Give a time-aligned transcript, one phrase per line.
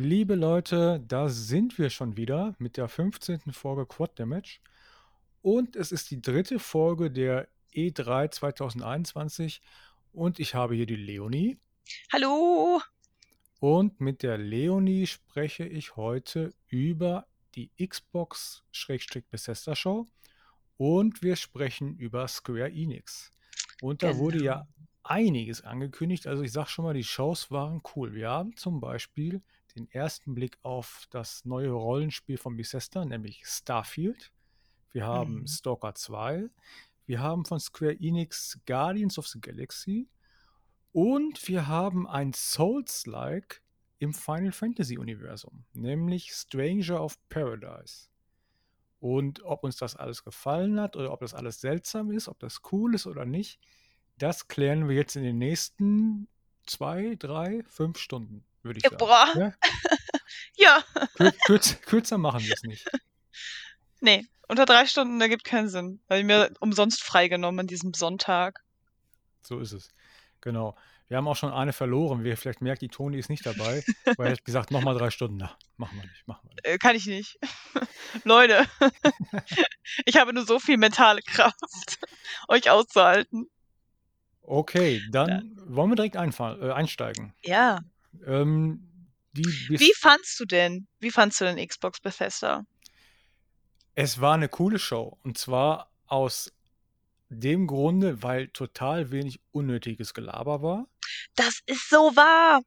[0.00, 3.40] Liebe Leute, da sind wir schon wieder mit der 15.
[3.50, 4.60] Folge Quad Damage.
[5.42, 9.60] Und es ist die dritte Folge der E3 2021.
[10.12, 11.58] Und ich habe hier die Leonie.
[12.12, 12.80] Hallo!
[13.58, 17.26] Und mit der Leonie spreche ich heute über
[17.56, 20.06] die Xbox-Bethesda Show.
[20.76, 23.32] Und wir sprechen über Square Enix.
[23.82, 24.68] Und da wurde ja Genau.
[25.02, 26.28] einiges angekündigt.
[26.28, 28.14] Also ich sage schon mal, die Shows waren cool.
[28.14, 29.42] Wir haben zum Beispiel
[29.78, 34.32] den ersten Blick auf das neue Rollenspiel von Bethesda, nämlich Starfield.
[34.92, 35.46] Wir haben Mhm.
[35.46, 36.50] Stalker 2.
[37.06, 40.08] Wir haben von Square Enix Guardians of the Galaxy.
[40.92, 43.62] Und wir haben ein Souls-like
[43.98, 48.08] im Final Fantasy-Universum, nämlich Stranger of Paradise.
[49.00, 52.60] Und ob uns das alles gefallen hat oder ob das alles seltsam ist, ob das
[52.72, 53.60] cool ist oder nicht,
[54.18, 56.28] das klären wir jetzt in den nächsten
[56.66, 58.98] zwei, drei, fünf Stunden, würde ich Ja, sagen.
[58.98, 59.32] boah.
[59.36, 59.52] Ja?
[60.60, 62.84] Ja, Kür kürz kürzer machen wir es nicht.
[64.00, 66.00] nee, unter drei Stunden ergibt keinen Sinn.
[66.08, 68.64] Weil ich mir umsonst freigenommen an diesem Sonntag.
[69.40, 69.88] So ist es.
[70.40, 70.76] Genau.
[71.06, 72.24] Wir haben auch schon eine verloren.
[72.24, 73.82] Wie ihr vielleicht merkt, die Toni ist nicht dabei,
[74.16, 75.38] weil er hat gesagt, nochmal drei Stunden.
[75.38, 76.66] Na, machen wir nicht, machen wir nicht.
[76.66, 77.38] Äh, kann ich nicht.
[78.24, 78.66] Leute,
[80.04, 81.98] ich habe nur so viel mentale Kraft,
[82.48, 83.48] euch auszuhalten.
[84.42, 87.32] Okay, dann wollen wir direkt äh, einsteigen.
[87.42, 87.80] Ja.
[88.26, 88.84] Ähm,
[89.32, 90.86] die bis Wie fandst du denn?
[91.00, 92.64] Wie fandst du denn Xbox Bethesda?
[93.94, 95.18] Es war eine coole Show.
[95.22, 96.52] Und zwar aus
[97.28, 100.86] dem Grunde, weil total wenig unnötiges Gelaber war.
[101.34, 102.62] Das ist so wahr.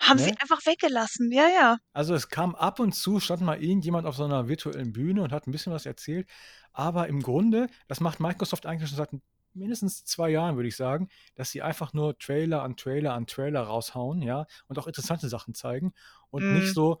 [0.00, 0.40] Haben sie Ne?
[0.40, 1.32] einfach weggelassen.
[1.32, 1.78] Ja, ja.
[1.92, 5.32] Also es kam ab und zu, stand mal irgendjemand auf so einer virtuellen Bühne und
[5.32, 6.28] hat ein bisschen was erzählt.
[6.72, 9.10] Aber im Grunde, das macht Microsoft eigentlich schon seit
[9.56, 13.62] mindestens zwei Jahren, würde ich sagen, dass sie einfach nur Trailer an Trailer an Trailer
[13.62, 15.92] raushauen, ja, und auch interessante Sachen zeigen.
[16.30, 16.74] Und nicht Mhm.
[16.74, 17.00] so,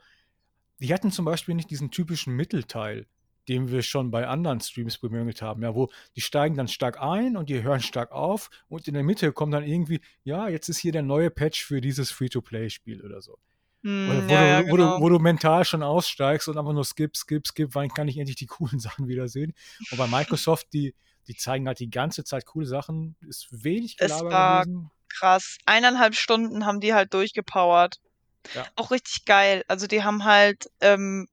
[0.80, 3.06] die hatten zum Beispiel nicht diesen typischen Mittelteil,
[3.48, 7.36] den wir schon bei anderen Streams bemüht haben, ja, wo die steigen dann stark ein
[7.36, 10.78] und die hören stark auf und in der Mitte kommt dann irgendwie, ja, jetzt ist
[10.78, 13.38] hier der neue Patch für dieses Free-to-Play-Spiel oder so.
[14.06, 15.00] Oder Hm, wo, ja, ja, du, wo, du, genau.
[15.00, 18.36] wo du mental schon aussteigst und einfach nur skip, skip, skip, wann kann ich endlich
[18.36, 19.54] die coolen Sachen wiedersehen?
[19.90, 20.94] Und bei Microsoft, die,
[21.28, 24.90] die zeigen halt die ganze Zeit coole Sachen, ist wenig Es Gelaber war gewesen.
[25.08, 25.58] krass.
[25.66, 28.00] Eineinhalb Stunden haben die halt durchgepowert.
[28.54, 28.66] Ja.
[28.76, 29.64] Auch richtig geil.
[29.68, 31.28] Also die haben halt, ähm,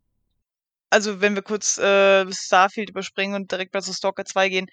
[0.89, 4.67] also wenn wir kurz äh, Starfield überspringen und direkt mal zu Stalker 2 gehen,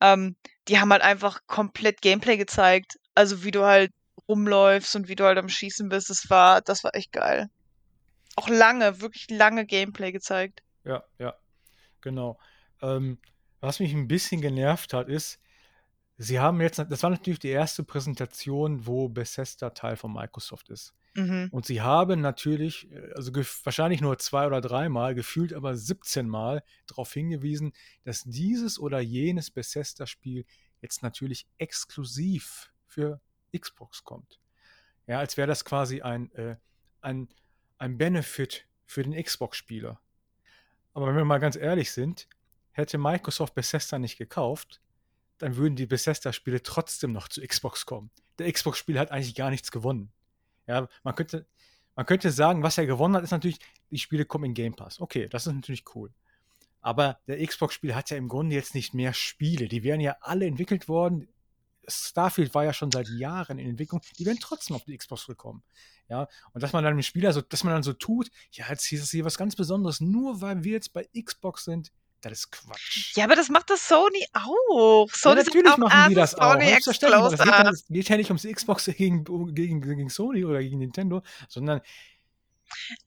[0.00, 0.36] ähm,
[0.68, 2.98] die haben halt einfach komplett Gameplay gezeigt.
[3.14, 3.92] Also wie du halt
[4.28, 6.10] rumläufst und wie du halt am Schießen bist.
[6.10, 7.48] Das war, das war echt geil.
[8.36, 10.62] Auch lange, wirklich lange Gameplay gezeigt.
[10.84, 11.34] Ja, ja,
[12.00, 12.38] genau.
[12.82, 13.18] Ähm,
[13.60, 15.40] was mich ein bisschen genervt hat, ist,
[16.18, 20.94] sie haben jetzt, das war natürlich die erste Präsentation, wo Bethesda Teil von Microsoft ist.
[21.14, 21.48] Mhm.
[21.50, 26.62] Und sie haben natürlich, äh, also wahrscheinlich nur zwei oder dreimal, gefühlt aber 17 Mal
[26.86, 27.72] darauf hingewiesen,
[28.04, 30.44] dass dieses oder jenes Bethesda-Spiel
[30.82, 33.20] jetzt natürlich exklusiv für
[33.58, 34.40] Xbox kommt.
[35.06, 36.56] Ja, als wäre das quasi ein, äh,
[37.00, 37.28] ein,
[37.78, 40.00] ein Benefit für den Xbox-Spieler.
[40.94, 42.28] Aber wenn wir mal ganz ehrlich sind,
[42.72, 44.80] hätte Microsoft Bethesda nicht gekauft,
[45.38, 48.10] dann würden die Bethesda-Spiele trotzdem noch zu Xbox kommen.
[48.38, 50.12] Der Xbox-Spiel hat eigentlich gar nichts gewonnen.
[50.66, 51.46] Ja, man könnte,
[51.94, 55.00] man könnte sagen, was er gewonnen hat, ist natürlich, die Spiele kommen in Game Pass.
[55.00, 56.12] Okay, das ist natürlich cool.
[56.80, 59.68] Aber der Xbox-Spiel hat ja im Grunde jetzt nicht mehr Spiele.
[59.68, 61.28] Die wären ja alle entwickelt worden.
[61.88, 64.00] Starfield war ja schon seit Jahren in Entwicklung.
[64.18, 65.62] Die wären trotzdem auf die Xbox gekommen.
[66.08, 68.90] Ja, und dass man dann dem Spieler so, dass man dann so tut, ja, jetzt
[68.92, 73.16] ist hier was ganz Besonderes, nur weil wir jetzt bei Xbox sind, das ist Quatsch.
[73.16, 75.06] Ja, aber das macht das Sony auch.
[75.08, 76.52] Ja, Sony sagt natürlich auch, machen ah, die es das ist auch.
[76.52, 77.30] Sony Selbstverständlich.
[77.30, 80.78] Das geht, ja, das geht ja nicht ums Xbox gegen, gegen, gegen Sony oder gegen
[80.78, 81.80] Nintendo, sondern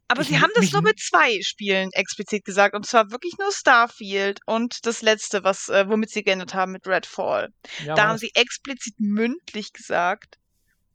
[0.08, 2.76] Aber ich, sie haben das nur mit zwei Spielen explizit gesagt.
[2.76, 6.88] Und zwar wirklich nur Starfield und das letzte, was, äh, womit sie geändert haben mit
[6.88, 7.50] Redfall.
[7.86, 10.38] ja, Da haben sie explizit mündlich gesagt,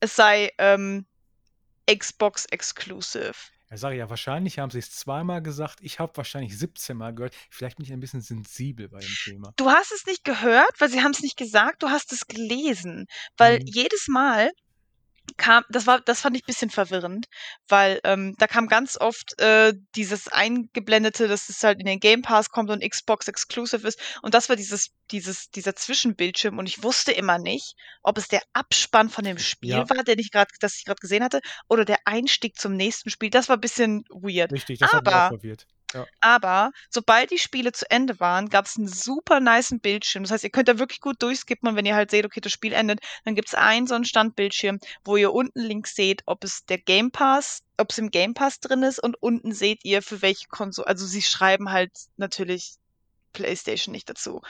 [0.00, 1.06] es sei ähm,
[1.90, 3.34] Xbox Exclusive.
[3.70, 5.78] ja, sag ich ja, wahrscheinlich haben sie es zweimal gesagt.
[5.80, 7.34] Ich habe wahrscheinlich 17 Mal gehört.
[7.50, 9.52] Vielleicht bin ich ein bisschen sensibel bei dem Thema.
[9.56, 13.06] Du hast es nicht gehört, weil sie haben es nicht gesagt, du hast es gelesen.
[13.36, 13.66] Weil Mhm.
[13.66, 14.50] jedes Mal
[15.36, 17.26] kam, das war, das fand ich ein bisschen verwirrend,
[17.68, 22.22] weil ähm, da kam ganz oft äh, dieses eingeblendete, dass es halt in den Game
[22.22, 23.98] Pass kommt und Xbox Exclusive ist.
[24.22, 26.58] Und das war dieses, dieses, dieser Zwischenbildschirm.
[26.58, 30.18] Und ich wusste immer nicht, ob es der Abspann von dem Spiel Ja, war, den
[30.18, 33.30] ich gerade, das ich gerade gesehen hatte, oder der Einstieg zum nächsten Spiel.
[33.30, 34.52] Das war ein bisschen weird.
[34.52, 35.66] richtig, das hat mich auch Aber verwirrt.
[36.20, 40.24] Aber sobald die Spiele zu Ende waren, gab es einen super nicen Bildschirm.
[40.24, 42.52] Das heißt, ihr könnt da wirklich gut durchskippen und wenn ihr halt seht, okay, das
[42.52, 46.44] Spiel endet, dann gibt es einen so einen Standbildschirm, wo ihr unten links seht, ob
[46.44, 50.02] es der Game Pass, ob es im Game Pass drin ist und unten seht ihr,
[50.02, 50.86] für welche Konsole.
[50.86, 52.76] Also sie schreiben halt natürlich
[53.34, 54.40] PlayStation nicht dazu.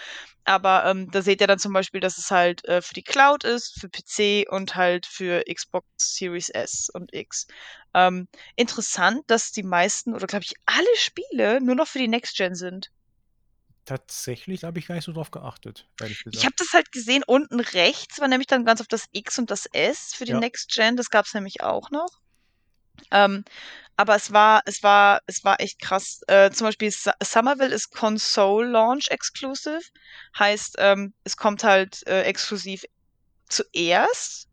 [0.45, 3.43] Aber ähm, da seht ihr dann zum Beispiel, dass es halt äh, für die Cloud
[3.43, 7.49] ist, für PC und halt für Xbox Series S und X.
[7.95, 12.37] Ähm, interessant, dass die meisten oder glaube ich alle Spiele nur noch für die Next
[12.37, 12.91] Gen sind.
[13.85, 16.37] Tatsächlich habe ich gar nicht so drauf geachtet, ehrlich gesagt.
[16.37, 19.51] Ich habe das halt gesehen, unten rechts war nämlich dann ganz auf das X und
[19.51, 20.41] das S für die Ja.
[20.41, 20.97] Next Gen.
[20.97, 22.09] Das gab es nämlich auch noch.
[23.11, 23.45] Ähm,
[23.97, 26.21] aber es war, es war, es war echt krass.
[26.27, 26.93] Äh, zum Beispiel
[27.23, 29.83] Somerville ist Console Launch Exclusive.
[30.39, 32.85] Heißt, ähm, es kommt halt äh, exklusiv
[33.49, 34.49] zuerst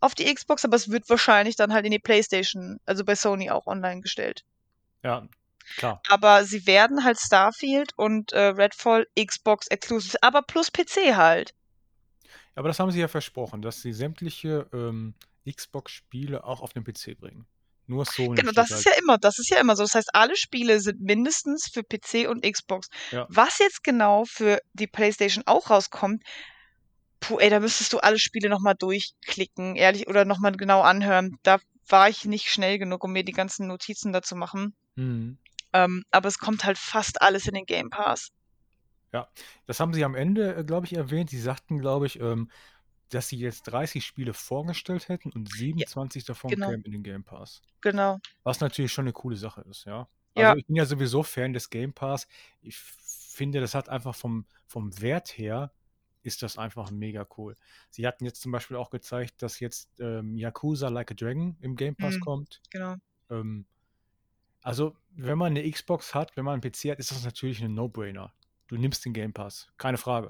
[0.00, 3.50] auf die Xbox, aber es wird wahrscheinlich dann halt in die PlayStation, also bei Sony
[3.50, 4.44] auch online gestellt.
[5.04, 5.28] Ja,
[5.76, 6.00] klar.
[6.08, 11.54] Aber sie werden halt Starfield und äh, Redfall Xbox Exclusive, aber plus PC halt.
[12.54, 15.14] Aber das haben sie ja versprochen, dass sie sämtliche ähm,
[15.48, 17.46] Xbox-Spiele auch auf den PC bringen.
[17.92, 18.80] Nur Sony Genau, das halt.
[18.80, 19.82] ist ja immer, das ist ja immer so.
[19.82, 22.88] Das heißt, alle Spiele sind mindestens für PC und Xbox.
[23.10, 23.26] Ja.
[23.28, 26.22] Was jetzt genau für die PlayStation auch rauskommt,
[27.20, 31.38] puh, ey, da müsstest du alle Spiele nochmal durchklicken, ehrlich, oder nochmal genau anhören.
[31.42, 31.58] Da
[31.88, 34.74] war ich nicht schnell genug, um mir die ganzen Notizen dazu machen.
[34.96, 35.38] Mhm.
[35.72, 38.30] Ähm, aber es kommt halt fast alles in den Game Pass.
[39.66, 41.28] Das haben sie am Ende, glaube ich, erwähnt.
[41.28, 42.50] Sie sagten, glaube ich, ähm,
[43.14, 46.70] dass sie jetzt 30 Spiele vorgestellt hätten und 27 davon genau.
[46.70, 47.62] kämen in den Game Pass.
[47.80, 48.20] Genau.
[48.42, 50.08] Was natürlich schon eine coole Sache ist, ja.
[50.36, 50.50] Ja.
[50.50, 52.26] Also ich bin ja sowieso Fan des Game Pass.
[52.62, 55.72] Ich finde, das hat einfach vom, vom Wert her,
[56.22, 57.56] ist das einfach mega cool.
[57.90, 61.76] Sie hatten jetzt zum Beispiel auch gezeigt, dass jetzt ähm, Yakuza Like a Dragon im
[61.76, 62.20] Game Pass Mhm.
[62.20, 62.62] kommt.
[62.70, 62.96] Genau.
[63.28, 63.66] Ähm,
[64.62, 67.74] also, wenn man eine Xbox hat, wenn man einen PC hat, ist das natürlich ein
[67.74, 68.32] No-Brainer.
[68.68, 70.28] Du nimmst den Game Pass, keine Frage.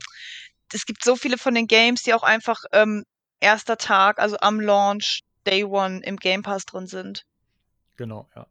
[0.75, 3.05] Es gibt so viele von den Games, die auch einfach ähm,
[3.41, 7.25] erster Tag, also am Launch, Day One im Game Pass drin sind.
[7.97, 8.47] Genau, ja.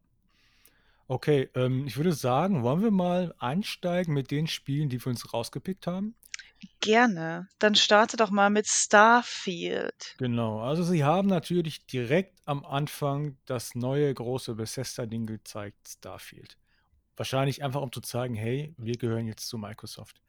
[1.07, 5.33] Okay, ähm, ich würde sagen, wollen wir mal einsteigen mit den Spielen, die wir uns
[5.33, 6.15] rausgepickt haben?
[6.79, 7.47] Gerne.
[7.59, 10.15] Dann starte doch mal mit Starfield.
[10.19, 16.57] Genau, also sie haben natürlich direkt am Anfang das neue große Bethesda-Ding gezeigt, Starfield.
[17.17, 20.21] Wahrscheinlich einfach, um zu zeigen, hey, wir gehören jetzt zu Microsoft.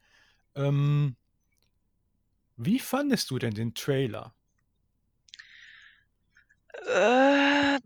[0.55, 1.15] Ähm,
[2.57, 4.33] wie fandest du denn den Trailer?
[6.87, 7.79] Äh,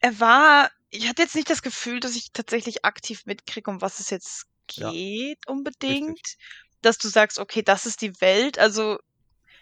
[0.00, 4.00] er war, ich hatte jetzt nicht das Gefühl, dass ich tatsächlich aktiv mitkriege, um was
[4.00, 4.46] es jetzt
[4.76, 5.46] Ja, geht
[5.88, 6.16] richtig.
[6.16, 6.36] unbedingt.
[6.82, 8.58] Dass du sagst, okay, das ist die Welt.
[8.58, 8.98] Also,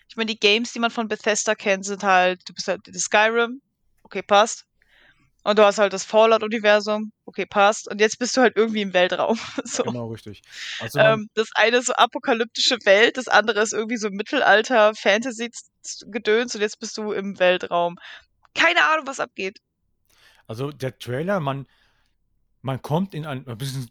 [0.09, 2.99] ich meine, die Games, die man von Bethesda kennt, sind halt, du bist halt in
[2.99, 3.63] Skyrim,
[4.05, 4.67] okay, passt.
[5.43, 7.89] Und du hast halt das Fallout-Universum, okay, passt.
[7.91, 9.39] Und jetzt bist du halt irgendwie im Weltraum.
[9.65, 9.85] So.
[9.85, 10.43] Genau, richtig.
[10.81, 16.55] Also Ähm, das eine ist so apokalyptische Welt, das andere ist irgendwie so Mittelalter, Fantasy-Gedöns
[16.55, 17.97] und jetzt bist du im Weltraum.
[18.55, 19.61] Keine Ahnung, was abgeht.
[20.47, 21.67] also der Trailer, man,
[22.63, 23.45] man kommt in ein,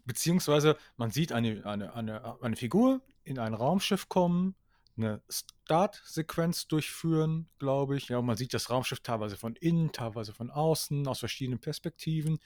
[0.04, 4.54] beziehungsweise man sieht eine, eine, eine, eine Figur in ein Raumschiff kommen,
[5.02, 8.08] eine Startsequenz durchführen, glaube ich.
[8.08, 12.38] Ja, man sieht das Raumschiff teilweise von innen, teilweise von außen, aus verschiedenen Perspektiven.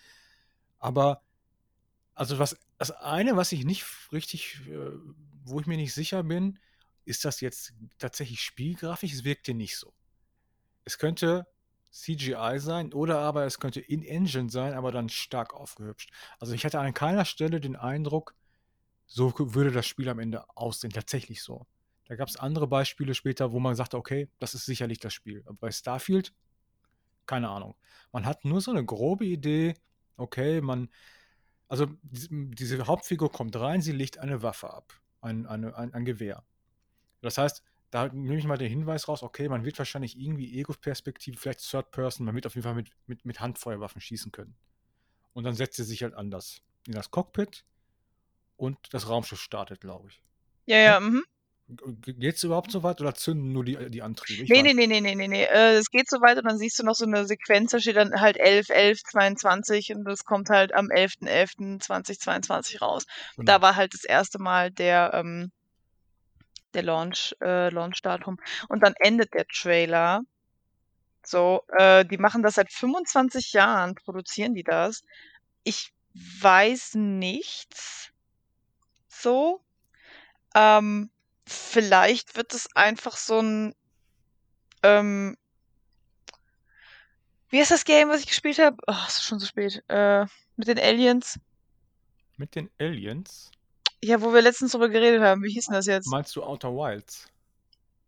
[0.78, 1.22] Aber,
[2.14, 4.90] also was, das eine, was ich nicht richtig, äh,
[5.44, 6.58] wo ich mir nicht sicher bin,
[7.04, 9.12] ist das jetzt tatsächlich Spielgrafisch?
[9.12, 9.92] Es wirkte nicht so.
[10.84, 11.46] Es könnte
[11.90, 16.12] CGI sein oder aber es könnte In-Engine sein, aber dann stark aufgehübscht.
[16.40, 18.34] Also ich hatte an keiner Stelle den Eindruck,
[19.06, 20.92] so würde das Spiel am Ende aussehen.
[20.92, 21.66] Tatsächlich so.
[22.06, 25.42] Da gab es andere Beispiele später, wo man sagte, okay, das ist sicherlich das Spiel.
[25.46, 26.34] Aber bei Starfield,
[27.26, 27.76] keine Ahnung.
[28.12, 29.74] Man hat nur so eine grobe Idee,
[30.16, 30.90] okay, man,
[31.68, 36.04] also die- diese Hauptfigur kommt rein, sie legt eine Waffe ab, ein, eine, ein, ein
[36.04, 36.44] Gewehr.
[37.22, 41.38] Das heißt, da nehme ich mal den Hinweis raus, okay, man wird wahrscheinlich irgendwie Ego-Perspektive,
[41.38, 44.56] vielleicht Third Person, man wird auf jeden Fall mit, mit, mit Handfeuerwaffen schießen können.
[45.34, 47.64] Und dann setzt sie sich halt anders in das Cockpit
[48.56, 50.22] und das Raumschiff startet, glaube ich.
[50.66, 51.24] Ja, ja, mhm.
[51.66, 54.42] Geht es überhaupt so weit oder zünden nur die, die Antriebe?
[54.42, 55.44] Ich Nee, nee, nee, nee, nee, nee, nee.
[55.44, 57.96] Äh, es geht so weiter und dann siehst du noch so eine Sequenz, da steht
[57.96, 63.06] dann halt 11, 11, 22 und das kommt halt am 11.11.2022 raus.
[63.36, 63.46] Genau.
[63.46, 65.52] Da war halt das erste Mal der, ähm,
[66.74, 68.38] der Launch, äh, Launch-Datum.
[68.68, 70.20] Und dann endet der Trailer.
[71.24, 75.02] So, äh, die machen das seit 25 Jahren, produzieren die das.
[75.62, 78.10] Ich weiß nichts.
[79.08, 79.62] So.
[80.54, 81.10] Ähm,
[81.46, 83.74] vielleicht wird es einfach so ein,
[84.82, 85.36] ähm,
[87.54, 88.76] Wie ist das Game, was ich gespielt habe?
[88.88, 89.80] Oh, es ist schon so spät.
[89.86, 91.38] Äh, mit den Aliens.
[92.36, 93.52] Mit den Aliens?
[94.02, 95.44] Ja, wo wir letztens drüber geredet haben.
[95.44, 96.08] Wie hieß denn das jetzt?
[96.08, 97.28] Meinst du Outer Wilds?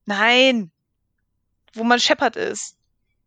[0.04, 0.72] Nein!
[1.74, 2.75] Wo man Shepard ist.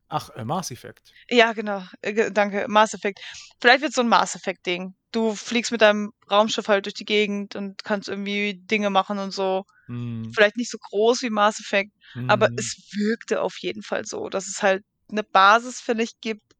[0.09, 1.13] Ach, äh, Mass Effect.
[1.29, 1.83] Ja, genau.
[2.01, 2.65] Äh, danke.
[2.67, 3.19] Mass Effect.
[3.61, 4.95] Vielleicht wird so ein Mass Effect-Ding.
[5.11, 9.31] Du fliegst mit deinem Raumschiff halt durch die Gegend und kannst irgendwie Dinge machen und
[9.31, 9.63] so.
[9.87, 11.91] Hm, Vielleicht nicht so groß wie Mass Effect,
[12.27, 16.19] aber hm, es wirkte auf jeden Fall so, dass es halt eine Basis, finde ich,
[16.21, 16.53] gibt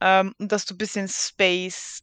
[0.00, 2.00] ähm, und dass du ein bisschen Space,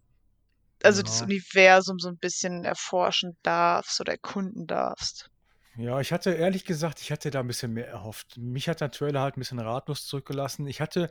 [0.83, 1.25] also das ja.
[1.25, 5.29] Universum so ein bisschen erforschen darfst oder erkunden darfst.
[5.75, 8.37] Ja, ich hatte ehrlich gesagt, ich hatte da ein bisschen mehr erhofft.
[8.37, 10.67] Mich hat der Trailer halt ein bisschen ratlos zurückgelassen.
[10.67, 11.09] Ich hatte,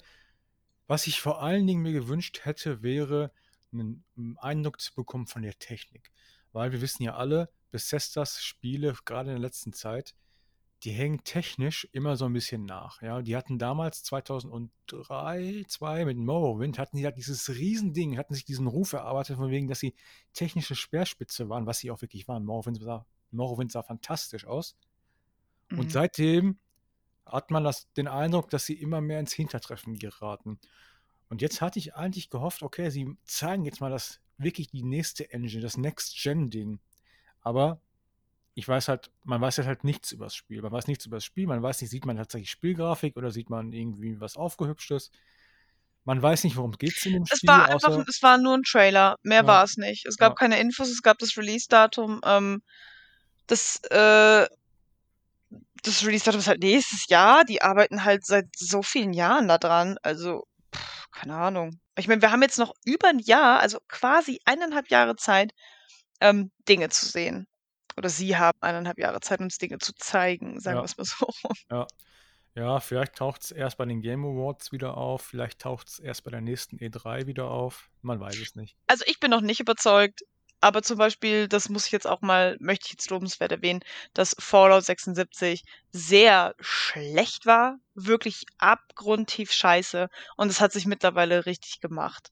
[0.86, 3.32] was ich vor allen Dingen mir gewünscht hätte, wäre
[3.72, 4.04] einen
[4.38, 6.12] Eindruck zu bekommen von der Technik.
[6.52, 10.14] Weil wir wissen ja alle, Bethesdas Spiele, gerade in der letzten Zeit,
[10.84, 13.02] die hängen technisch immer so ein bisschen nach.
[13.02, 18.44] Ja, die hatten damals 2003, 2 mit Morrowind, hatten die halt dieses Riesending, hatten sich
[18.44, 19.94] diesen Ruf erarbeitet, von wegen, dass sie
[20.34, 22.44] technische Speerspitze waren, was sie auch wirklich waren.
[22.44, 24.76] Morrowind sah, Morrowind sah fantastisch aus.
[25.74, 25.90] Und Mhm.
[25.90, 26.58] seitdem
[27.26, 30.58] hat man das, den Eindruck, dass sie immer mehr ins Hintertreffen geraten.
[31.28, 35.32] Und jetzt hatte ich eigentlich gehofft, okay, sie zeigen jetzt mal das wirklich die nächste
[35.32, 36.80] Engine, das Next-Gen-Ding.
[37.40, 37.80] Aber
[38.54, 40.62] ich weiß halt, man weiß halt nichts über das Spiel.
[40.62, 43.50] Man weiß nichts über das Spiel, man weiß nicht, sieht man tatsächlich Spielgrafik oder sieht
[43.50, 45.10] man irgendwie was Aufgehübschtes.
[46.04, 48.54] Man weiß nicht, worum geht es in dem Es Spiel, war einfach, es war nur
[48.54, 50.06] ein Trailer, mehr ja, war es nicht.
[50.06, 52.20] Es gab ja, keine Infos, es gab das Release-Datum.
[52.24, 52.62] Ähm,
[53.46, 54.46] das, äh,
[55.82, 57.44] das Release-Datum ist halt nächstes Jahr.
[57.44, 59.98] Die arbeiten halt seit so vielen Jahren da dran.
[60.02, 61.80] Also, pff, keine Ahnung.
[61.96, 65.52] Ich meine, wir haben jetzt noch über ein Jahr, also quasi eineinhalb Jahre Zeit,
[66.20, 67.46] ähm, Dinge zu sehen.
[67.96, 71.04] Oder sie haben eineinhalb Jahre Zeit, uns Dinge zu zeigen, sagen wir ja, es mal
[71.04, 71.28] so.
[71.70, 71.86] ja.
[72.54, 76.24] Ja, vielleicht taucht es erst bei den Game Awards wieder auf, vielleicht taucht es erst
[76.24, 77.88] bei der nächsten E3 wieder auf.
[78.02, 78.76] Man weiß es nicht.
[78.88, 80.22] Also ich bin noch nicht überzeugt,
[80.62, 83.80] aber zum Beispiel, das muss ich jetzt auch mal, möchte ich jetzt lobenswert erwähnen,
[84.14, 91.80] dass Fallout 76 sehr schlecht war, wirklich abgrundtief scheiße und es hat sich mittlerweile richtig
[91.80, 92.30] gemacht.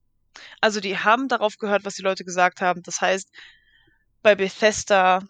[0.61, 2.83] Also die haben darauf gehört, was die Leute gesagt haben.
[2.83, 3.29] Das heißt,
[4.23, 5.21] bei Bethesda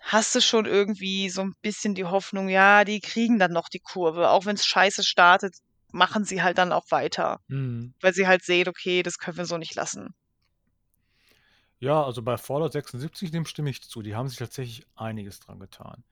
[0.00, 3.80] hast du schon irgendwie so ein bisschen die Hoffnung, ja, die kriegen dann noch die
[3.80, 4.30] Kurve.
[4.30, 5.56] Auch wenn es scheiße startet,
[5.92, 7.92] machen sie halt dann auch weiter, Mhm.
[8.00, 10.14] weil sie halt sehen, okay, das können wir so nicht lassen.
[11.80, 14.02] Ja, also bei Fallout 76, dem stimme ich zu.
[14.02, 16.04] Die haben sich tatsächlich einiges dran getan.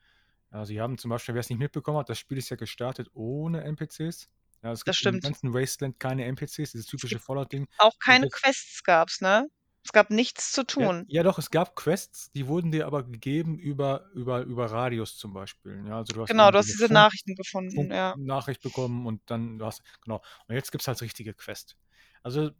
[0.52, 3.10] Ja, sie haben zum Beispiel, wer es nicht mitbekommen hat, das Spiel ist ja gestartet
[3.14, 4.30] ohne NPCs.
[4.62, 5.22] Ja, es Das gibt im stimmt.
[5.22, 7.68] ganzen Wasteland keine NPCs, dieses Es typische Fallout-Ding.
[7.78, 9.48] auch keine Quests gab's, ne?
[9.84, 11.06] Es gab nichts zu ja, tun.
[11.06, 15.32] ja doch, es gab Quests, die wurden dir aber gegeben über, über, über Radios zum
[15.32, 15.84] Beispiel.
[15.86, 18.16] Ja, also du hast Genau, du hast diese Funk, Nachrichten gefunden, ja.
[18.16, 20.22] Funknachricht bekommen und dann du hast, genau.
[20.46, 21.76] Und jetzt gibt es halt richtige Quests.
[22.22, 22.50] Also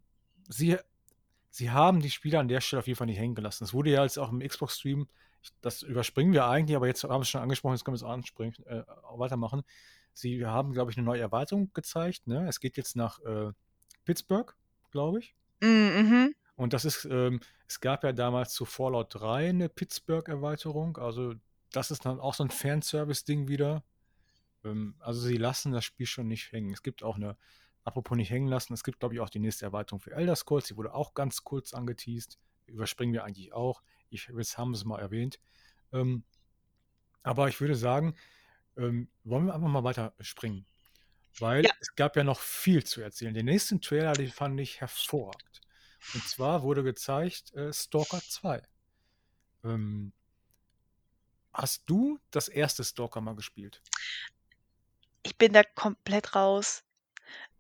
[0.49, 0.79] sie,
[1.59, 3.65] sie haben die Spieler an der Stelle auf jeden Fall nicht hängen gelassen.
[3.65, 5.09] Es wurde ja jetzt auch im Xbox-Stream,
[5.61, 8.11] das überspringen wir eigentlich, aber jetzt haben wir es schon angesprochen, jetzt können wir es
[8.11, 8.83] anspringen, äh,
[9.17, 9.63] weitermachen.
[10.15, 12.27] Sie haben, glaube ich, eine neue Erweiterung gezeigt.
[12.27, 12.47] Ne?
[12.49, 13.53] Es geht jetzt nach äh,
[14.05, 14.55] Pittsburgh,
[14.91, 15.35] glaube ich.
[15.61, 16.35] Mhm.
[16.57, 20.97] Und das ist, ähm, es gab ja damals zu Fallout 3 eine Pittsburgh-Erweiterung.
[20.97, 21.35] Also
[21.73, 23.83] das ist dann auch so ein Fanservice-Ding wieder.
[24.65, 26.73] Ähm, also sie lassen das Spiel schon nicht hängen.
[26.73, 27.37] Es gibt auch eine,
[27.89, 30.67] apropos nicht hängen lassen, es gibt, glaube ich, auch die nächste Erweiterung für Elder Scrolls.
[30.67, 32.39] Die wurde auch ganz kurz angeteased.
[32.67, 33.83] Überspringen wir eigentlich auch.
[34.11, 35.41] Ich, jetzt haben wir es mal erwähnt.
[35.93, 36.25] Ähm,
[37.23, 38.15] aber ich würde sagen,
[38.77, 40.67] ähm, wollen wir einfach mal weiter springen.
[41.41, 43.35] Weil Ja, es gab ja noch viel zu erzählen.
[43.35, 45.61] Den nächsten Trailer, den fand ich hervorragend.
[46.15, 48.63] Und zwar wurde gezeigt äh, Stalker 2.
[49.65, 50.13] Ähm,
[51.53, 53.83] hast du das erste Stalker mal gespielt?
[55.29, 56.83] ich bin da komplett raus.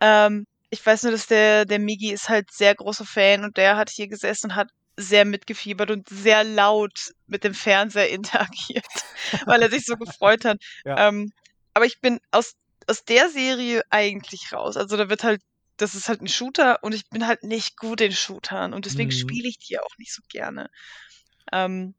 [0.00, 3.76] Ähm, ich weiß nur, dass der, der Migi ist halt sehr großer Fan und der
[3.76, 8.86] hat hier gesessen und hat sehr mitgefiebert und sehr laut mit dem Fernseher interagiert,
[9.46, 10.58] weil er sich so gefreut hat.
[10.84, 11.08] Ja.
[11.08, 11.32] Ähm,
[11.74, 12.54] aber ich bin aus,
[12.86, 14.76] aus der Serie eigentlich raus.
[14.76, 15.40] Also da wird halt,
[15.76, 19.10] das ist halt ein Shooter und ich bin halt nicht gut in Shootern und deswegen
[19.10, 19.14] Mhm.
[19.14, 20.68] spiele ich die auch nicht so gerne.
[21.52, 21.94] Ähm,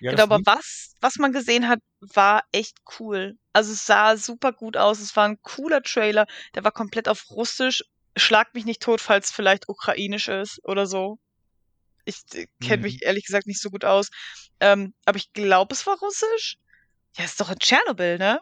[0.00, 1.78] Ja, Genau, aber was, was man gesehen hat,
[2.14, 3.38] war echt cool.
[3.52, 5.00] Also es sah super gut aus.
[5.00, 6.26] Es war ein cooler Trailer.
[6.54, 7.82] Der war komplett auf Russisch.
[8.16, 11.18] Schlag mich nicht tot, falls vielleicht ukrainisch ist oder so.
[12.04, 13.00] Ich äh, kenne mich Mhm.
[13.02, 14.08] ehrlich gesagt nicht so gut aus.
[14.60, 16.56] Ähm, aber ich glaube, es war Russisch.
[17.16, 18.40] Ja, ist doch in Tschernobyl, ne?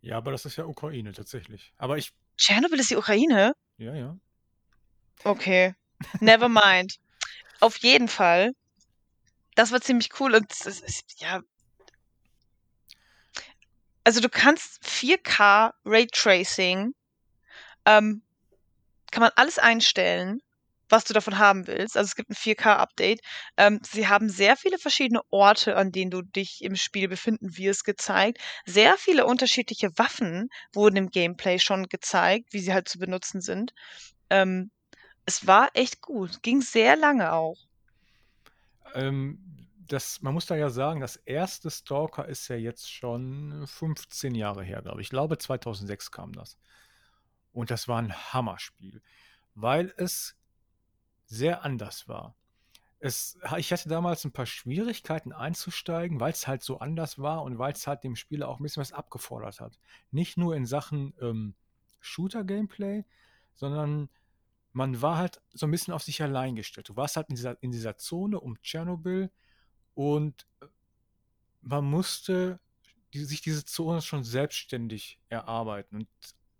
[0.00, 1.72] ja, aber das ist ja Ukraine tatsächlich.
[1.76, 3.52] Aber ich, Tschernobyl ist die Ukraine?
[3.78, 4.18] ja, ja.
[5.24, 5.74] Okay.
[6.20, 6.96] Never mind.
[7.60, 8.52] Auf jeden Fall.
[9.54, 11.40] Das war ziemlich cool und es ist, ja,
[14.08, 16.94] also du kannst 4K Raytracing
[17.84, 18.22] ähm,
[19.10, 20.40] kann man alles einstellen,
[20.88, 21.94] was du davon haben willst.
[21.94, 23.20] Also es gibt ein 4K-Update.
[23.58, 27.84] Ähm, sie haben sehr viele verschiedene Orte, an denen du dich im Spiel befinden wirst,
[27.84, 28.38] gezeigt.
[28.64, 33.74] Sehr viele unterschiedliche Waffen wurden im Gameplay schon gezeigt, wie sie halt zu benutzen sind.
[34.30, 34.70] Ähm,
[35.26, 36.42] es war echt gut.
[36.42, 37.58] Ging sehr lange auch.
[38.94, 44.34] Ähm, das, man muss da ja sagen, das erste Stalker ist ja jetzt schon 15
[44.34, 45.06] Jahre her, glaube ich.
[45.06, 46.58] Ich glaube, 2006 kam das.
[47.52, 49.02] Und das war ein Hammerspiel,
[49.54, 50.36] weil es
[51.26, 52.36] sehr anders war.
[53.00, 57.58] Es, ich hatte damals ein paar Schwierigkeiten einzusteigen, weil es halt so anders war und
[57.58, 59.78] weil es halt dem Spieler auch ein bisschen was abgefordert hat.
[60.10, 61.54] Nicht nur in Sachen ähm,
[62.00, 63.04] Shooter-Gameplay,
[63.54, 64.08] sondern
[64.72, 66.88] man war halt so ein bisschen auf sich allein gestellt.
[66.88, 69.30] Du warst halt in dieser, in dieser Zone um Tschernobyl
[69.98, 70.66] und äh,
[71.60, 72.60] man musste
[73.12, 75.96] die, sich diese Zone schon selbstständig erarbeiten.
[75.96, 76.08] Und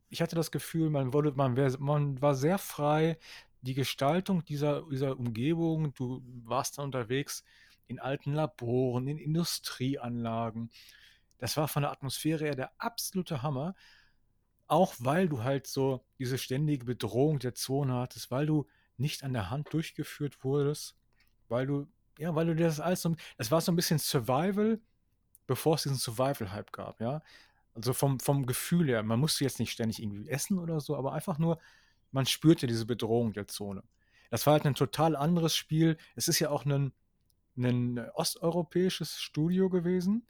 [0.09, 3.17] ich hatte das Gefühl, man, wurde, man, wär, man war sehr frei.
[3.61, 7.45] Die Gestaltung dieser, dieser Umgebung, du warst da unterwegs
[7.87, 10.73] in alten Laboren, in Industrieanlagen.
[11.39, 13.77] Das war von der Atmosphäre her der absolute Hammer.
[14.67, 18.67] Auch weil du halt so diese ständige Bedrohung der Zone hattest, weil du
[18.97, 20.97] nicht an der Hand durchgeführt wurdest,
[21.47, 21.87] weil du,
[22.19, 24.81] ja, weil du das alles so, es war so ein bisschen Survival,
[25.47, 27.23] bevor es diesen Survival-Hype gab, ja.
[27.75, 31.13] Also vom, vom Gefühl her, man musste jetzt nicht ständig irgendwie essen oder so, aber
[31.13, 31.59] einfach nur,
[32.11, 33.85] man spürte diese Bedrohung der Zone.
[34.31, 35.97] Das war halt ein total anderes Spiel.
[36.17, 36.93] Es ist ja auch ein,
[37.57, 40.27] ein osteuropäisches Studio gewesen,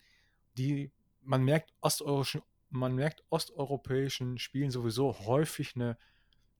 [0.59, 0.92] die,
[1.23, 5.97] man merkt, osteuropäischen, man merkt osteuropäischen Spielen sowieso häufig eine,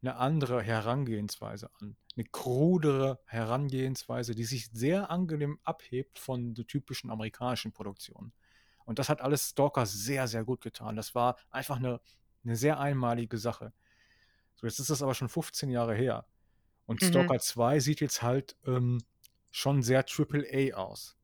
[0.01, 1.97] eine andere Herangehensweise an.
[2.19, 8.35] Eine krudere Herangehensweise, die sich sehr angenehm abhebt von der typischen amerikanischen Produktion.
[8.85, 10.97] Und das hat alles Stalker sehr, sehr gut getan.
[10.97, 12.01] Das war einfach eine,
[12.45, 13.73] eine sehr einmalige Sache.
[14.57, 16.27] So, jetzt ist das aber schon 15 Jahre her.
[16.87, 17.09] Und Mhm.
[17.09, 19.03] Stalker 2 sieht jetzt halt ähm,
[19.51, 21.17] schon sehr AAA aus.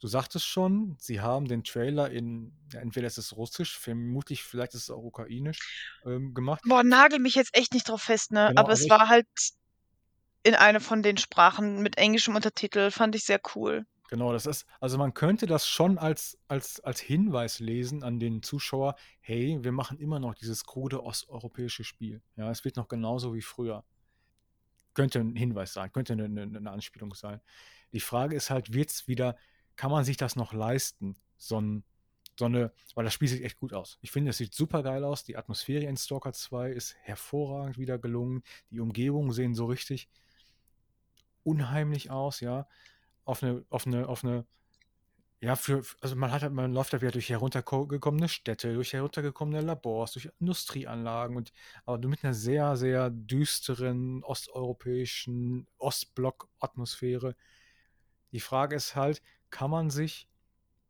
[0.00, 4.74] Du sagtest schon, sie haben den Trailer in, ja, entweder ist es russisch, vermutlich, vielleicht
[4.74, 6.62] ist es auch ukrainisch, ähm, gemacht.
[6.64, 8.48] Boah, nagel mich jetzt echt nicht drauf fest, ne?
[8.48, 9.26] Genau, Aber es war halt
[10.42, 12.90] in einer von den Sprachen mit englischem Untertitel.
[12.90, 13.86] Fand ich sehr cool.
[14.08, 18.42] genau, das ist, also man könnte das schon als, als, als Hinweis lesen an den
[18.42, 22.22] Zuschauer, hey, wir machen immer noch dieses krude osteuropäische Spiel.
[22.36, 23.84] Ja, es wird noch genauso wie früher.
[24.94, 27.40] Könnte ein Hinweis sein, könnte eine, eine, eine Anspielung sein.
[27.92, 29.36] Die Frage ist halt, wird es wieder,
[29.76, 31.84] kann man sich das noch leisten, so, ein,
[32.38, 33.98] so eine, weil das Spiel sieht echt gut aus.
[34.00, 35.22] Ich finde, es sieht super geil aus.
[35.22, 38.42] Die Atmosphäre in Stalker 2 ist hervorragend wieder gelungen.
[38.70, 40.08] Die Umgebungen sehen so richtig
[41.50, 42.66] unheimlich aus, ja.
[43.24, 44.46] Auf eine, auf eine, auf eine,
[45.40, 49.62] ja, für, also man hat halt, man läuft da wieder durch heruntergekommene Städte, durch heruntergekommene
[49.62, 51.52] Labors, durch Industrieanlagen und
[51.86, 57.36] aber du mit einer sehr, sehr düsteren osteuropäischen Ostblock-Atmosphäre.
[58.32, 60.28] Die Frage ist halt, kann man sich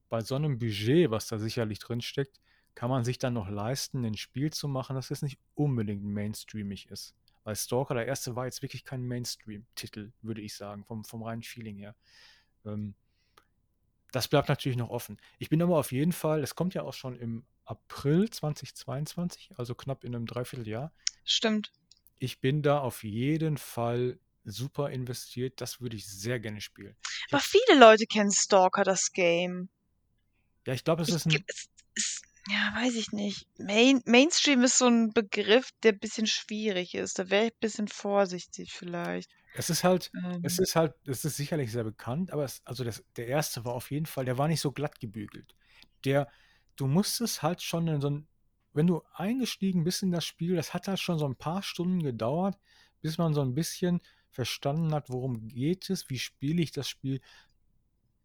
[0.09, 2.41] bei so einem Budget, was da sicherlich drin steckt,
[2.75, 6.91] kann man sich dann noch leisten, ein Spiel zu machen, das jetzt nicht unbedingt mainstreamig
[6.91, 7.15] ist.
[7.45, 11.43] Weil Stalker, der erste, war jetzt wirklich kein Mainstream-Titel, würde ich sagen, vom, vom reinen
[11.43, 11.95] Feeling her.
[12.65, 12.95] Ähm,
[14.13, 15.19] das bleibt natürlich noch offen.
[15.39, 19.75] Ich bin aber auf jeden Fall, es kommt ja auch schon im April 2022, also
[19.75, 20.93] knapp in einem Dreivierteljahr.
[21.25, 21.73] Stimmt.
[22.19, 25.61] Ich bin da auf jeden Fall super investiert.
[25.61, 26.97] Das würde ich sehr gerne spielen.
[27.29, 29.69] Ich Aber viele Leute kennen Stalker, das Game.
[30.67, 33.47] ja, ich glaube, es ist ein, es, es, ja, weiß ich nicht.
[33.59, 37.19] Main, Mainstream ist so ein Begriff, der ein bisschen schwierig ist.
[37.19, 39.31] Da wäre ich ein bisschen vorsichtig vielleicht.
[39.53, 42.85] es ist halt, es Ähm, ist halt, es ist sicherlich sehr bekannt, aber es, also
[42.85, 45.55] das, der erste war auf jeden Fall, der war nicht so glatt gebügelt.
[46.05, 46.29] Der,
[46.77, 48.29] du musstest halt schon in so ein,
[48.73, 52.03] wenn du eingestiegen bist in das Spiel, das hat halt schon so ein paar Stunden
[52.03, 52.57] gedauert,
[53.03, 57.21] bis man so ein bisschen verstanden hat, worum geht es, wie spiele ich das Spiel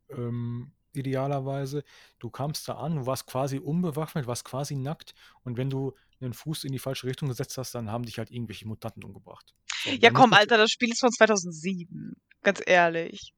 [0.10, 1.84] ähm, idealerweise.
[2.20, 6.34] Du kamst da an, du warst quasi unbewaffnet, warst quasi nackt und wenn du einen
[6.34, 9.54] Fuß in die falsche Richtung gesetzt hast, dann haben dich halt irgendwelche Mutanten umgebracht.
[9.84, 12.16] So, ja, komm, Alter, das Spiel ist von 2007.
[12.42, 13.34] Ganz ehrlich.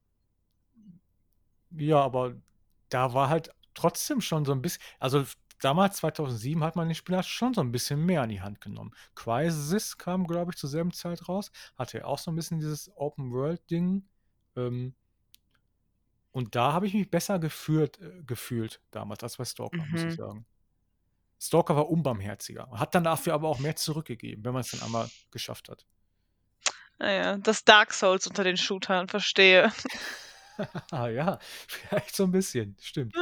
[1.70, 2.36] ja, aber
[2.88, 5.24] da war halt trotzdem schon so ein bisschen, also
[5.60, 8.94] damals 2007 hat man den Spieler schon so ein bisschen mehr an die Hand genommen.
[9.14, 14.06] Crysis kam, glaube ich, zur selben Zeit raus, hatte auch so ein bisschen dieses Open-World-Ding.
[14.56, 14.94] Ähm,
[16.32, 20.12] und da habe ich mich besser gefühlt, äh, gefühlt damals als bei Stalker, muss ich
[20.12, 20.16] Mhm.
[20.16, 20.46] sagen.
[21.40, 25.08] Stalker war unbarmherziger, hat dann dafür aber auch mehr zurückgegeben, wenn man es dann einmal
[25.30, 25.86] geschafft hat.
[26.98, 29.72] Naja, das Dark Souls unter den Shootern, verstehe.
[30.90, 31.38] ah ja,
[31.68, 33.14] vielleicht so ein bisschen, stimmt.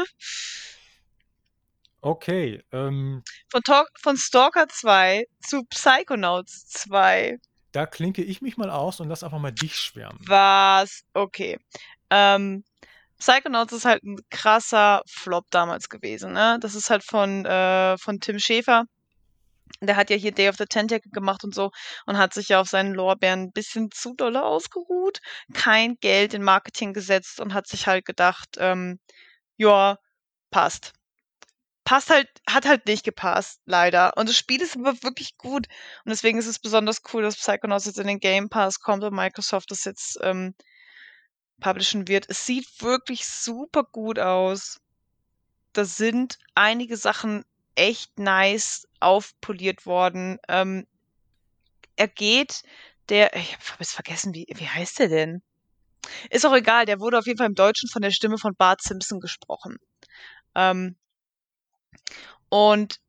[2.02, 7.38] Okay, ähm, Von, Talk, von Stalker 2 zu Psychonauts 2.
[7.72, 10.20] da klinke ich mich mal aus und lass einfach mal dich schwärmen.
[10.26, 11.02] Was?
[11.14, 11.58] Okay.
[12.10, 12.64] Ähm,
[13.18, 16.58] Psychonauts ist halt ein krasser Flop damals gewesen, ne?
[16.60, 18.84] Das ist halt von, äh, von Tim Schäfer.
[19.80, 21.70] Der hat ja hier Day of the Tentacle gemacht und so
[22.06, 25.20] und hat sich ja auf seinen Lorbeeren ein bisschen zu doll ausgeruht,
[25.54, 29.00] kein Geld in Marketing gesetzt und hat sich halt gedacht, ähm,
[29.56, 29.98] ja,
[30.50, 30.92] passt.
[31.84, 34.16] Passt halt, hat halt nicht gepasst, leider.
[34.16, 35.66] Und das Spiel ist aber wirklich gut.
[36.04, 39.14] Und deswegen ist es besonders cool, dass Psychonauts jetzt in den Game Pass kommt und
[39.14, 40.54] Microsoft das jetzt ähm,
[41.60, 42.26] publishen wird.
[42.28, 44.80] Es sieht wirklich super gut aus.
[45.72, 50.38] Da sind einige Sachen echt nice aufpoliert worden.
[50.48, 50.86] Ähm,
[51.96, 52.62] er geht,
[53.08, 55.42] der, ich habe jetzt vergessen, wie, wie heißt der denn?
[56.30, 58.82] Ist auch egal, der wurde auf jeden Fall im Deutschen von der Stimme von Bart
[58.82, 59.76] Simpson gesprochen.
[60.54, 60.96] Ähm,
[62.48, 63.00] und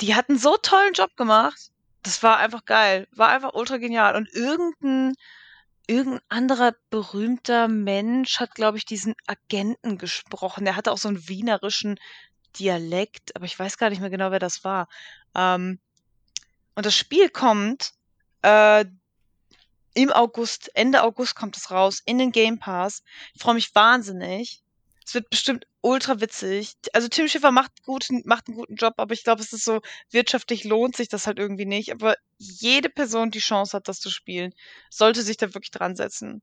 [0.00, 1.70] die hatten so tollen Job gemacht.
[2.02, 3.06] Das war einfach geil.
[3.12, 4.16] War einfach ultra genial.
[4.16, 5.14] Und irgendein,
[5.88, 10.64] irgendein anderer berühmter Mensch hat, glaube ich, diesen Agenten gesprochen.
[10.64, 11.98] Der hatte auch so einen wienerischen
[12.58, 14.88] Dialekt, aber ich weiß gar nicht mehr genau, wer das war.
[15.34, 15.80] Ähm,
[16.74, 17.92] und das Spiel kommt
[18.42, 18.84] äh,
[19.94, 23.02] im August, Ende August kommt es raus, in den Game Pass.
[23.34, 24.62] Ich freue mich wahnsinnig.
[25.04, 26.74] Es wird bestimmt ultra witzig.
[26.92, 29.80] Also Tim Schiffer macht, gut, macht einen guten Job, aber ich glaube, es ist so,
[30.10, 31.92] wirtschaftlich lohnt sich das halt irgendwie nicht.
[31.92, 34.54] Aber jede Person, die Chance hat, das zu spielen,
[34.90, 36.42] sollte sich da wirklich dran setzen.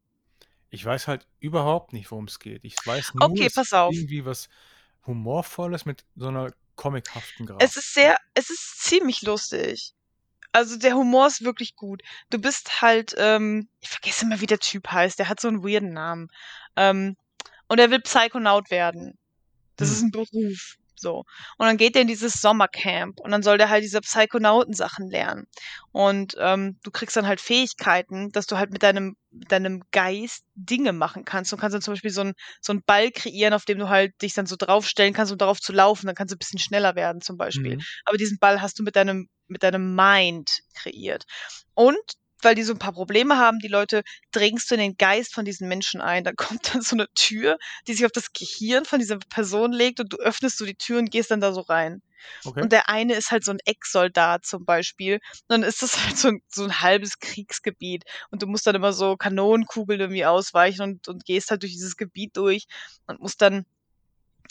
[0.69, 2.63] Ich weiß halt überhaupt nicht, worum es geht.
[2.63, 3.93] Ich weiß nur, Okay, es pass auf.
[3.93, 4.50] irgendwie was
[5.06, 7.63] Humorvolles mit so einer comichaften Grafik.
[7.67, 9.93] Es ist sehr, es ist ziemlich lustig.
[10.52, 12.02] Also der Humor ist wirklich gut.
[12.30, 15.19] Du bist halt, ähm, ich vergesse immer, wie der Typ heißt.
[15.19, 16.30] Der hat so einen weirden Namen.
[16.76, 17.17] Ähm,
[17.67, 19.17] und er will Psychonaut werden.
[19.78, 19.96] Das Hm.
[19.96, 20.76] ist ein Beruf.
[20.98, 21.26] So.
[21.58, 25.46] Und dann geht er in dieses Sommercamp und dann soll der halt diese Psychonauten-Sachen lernen.
[25.92, 30.46] Und ähm, du kriegst dann halt Fähigkeiten, dass du halt mit deinem, mit deinem Geist
[30.56, 31.52] Dinge machen kannst.
[31.52, 34.14] Du kannst dann zum Beispiel so einen so einen Ball kreieren, auf dem du halt
[34.22, 36.06] dich dann so draufstellen kannst, um darauf zu laufen.
[36.08, 37.76] Dann kannst du ein bisschen schneller werden, zum Beispiel.
[37.78, 37.84] Mhm.
[38.06, 41.26] Aber diesen Ball hast du mit deinem, mit deinem Mind kreiert.
[41.74, 42.00] Und
[42.46, 45.46] weil die so ein paar Probleme haben, die Leute, dringst du in den Geist von
[45.46, 46.24] diesen Menschen ein.
[46.26, 50.00] Da kommt dann so eine Tür, die sich auf das Gehirn von dieser Person legt
[50.00, 52.02] und du öffnest so die Tür und gehst dann da so rein.
[52.44, 52.62] Okay.
[52.62, 55.16] Und der eine ist halt so ein Ex-Soldat zum Beispiel.
[55.16, 58.04] Und dann ist das halt so ein, so ein halbes Kriegsgebiet.
[58.32, 61.98] Und du musst dann immer so Kanonenkugeln irgendwie ausweichen und, und gehst halt durch dieses
[61.98, 62.66] Gebiet durch
[63.08, 63.66] und musst dann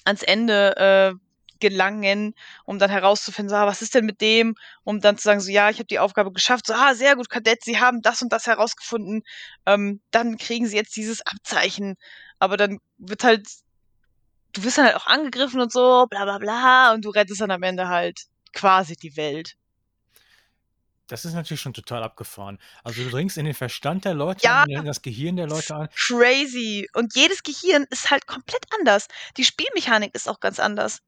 [0.05, 1.15] ans Ende äh,
[1.61, 5.41] gelangen, um dann herauszufinden, so, ah, was ist denn mit dem, um dann zu sagen,
[5.41, 8.23] so ja, ich habe die Aufgabe geschafft, so ah, sehr gut, Kadett, Sie haben das
[8.23, 9.23] und das herausgefunden,
[9.67, 11.97] ähm, dann kriegen Sie jetzt dieses Abzeichen.
[12.39, 13.47] Aber dann wird halt,
[14.53, 17.51] du wirst dann halt auch angegriffen und so, bla bla bla, und du rettest dann
[17.51, 19.57] am Ende halt quasi die Welt.
[21.07, 22.59] Das ist natürlich schon total abgefahren.
[22.83, 24.63] Also du dringst in den Verstand der Leute Ja.
[24.63, 25.89] an, in das Gehirn der Leute an.
[25.95, 26.89] Crazy.
[26.95, 29.09] Und jedes Gehirn ist halt komplett anders.
[29.37, 31.01] Die Spielmechanik ist auch ganz anders.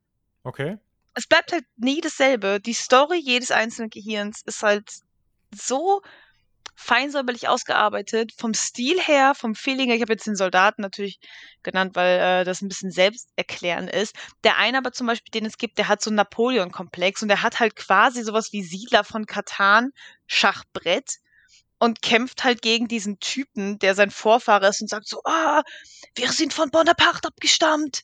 [0.46, 0.78] Okay.
[1.14, 2.60] es bleibt halt nie dasselbe.
[2.60, 4.88] Die Story jedes einzelnen Gehirns ist halt
[5.52, 6.02] so
[6.76, 8.32] feinsäuberlich ausgearbeitet.
[8.36, 9.96] Vom Stil her, vom Feeling her.
[9.96, 11.18] Ich habe jetzt den Soldaten natürlich
[11.64, 14.14] genannt, weil äh, das ein bisschen selbsterklärend ist.
[14.44, 17.42] Der eine aber zum Beispiel, den es gibt, der hat so einen Napoleon-Komplex und der
[17.42, 19.90] hat halt quasi sowas wie Siedler von Katan,
[20.26, 21.16] Schachbrett
[21.78, 25.62] und kämpft halt gegen diesen Typen, der sein Vorfahre ist und sagt so, ah,
[26.14, 28.02] wir sind von Bonaparte abgestammt.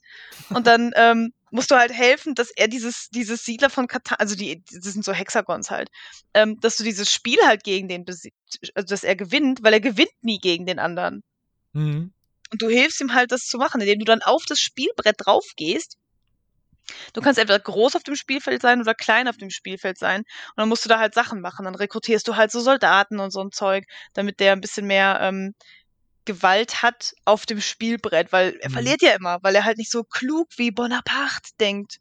[0.51, 4.35] Und dann ähm, musst du halt helfen, dass er dieses, dieses Siedler von Katan, also
[4.35, 5.91] die, das sind so Hexagons halt,
[6.35, 8.37] ähm, dass du dieses Spiel halt gegen den besiegt,
[8.75, 11.23] also dass er gewinnt, weil er gewinnt nie gegen den anderen.
[11.75, 12.13] Mhm.
[12.51, 15.45] Und du hilfst ihm halt, das zu machen, indem du dann auf das Spielbrett drauf
[15.57, 15.97] gehst.
[17.13, 20.21] Du kannst entweder groß auf dem Spielfeld sein oder klein auf dem Spielfeld sein.
[20.21, 21.65] Und dann musst du da halt Sachen machen.
[21.65, 23.85] Dann rekrutierst du halt so Soldaten und so ein Zeug,
[24.15, 25.55] damit der ein bisschen mehr ähm,
[26.25, 28.73] Gewalt hat auf dem Spielbrett, weil er Mhm.
[28.75, 31.99] verliert ja immer, weil er halt nicht so klug wie Bonaparte denkt.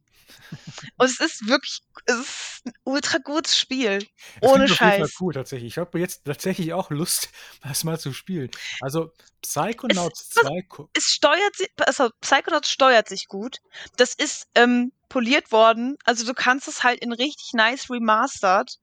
[0.98, 4.08] Und es ist wirklich, es ist ein ultra gutes Spiel.
[4.40, 5.16] Ohne klingt auf Scheiß.
[5.20, 5.74] cool, tatsächlich.
[5.74, 7.30] Ich habe jetzt tatsächlich auch Lust,
[7.64, 8.50] das mal zu spielen.
[8.80, 10.62] Also Psychonauts was- 2.
[10.70, 13.58] ko- es steuert sich, also Psychonauts steuert sich gut.
[13.98, 15.98] Das ist ähm, poliert worden.
[16.06, 18.78] Also du kannst es halt in richtig nice remastered.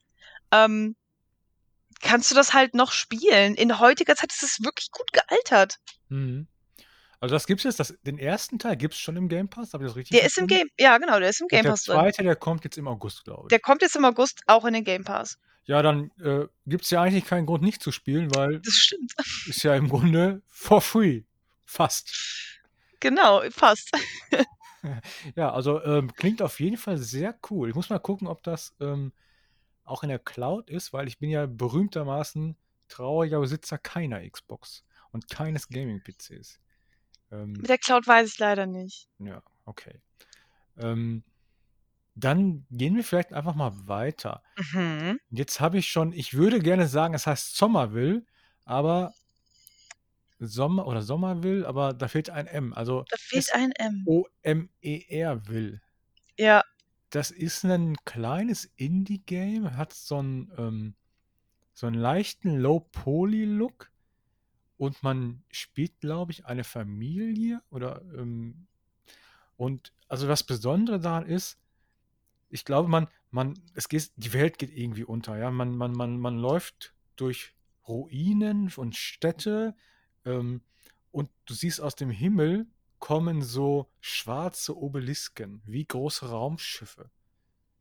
[0.53, 0.97] Ähm,
[2.01, 3.55] kannst du das halt noch spielen.
[3.55, 5.77] In heutiger Zeit ist es wirklich gut gealtert.
[6.09, 6.47] Mhm.
[7.21, 9.85] Also das gibt's jetzt, das, den ersten Teil gibt es schon im Game Pass, habe
[9.85, 10.47] ich das richtig Der ist im?
[10.47, 11.97] Game, ja genau, der ist im Game der Pass drin.
[11.97, 13.49] zweite, der kommt jetzt im August, glaube ich.
[13.49, 15.37] Der kommt jetzt im August auch in den Game Pass.
[15.65, 19.13] Ja, dann äh, gibt es ja eigentlich keinen Grund, nicht zu spielen, weil Das stimmt.
[19.47, 21.23] ist ja im Grunde for free.
[21.65, 22.11] Fast.
[23.01, 23.91] Genau, passt.
[25.35, 27.69] Ja, also ähm, klingt auf jeden Fall sehr cool.
[27.69, 29.13] Ich muss mal gucken, ob das ähm,
[29.91, 32.57] auch in der Cloud ist, weil ich bin ja berühmtermaßen
[32.89, 36.61] trauriger Besitzer keiner Xbox und keines Gaming-PCs.
[37.31, 39.09] Ähm, Mit der Cloud weiß ich leider nicht.
[39.19, 40.01] ja, okay.
[40.79, 41.23] Ähm,
[42.15, 44.43] dann gehen wir vielleicht einfach mal weiter.
[44.73, 45.21] Mhm.
[45.31, 48.25] Jetzt habe ich schon, ich würde gerne sagen, es heißt Sommerville,
[48.65, 49.13] aber
[50.41, 52.73] Sommer oder Sommerville, aber da fehlt ein M.
[52.73, 54.05] Also Da fehlt ein M.
[54.07, 55.81] O-M-E-R will.
[56.37, 56.63] Ja,
[57.11, 60.95] Das ist ein kleines Indie-Game, hat so einen, ähm,
[61.73, 63.91] so einen leichten Low-Poly-Look
[64.77, 68.67] und man spielt, glaube ich, eine Familie oder ähm,
[69.57, 71.59] und also das Besondere daran ist,
[72.49, 75.51] ich glaube, man, man, es geht, die Welt geht irgendwie unter, ja.
[75.51, 77.55] Man, man, man, man läuft durch
[77.87, 79.75] Ruinen und Städte
[80.25, 80.63] ähm,
[81.11, 82.67] und du siehst aus dem Himmel
[82.99, 87.11] kommen so schwarze Obelisken, wie große Raumschiffe.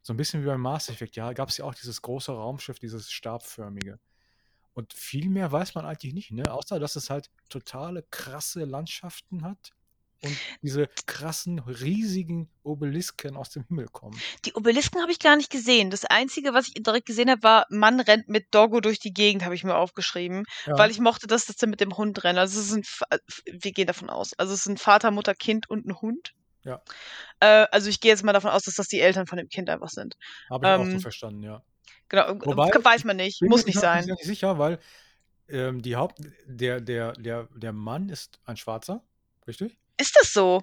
[0.02, 2.80] So ein bisschen wie beim Mass Effect, ja, gab es ja auch dieses große Raumschiff,
[2.80, 4.00] dieses stabförmige.
[4.74, 6.52] Und viel mehr weiß man eigentlich nicht, ne?
[6.52, 9.74] Außer dass es halt totale krasse Landschaften hat
[10.24, 14.20] und diese krassen, riesigen Obelisken aus dem Himmel kommen.
[14.46, 15.90] die Obelisken habe ich gar nicht gesehen.
[15.90, 19.46] Das Einzige, was ich direkt gesehen habe, war, Mann rennt mit Doggo durch die Gegend,
[19.46, 20.44] habe ich mir aufgeschrieben.
[20.66, 20.78] Ja.
[20.78, 22.40] Weil ich mochte, dass das dann mit dem Hund rennt.
[22.40, 23.06] Also es sind, Fa-
[23.46, 24.34] wir gehen davon aus.
[24.38, 26.34] Also es sind Vater, Mutter, Kind und ein Hund.
[26.64, 26.82] Ja.
[27.40, 29.70] Äh, also ich gehe jetzt mal davon aus, dass das die Eltern von dem Kind
[29.70, 30.16] einfach sind.
[30.50, 31.64] Habe ich auch so Ähm, verstanden, ja.
[32.10, 34.06] Genau, Wobei, weiß man nicht, muss nicht bin mir sein.
[34.06, 34.80] nicht sicher, weil
[35.50, 39.04] ähm, die Haupt, der, der, der, der Mann ist ein Schwarzer,
[39.48, 39.78] richtig?
[39.98, 40.62] Ist das so?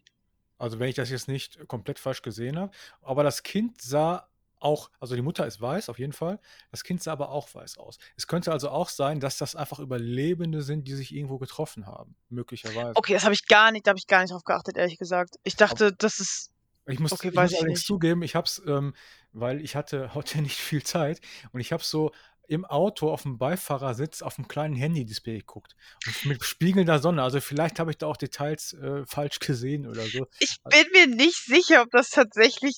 [0.58, 2.72] Also wenn ich das jetzt nicht komplett falsch gesehen habe.
[3.02, 4.28] Aber das Kind sah
[4.64, 7.78] auch, also die Mutter ist weiß auf jeden Fall, das Kind sah aber auch weiß
[7.78, 7.98] aus.
[8.16, 12.16] Es könnte also auch sein, dass das einfach Überlebende sind, die sich irgendwo getroffen haben,
[12.30, 12.96] möglicherweise.
[12.96, 15.36] Okay, das habe ich gar nicht, da habe ich gar nicht drauf geachtet, ehrlich gesagt.
[15.44, 16.50] Ich dachte, das ist.
[16.86, 18.94] Ich muss, Okay, ich weiß muss allerdings zugeben, ich habe es, ähm,
[19.32, 21.20] weil ich hatte heute nicht viel Zeit
[21.52, 22.12] und ich habe so
[22.48, 25.76] im Auto auf dem Beifahrersitz auf dem kleinen Handy-Display geguckt
[26.06, 27.22] und mit spiegelnder Sonne.
[27.22, 30.26] Also vielleicht habe ich da auch Details äh, falsch gesehen oder so.
[30.38, 32.76] Ich bin mir nicht sicher, ob das tatsächlich,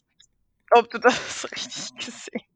[0.71, 2.56] ob du das richtig gesehen hast.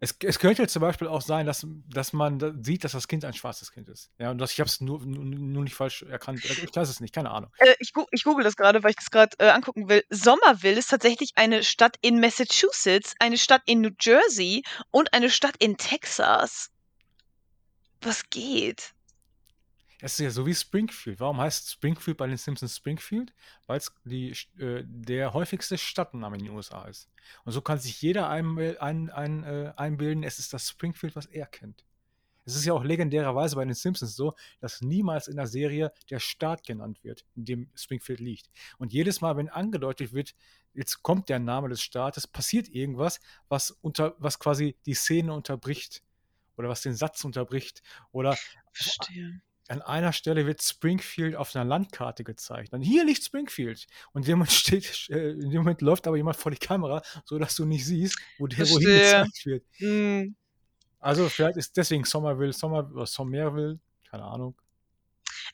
[0.00, 3.34] Es, es könnte zum Beispiel auch sein, dass, dass man sieht, dass das Kind ein
[3.34, 4.10] schwarzes Kind ist.
[4.18, 6.44] Ja, und dass ich habe es nur, nur, nur nicht falsch erkannt.
[6.44, 7.50] Ich weiß es nicht, keine Ahnung.
[7.58, 10.04] Äh, ich, ich google das gerade, weil ich das gerade äh, angucken will.
[10.08, 15.56] Somerville ist tatsächlich eine Stadt in Massachusetts, eine Stadt in New Jersey und eine Stadt
[15.58, 16.70] in Texas.
[18.00, 18.94] Was geht?
[20.02, 21.20] Es ist ja so wie Springfield.
[21.20, 23.34] Warum heißt Springfield bei den Simpsons Springfield?
[23.66, 23.92] Weil es
[24.58, 27.10] äh, der häufigste Stadtname in den USA ist.
[27.44, 31.26] Und so kann sich jeder ein, ein, ein, äh, einbilden, es ist das Springfield, was
[31.26, 31.84] er kennt.
[32.46, 36.18] Es ist ja auch legendärerweise bei den Simpsons so, dass niemals in der Serie der
[36.18, 38.50] Staat genannt wird, in dem Springfield liegt.
[38.78, 40.34] Und jedes Mal, wenn angedeutet wird,
[40.72, 46.02] jetzt kommt der Name des Staates, passiert irgendwas, was, unter, was quasi die Szene unterbricht.
[46.56, 47.82] Oder was den Satz unterbricht.
[48.12, 48.36] Oder
[48.72, 49.40] Verstehe.
[49.70, 52.72] An einer Stelle wird Springfield auf einer Landkarte gezeigt.
[52.72, 53.86] Und hier liegt Springfield.
[54.12, 57.64] Und Moment, steht, äh, in dem Moment läuft aber jemand vor die Kamera, sodass du
[57.64, 59.64] nicht siehst, wo der wohin gezeigt wird.
[59.76, 60.34] Hm.
[60.98, 63.78] Also vielleicht ist deswegen Somerville, Sommer, oder Somerville,
[64.10, 64.60] keine Ahnung.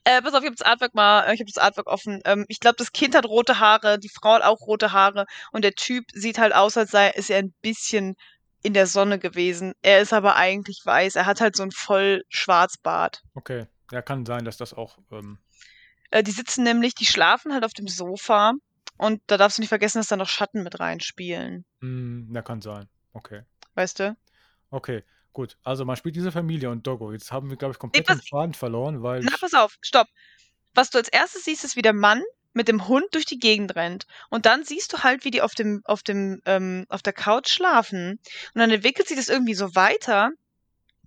[0.05, 2.23] Äh, pass auf, ich habe das Artwork mal, äh, ich habe das Artwork offen.
[2.25, 5.63] Ähm, ich glaube, das Kind hat rote Haare, die Frau hat auch rote Haare und
[5.63, 8.17] der Typ sieht halt aus, als sei ist er ein bisschen
[8.63, 9.75] in der Sonne gewesen.
[9.83, 11.17] Er ist aber eigentlich weiß.
[11.17, 13.23] Er hat halt so ein voll Schwarzbart.
[13.35, 14.99] Okay, ja, kann sein, dass das auch.
[15.11, 15.39] Ähm,
[16.11, 18.55] Äh, die sitzen nämlich, die schlafen halt auf dem Sofa
[18.99, 21.65] und da darfst du nicht vergessen, dass da noch Schatten mit reinspielen.
[21.81, 22.89] mh, hm, ja, kann sein.
[23.13, 23.43] Okay.
[23.75, 24.17] Weißt du?
[24.71, 25.57] Okay, gut.
[25.63, 27.13] Also man spielt diese Familie und Doggo.
[27.13, 29.21] Jetzt haben wir, glaube ich, komplett den Faden verloren, weil.
[29.23, 30.09] Na, pass auf, stopp.
[30.75, 32.23] Was du als erstes siehst, ist, wie der Mann
[32.53, 34.07] mit dem Hund durch die Gegend rennt.
[34.31, 37.51] Und dann siehst du halt, wie die auf dem, auf dem, ähm, auf der Couch
[37.51, 38.13] schlafen.
[38.13, 40.31] Und dann entwickelt sich das irgendwie so weiter,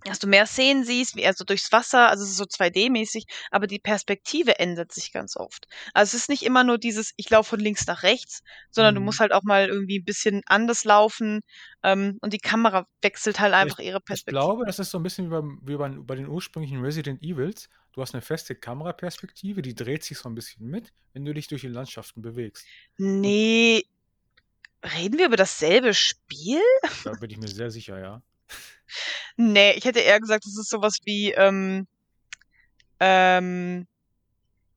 [0.04, 3.24] dass du mehr Szenen siehst, wie er so durchs Wasser, also es ist so 2D-mäßig,
[3.50, 5.66] aber die Perspektive ändert sich ganz oft.
[5.94, 9.00] Also es ist nicht immer nur dieses, ich laufe von links nach rechts, sondern du
[9.00, 9.02] Mhm.
[9.02, 11.40] musst halt auch mal irgendwie ein bisschen anders laufen
[11.82, 14.26] ähm, und die Kamera wechselt halt einfach ihre Ich Perspektive.
[14.26, 17.68] glaube, das ist so ein bisschen wie, beim, wie bei, bei den ursprünglichen Resident Evils.
[17.92, 21.48] Du hast eine feste Kameraperspektive, die dreht sich so ein bisschen mit, wenn du dich
[21.48, 22.70] durch die Landschaften bewegst.
[22.98, 23.82] Nee,
[24.84, 26.60] reden wir über dasselbe Spiel?
[27.04, 28.22] Da bin ich mir sehr sicher, ja.
[29.36, 31.86] Nee, ich hätte eher gesagt, es ist sowas wie, ähm,
[32.98, 33.86] ähm,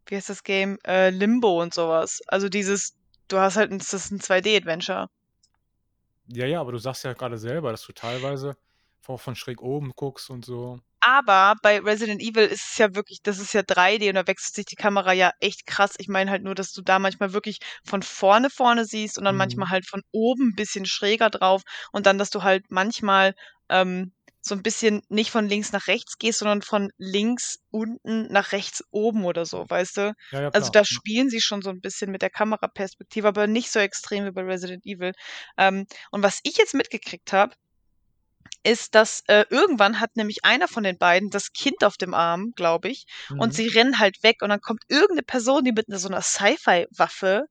[0.05, 0.77] wie heißt das Game?
[0.85, 2.21] Äh, Limbo und sowas.
[2.27, 2.95] Also dieses,
[3.27, 5.09] du hast halt, das ist ein 2D-Adventure.
[6.27, 8.55] Ja, ja, aber du sagst ja gerade selber, dass du teilweise
[9.01, 10.79] von schräg oben guckst und so.
[11.05, 14.55] Aber bei Resident Evil ist es ja wirklich, das ist ja 3D und da wechselt
[14.55, 15.95] sich die Kamera ja echt krass.
[15.97, 19.35] Ich meine halt nur, dass du da manchmal wirklich von vorne vorne siehst und dann
[19.35, 19.37] Mhm.
[19.37, 23.33] manchmal halt von oben ein bisschen schräger drauf und dann, dass du halt manchmal
[23.69, 28.51] ähm, so ein bisschen nicht von links nach rechts gehst, sondern von links unten nach
[28.51, 30.13] rechts oben oder so, weißt du?
[30.31, 33.71] Ja, ja, Also da spielen sie schon so ein bisschen mit der Kameraperspektive, aber nicht
[33.71, 35.11] so extrem wie bei Resident Evil.
[35.57, 37.55] Ähm, und was ich jetzt mitgekriegt habe,
[38.63, 42.51] ist, dass äh, irgendwann hat nämlich einer von den beiden das Kind auf dem Arm,
[42.55, 43.05] glaube ich,
[43.37, 43.51] und Mhm.
[43.53, 47.45] sie rennen halt weg und dann kommt irgendeine Person, die mit so einer Sci-Fi-Waffe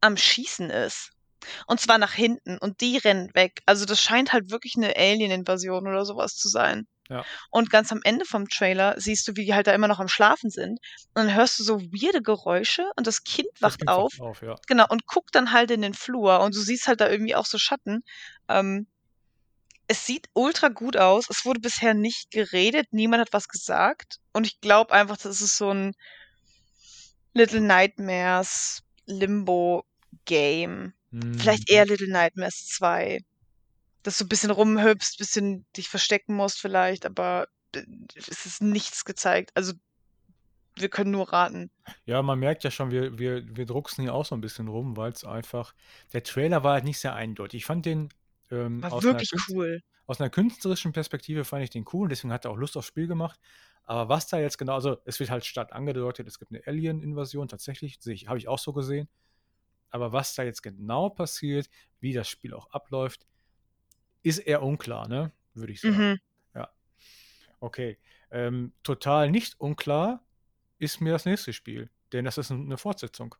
[0.00, 1.10] am Schießen ist.
[1.66, 3.60] Und zwar nach hinten und die rennen weg.
[3.66, 6.86] Also das scheint halt wirklich eine Alien-Invasion oder sowas zu sein.
[7.08, 7.24] Ja.
[7.50, 10.08] Und ganz am Ende vom Trailer siehst du, wie die halt da immer noch am
[10.08, 10.72] Schlafen sind.
[11.14, 14.12] Und dann hörst du so weirde Geräusche und das Kind Das wacht Kind auf.
[14.20, 14.56] auf, ja.
[14.66, 17.46] Genau, und guckt dann halt in den Flur und du siehst halt da irgendwie auch
[17.46, 18.02] so Schatten.
[18.48, 18.86] Ähm,
[19.88, 21.28] es sieht ultra gut aus.
[21.30, 24.20] Es wurde bisher nicht geredet, niemand hat was gesagt.
[24.32, 25.94] Und ich glaube einfach, das ist so ein
[27.32, 30.92] Little Nightmares Limbo-Game.
[31.10, 31.74] Vielleicht Mhm.
[31.74, 33.20] eher Little Nightmares 2.
[34.02, 37.82] Dass du ein bisschen rumhüpfst, bisschen dich verstecken musst vielleicht, aber äh,
[38.14, 39.50] es ist nichts gezeigt.
[39.54, 39.72] Also
[40.76, 41.70] wir können nur raten.
[42.04, 44.96] Ja, man merkt ja schon, wir, wir, wir drucksen hier auch so ein bisschen rum,
[44.96, 45.74] weil es einfach.
[46.12, 47.62] Der Trailer war halt nicht sehr eindeutig.
[47.62, 48.10] Ich fand den
[48.50, 49.82] ähm, War aus, einer wirklich cool.
[50.06, 53.06] aus einer künstlerischen Perspektive fand ich den cool, deswegen hat er auch Lust aufs Spiel
[53.06, 53.38] gemacht.
[53.84, 57.48] Aber was da jetzt genau, also es wird halt stark angedeutet, es gibt eine Alien-Invasion,
[57.48, 59.08] tatsächlich, habe ich auch so gesehen.
[59.90, 63.26] Aber was da jetzt genau passiert, wie das Spiel auch abläuft,
[64.22, 65.32] ist eher unklar, ne?
[65.54, 65.96] Würde ich sagen.
[65.96, 66.20] Mhm.
[66.54, 66.68] Ja.
[67.60, 67.98] Okay.
[68.30, 70.22] Ähm, total nicht unklar
[70.78, 73.34] ist mir das nächste Spiel, denn das ist eine Fortsetzung.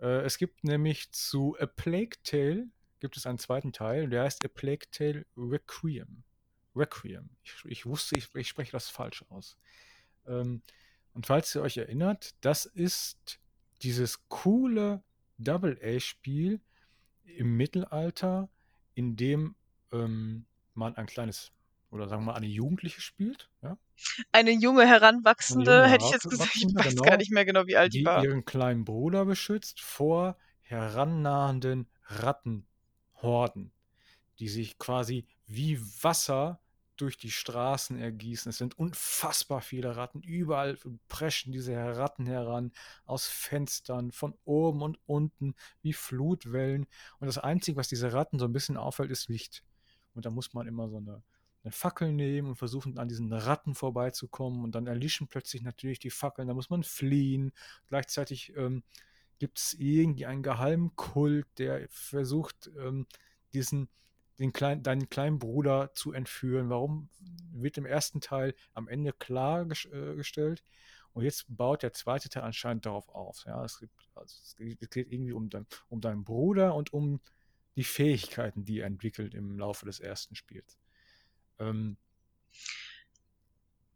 [0.00, 2.66] Äh, es gibt nämlich zu A Plague Tale
[3.00, 6.22] gibt es einen zweiten Teil, der heißt A Plague Tale Requiem.
[6.74, 7.30] Requiem.
[7.42, 9.56] Ich, ich wusste, ich, ich spreche das falsch aus.
[10.26, 10.62] Ähm,
[11.14, 13.38] und falls ihr euch erinnert, das ist
[13.82, 15.02] dieses coole
[15.38, 16.60] Double-A-Spiel
[17.24, 18.48] im Mittelalter,
[18.94, 19.54] in dem
[19.92, 21.52] ähm, man ein kleines,
[21.90, 23.78] oder sagen wir mal, eine Jugendliche spielt, ja?
[24.30, 26.54] Eine junge Eine Heranwachsende, junge hätte ich jetzt gesagt.
[26.54, 28.22] Ich weiß gar genau, nicht mehr genau, wie alt die die war.
[28.22, 31.88] ihren kleinen Bruder beschützt vor herannahenden
[33.26, 33.72] Rattenhorden,
[34.38, 36.60] die sich quasi wie Wasser
[36.96, 38.48] durch die Straßen ergießen.
[38.48, 40.22] Es sind unfassbar viele Ratten.
[40.22, 42.72] Überall preschen diese Ratten heran,
[43.04, 46.86] aus Fenstern, von oben und unten, wie Flutwellen.
[47.20, 49.62] Und das Einzige, was diese Ratten so ein bisschen auffällt, ist Licht.
[50.14, 51.22] Und da muss man immer so eine,
[51.64, 54.64] eine Fackel nehmen und versuchen, an diesen Ratten vorbeizukommen.
[54.64, 56.48] Und dann erlischen plötzlich natürlich die Fackeln.
[56.48, 57.52] Da muss man fliehen.
[57.88, 58.82] Gleichzeitig ähm,
[59.38, 63.06] gibt es irgendwie einen geheimen Kult, der versucht, ähm,
[63.52, 63.88] diesen,
[64.38, 66.70] den kleinen, deinen kleinen Bruder zu entführen.
[66.70, 67.08] Warum
[67.52, 70.62] wird im ersten Teil am Ende klargestellt?
[71.12, 73.44] Und jetzt baut der zweite Teil anscheinend darauf auf.
[73.46, 77.20] Ja, es, gibt, also es geht irgendwie um, dein, um deinen Bruder und um
[77.74, 80.78] die Fähigkeiten, die er entwickelt im Laufe des ersten Spiels.
[81.58, 81.96] Ähm,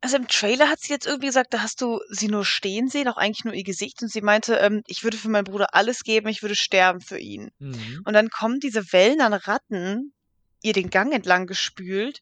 [0.02, 3.08] Also im Trailer hat sie jetzt irgendwie gesagt, da hast du sie nur stehen sehen,
[3.08, 4.00] auch eigentlich nur ihr Gesicht.
[4.02, 7.18] Und sie meinte, ähm, ich würde für meinen Bruder alles geben, ich würde sterben für
[7.18, 7.50] ihn.
[7.58, 8.02] mhm.
[8.04, 10.14] Und dann kommen diese Wellen an Ratten
[10.62, 12.20] ihr den Gang entlang gespült.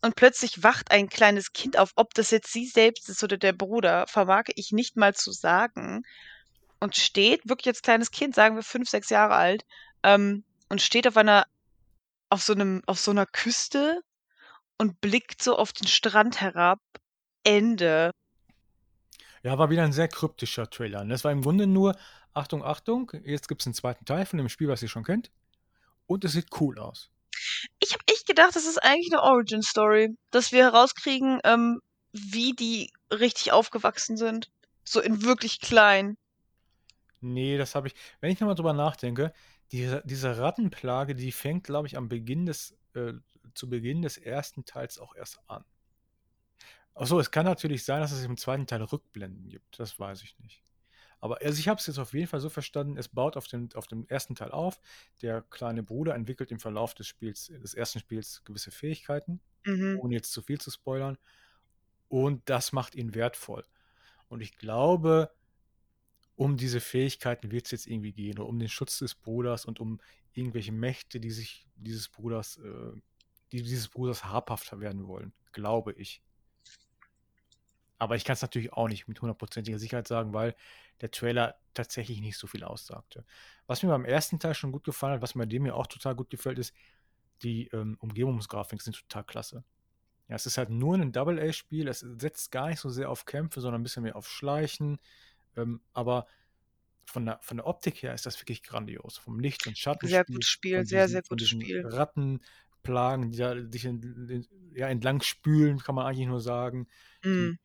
[0.00, 1.92] Und plötzlich wacht ein kleines Kind auf.
[1.96, 6.02] Ob das jetzt sie selbst ist oder der Bruder, vermag ich nicht mal zu sagen.
[6.80, 9.64] Und steht, wirklich als kleines Kind, sagen wir fünf, sechs Jahre alt,
[10.04, 11.46] ähm, und steht auf einer,
[12.28, 14.00] auf so einem, auf so einer Küste
[14.76, 16.78] und blickt so auf den Strand herab.
[17.44, 18.10] Ende.
[19.42, 21.00] Ja, war wieder ein sehr kryptischer Trailer.
[21.00, 21.96] Und das war im Grunde nur,
[22.34, 25.30] Achtung, Achtung, jetzt gibt es einen zweiten Teil von dem Spiel, was ihr schon kennt.
[26.06, 27.10] Und es sieht cool aus.
[27.78, 31.80] Ich habe echt gedacht, das ist eigentlich eine Origin-Story, dass wir herauskriegen, ähm,
[32.12, 34.50] wie die richtig aufgewachsen sind.
[34.84, 36.16] So in wirklich klein.
[37.20, 37.94] Nee, das habe ich.
[38.20, 39.32] Wenn ich nochmal drüber nachdenke,
[39.72, 43.12] diese, diese Rattenplage, die fängt, glaube ich, am Beginn des, äh,
[43.54, 45.64] zu Beginn des ersten Teils auch erst an.
[46.98, 49.78] Achso, es kann natürlich sein, dass es im zweiten Teil Rückblenden gibt.
[49.78, 50.64] Das weiß ich nicht.
[51.20, 53.68] Aber also ich habe es jetzt auf jeden Fall so verstanden, es baut auf dem,
[53.74, 54.80] auf dem ersten Teil auf.
[55.22, 60.00] Der kleine Bruder entwickelt im Verlauf des Spiels, des ersten Spiels gewisse Fähigkeiten, Mhm.
[60.00, 61.18] ohne jetzt zu viel zu spoilern.
[62.08, 63.64] Und das macht ihn wertvoll.
[64.28, 65.32] Und ich glaube,
[66.36, 69.80] um diese Fähigkeiten wird es jetzt irgendwie gehen, oder um den Schutz des Bruders und
[69.80, 70.00] um
[70.32, 72.92] irgendwelche Mächte, die sich dieses Bruders, äh,
[73.52, 76.22] die dieses Bruders habhafter werden wollen, glaube ich.
[77.98, 80.54] Aber ich kann es natürlich auch nicht mit hundertprozentiger Sicherheit sagen, weil
[81.00, 83.24] der Trailer tatsächlich nicht so viel aussagte.
[83.66, 86.14] Was mir beim ersten Teil schon gut gefallen hat, was mir dem mir auch total
[86.14, 86.74] gut gefällt, ist,
[87.42, 89.64] die ähm, Umgebungsgrafiken sind total klasse.
[90.28, 93.60] Ja, es ist halt nur ein Double-A-Spiel, es setzt gar nicht so sehr auf Kämpfe,
[93.60, 94.98] sondern ein bisschen mehr auf Schleichen.
[95.56, 96.26] Ähm, aber
[97.06, 99.16] von der, von der Optik her ist das wirklich grandios.
[99.16, 101.84] Vom Licht- und Sehr Schattenspiel, gutes Spiel, sehr, diesen, sehr gutes Spiel.
[101.84, 106.88] Wasserplagen, die da sich in, in, ja, entlang spülen, kann man eigentlich nur sagen.
[107.24, 107.58] Die, Mhm.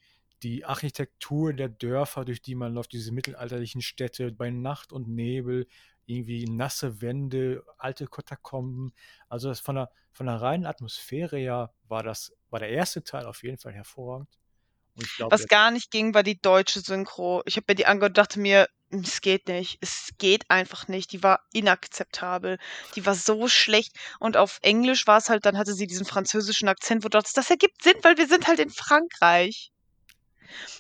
[0.43, 5.67] Die Architektur der Dörfer, durch die man läuft, diese mittelalterlichen Städte bei Nacht und Nebel,
[6.05, 8.93] irgendwie nasse Wände, alte Katakomben.
[9.29, 13.25] Also das von der, von der reinen Atmosphäre her war das, war der erste Teil
[13.25, 14.29] auf jeden Fall hervorragend.
[15.15, 17.41] Glaube, Was gar nicht ging, war die deutsche Synchro.
[17.45, 19.77] Ich habe mir die angehört und dachte mir, "Hm, es geht nicht.
[19.81, 21.11] Es geht einfach nicht.
[21.11, 22.57] Die war inakzeptabel.
[22.95, 23.93] Die war so schlecht.
[24.19, 27.49] Und auf Englisch war es halt, dann hatte sie diesen französischen Akzent, wo dachtest, das
[27.49, 29.72] ergibt Sinn, weil wir sind halt in Frankreich.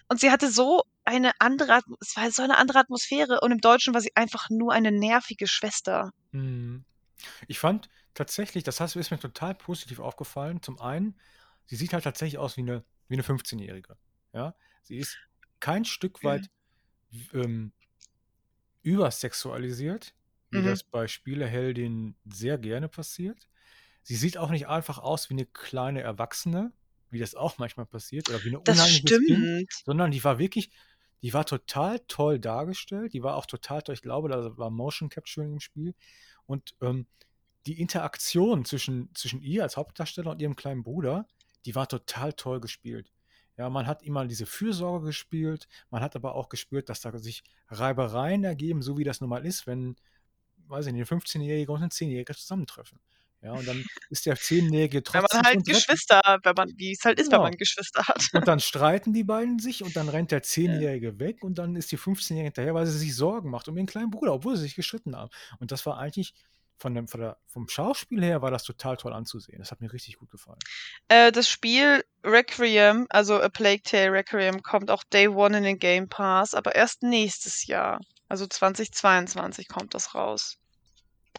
[0.07, 3.41] Und sie hatte so eine andere, es war so eine andere Atmosphäre.
[3.41, 6.11] Und im Deutschen war sie einfach nur eine nervige Schwester.
[6.31, 6.85] Mhm.
[7.47, 10.61] Ich fand tatsächlich, das heißt, ist mir total positiv aufgefallen.
[10.61, 11.19] Zum einen,
[11.65, 13.97] sie sieht halt tatsächlich aus wie eine, wie eine 15-Jährige.
[14.33, 14.55] Ja?
[14.83, 15.17] Sie ist
[15.59, 16.49] kein Stück weit
[17.33, 17.73] ähm,
[18.81, 20.13] übersexualisiert,
[20.51, 20.65] wie Mhm.
[20.65, 23.47] das bei Spieleheldinnen sehr gerne passiert.
[24.03, 26.73] Sie sieht auch nicht einfach aus wie eine kleine Erwachsene,
[27.13, 29.71] wie das auch manchmal passiert, oder wie ein Das unheimliches Kind, stimmt.
[29.85, 30.71] sondern die war wirklich,
[31.21, 33.13] die war total toll dargestellt.
[33.13, 35.95] Die war auch total toll, ich glaube, da war Motion Capturing im Spiel.
[36.45, 37.07] Und ähm,
[37.65, 41.25] die Interaktion zwischen, zwischen ihr als Hauptdarsteller und ihrem kleinen Bruder,
[41.65, 43.13] die war total toll gespielt.
[43.57, 47.43] Ja, man hat immer diese Fürsorge gespielt, man hat aber auch gespürt, dass da sich
[47.69, 49.95] Reibereien ergeben, so wie das nun mal ist, wenn,
[50.67, 52.99] weiß ich nicht, ein 15-Jähriger und ein 10-Jähriger zusammentreffen.
[53.43, 57.03] Ja, und dann ist der 10-Jährige Wenn trotzdem man halt Geschwister, wenn man, wie es
[57.03, 57.43] halt ist, wenn Genau.
[57.43, 58.23] man Geschwister hat.
[58.33, 61.91] und dann streiten die beiden sich und dann rennt der 10-Jährige weg und dann ist
[61.91, 64.75] die 15-Jährige hinterher, weil sie sich Sorgen macht um ihren kleinen Bruder, obwohl sie sich
[64.75, 65.29] gestritten haben.
[65.59, 66.33] Und das war eigentlich
[66.77, 69.59] von dem, von der, vom Schauspiel her war das total toll anzusehen.
[69.59, 70.59] Das hat mir richtig gut gefallen.
[71.07, 75.79] Äh, das Spiel Requiem, also A Plague Tale Requiem, kommt auch Day One in den
[75.79, 77.99] Game Pass, aber erst nächstes Jahr.
[78.27, 80.57] Also 2022 kommt das raus.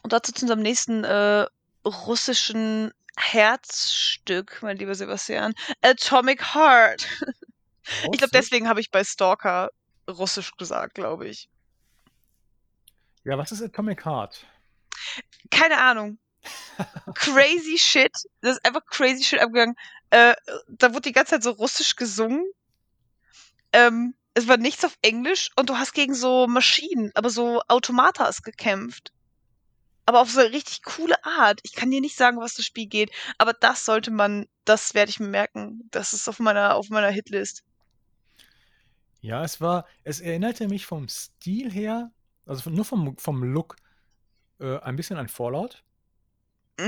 [0.02, 1.46] Und dazu zu unserem nächsten äh,
[1.84, 5.54] russischen Herzstück, mein lieber Sebastian.
[5.82, 7.06] Atomic Heart.
[8.12, 9.70] Ich glaube, deswegen habe ich bei Stalker
[10.08, 11.48] Russisch gesagt, glaube ich.
[13.24, 14.46] Ja, was ist Atomic Heart?
[15.50, 16.18] Keine Ahnung.
[17.14, 18.12] crazy shit.
[18.40, 19.76] Das ist einfach crazy shit abgegangen.
[20.10, 20.34] Äh,
[20.68, 22.44] da wurde die ganze Zeit so russisch gesungen.
[23.72, 28.42] Ähm, es war nichts auf Englisch und du hast gegen so Maschinen, aber so Automatas
[28.42, 29.12] gekämpft.
[30.06, 31.60] Aber auf so eine richtig coole Art.
[31.62, 35.10] Ich kann dir nicht sagen, was das Spiel geht, aber das sollte man, das werde
[35.10, 35.88] ich mir merken.
[35.90, 37.62] Das ist auf meiner, auf meiner Hitlist.
[39.20, 42.12] Ja, es war, es erinnerte mich vom Stil her,
[42.46, 43.76] also nur vom, vom Look,
[44.60, 45.84] äh, ein bisschen an Fallout.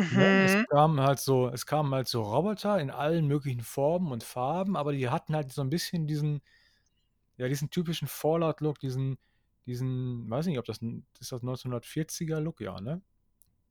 [0.08, 0.24] Ne?
[0.44, 0.66] Es Mhm.
[0.68, 4.92] kamen halt so, es kamen halt so Roboter in allen möglichen Formen und Farben, aber
[4.92, 6.42] die hatten halt so ein bisschen diesen,
[7.38, 9.18] ja, diesen typischen Fallout-Look, diesen,
[9.66, 10.80] diesen, weiß nicht, ob das,
[11.20, 13.02] ist das 1940er Look, ja, ne?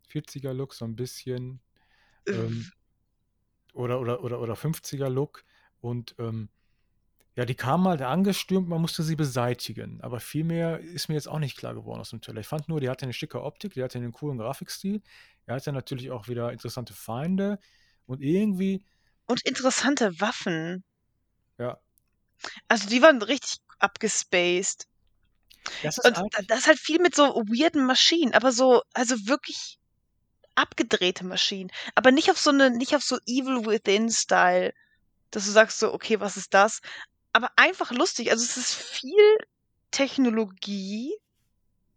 [0.09, 1.61] 40er Look, so ein bisschen,
[2.31, 2.71] ähm,
[3.73, 5.43] oder, oder, oder, oder 50er Look
[5.81, 6.49] und ähm,
[7.35, 10.01] ja, die kamen halt angestürmt, man musste sie beseitigen.
[10.01, 12.41] Aber viel mehr ist mir jetzt auch nicht klar geworden aus dem Trailer.
[12.41, 15.01] Ich fand nur, die hatte eine schicke Optik, die hatte einen coolen Grafikstil.
[15.45, 17.59] Er hatte natürlich auch wieder interessante Feinde.
[18.05, 18.85] Und irgendwie,
[19.27, 20.83] Und interessante Waffen.
[21.57, 21.79] ja,
[22.67, 24.87] Also die waren richtig abgespaced.
[25.83, 29.79] Das ist Und das ist halt viel mit so weirden Maschinen, aber so, also wirklich
[30.55, 31.71] abgedrehte Maschinen.
[31.95, 34.73] Aber nicht auf so eine, nicht auf so Evil Within-Style,
[35.31, 36.81] dass du sagst so, okay, was ist das?
[37.33, 38.31] Aber einfach lustig.
[38.31, 39.37] Also es ist viel
[39.91, 41.13] Technologie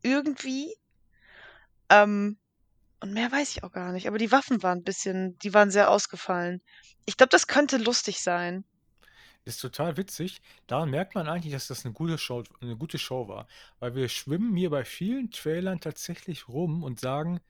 [0.03, 0.75] irgendwie.
[1.89, 2.39] Ähm,
[3.01, 4.09] und mehr weiß ich auch gar nicht.
[4.09, 6.61] Aber die Waffen waren ein bisschen, die waren sehr ausgefallen.
[7.05, 8.65] Ich glaube, das könnte lustig sein.
[9.49, 10.41] Ist total witzig.
[10.67, 13.49] Daran merkt man eigentlich, dass das eine gute Show, eine gute Show war.
[13.81, 17.41] Weil wir schwimmen hier bei vielen Trailern tatsächlich rum und sagen,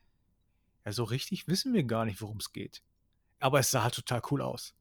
[0.84, 2.82] ja, so richtig wissen wir gar nicht, worum es geht.
[3.40, 4.74] Aber es sah halt total cool aus.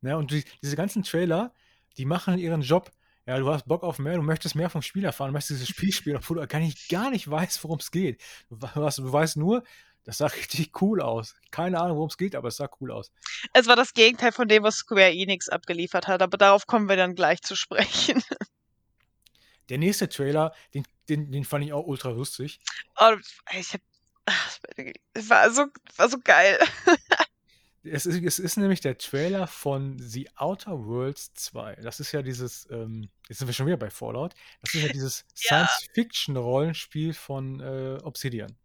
[0.00, 0.16] Ne?
[0.16, 1.52] Und die, diese ganzen Trailer,
[1.96, 2.90] die machen ihren Job.
[3.26, 5.68] Ja, du hast Bock auf mehr, du möchtest mehr vom Spiel erfahren, du möchtest dieses
[5.68, 8.20] Spiel spielen, obwohl du gar nicht, gar nicht weißt, worum es geht.
[8.48, 9.62] Du, weißt, du weißt nur,
[10.04, 11.34] das sah richtig cool aus.
[11.50, 13.12] Keine Ahnung, worum es geht, aber es sah cool aus.
[13.52, 16.96] Es war das Gegenteil von dem, was Square Enix abgeliefert hat, aber darauf kommen wir
[16.96, 18.22] dann gleich zu sprechen.
[19.68, 22.60] Der nächste Trailer, den, den, den fand ich auch ultra lustig.
[22.98, 23.14] Oh,
[23.56, 23.80] ich hab,
[24.26, 24.58] ach,
[25.14, 26.58] es war so, war so geil.
[27.84, 31.76] Es ist, es ist nämlich der Trailer von The Outer Worlds 2.
[31.82, 34.92] Das ist ja dieses, ähm, jetzt sind wir schon wieder bei Fallout, das ist ja
[34.92, 35.66] dieses Ja.
[35.66, 38.56] Science-Fiction-Rollenspiel von äh, Obsidian.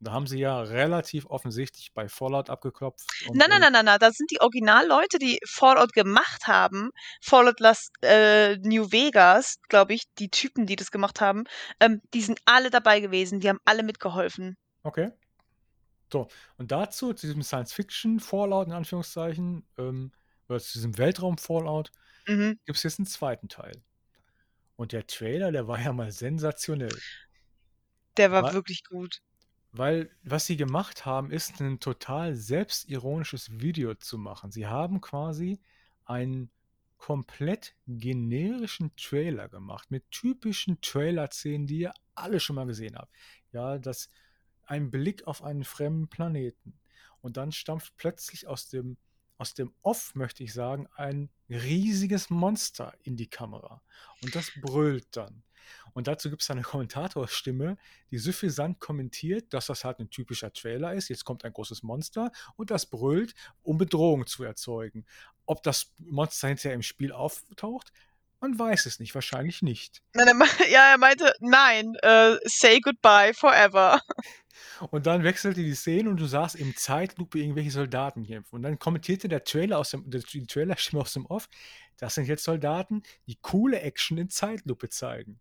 [0.00, 3.04] Da haben sie ja relativ offensichtlich bei Fallout abgeklopft.
[3.32, 6.90] Nein, nein, nein, nein, nein, das sind die Originalleute, die Fallout gemacht haben.
[7.20, 11.44] Fallout Las, äh, New Vegas, glaube ich, die Typen, die das gemacht haben,
[11.80, 14.56] ähm, die sind alle dabei gewesen, die haben alle mitgeholfen.
[14.84, 15.10] Okay.
[16.12, 16.28] So,
[16.58, 20.12] und dazu, zu diesem Science-Fiction-Fallout in Anführungszeichen, ähm,
[20.48, 21.90] oder zu diesem Weltraum-Fallout,
[22.28, 22.58] Mhm.
[22.64, 23.82] gibt es jetzt einen zweiten Teil.
[24.76, 26.96] Und der Trailer, der war ja mal sensationell.
[28.16, 29.18] Der war Wa- wirklich gut.
[29.72, 34.50] Weil was sie gemacht haben, ist ein total selbstironisches Video zu machen.
[34.50, 35.60] Sie haben quasi
[36.04, 36.50] einen
[36.96, 43.12] komplett generischen Trailer gemacht mit typischen Trailer-Szenen, die ihr alle schon mal gesehen habt.
[43.52, 44.10] Ja, das
[44.68, 46.78] ein Blick auf einen fremden Planeten.
[47.20, 48.96] Und dann stampft plötzlich aus dem,
[49.38, 53.82] aus dem Off, möchte ich sagen, ein riesiges Monster in die Kamera.
[54.22, 55.42] Und das brüllt dann.
[55.92, 57.76] Und dazu gibt es eine Kommentatorstimme,
[58.10, 61.08] die suffisant kommentiert, dass das halt ein typischer Trailer ist.
[61.08, 65.06] Jetzt kommt ein großes Monster und das brüllt, um Bedrohung zu erzeugen.
[65.46, 67.92] Ob das Monster hinterher im Spiel auftaucht,
[68.40, 70.02] man weiß es nicht, wahrscheinlich nicht.
[70.14, 70.34] Nein, er
[70.70, 74.00] ja, er meinte, nein, äh, say goodbye forever.
[74.90, 78.56] Und dann wechselte die Szene und du sahst im Zeitlupe irgendwelche Soldaten kämpfen.
[78.56, 81.48] Und dann kommentierte der Trailer aus dem, die Trailerstimme aus dem Off,
[81.96, 85.40] das sind jetzt Soldaten, die coole Action in Zeitlupe zeigen.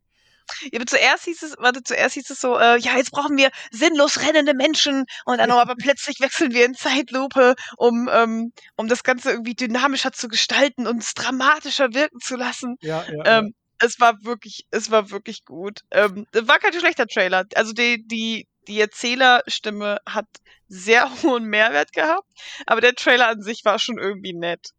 [0.72, 3.50] Ja, aber zuerst hieß es, warte, zuerst hieß es so, äh, ja, jetzt brauchen wir
[3.72, 9.04] sinnlos rennende Menschen und dann aber plötzlich wechseln wir in Zeitlupe, um, ähm, um das
[9.04, 12.76] Ganze irgendwie dynamischer zu gestalten und es dramatischer wirken zu lassen.
[12.82, 13.40] Ja, ja, ja.
[13.40, 15.82] Ähm, es war wirklich, es war wirklich gut.
[15.92, 17.46] Ähm, war kein schlechter Trailer.
[17.56, 20.26] Also die, die, die Erzählerstimme hat
[20.68, 22.28] sehr hohen Mehrwert gehabt,
[22.66, 24.72] aber der Trailer an sich war schon irgendwie nett.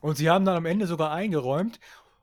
[0.00, 1.80] Und sie haben dann am Ende sogar eingeräumt.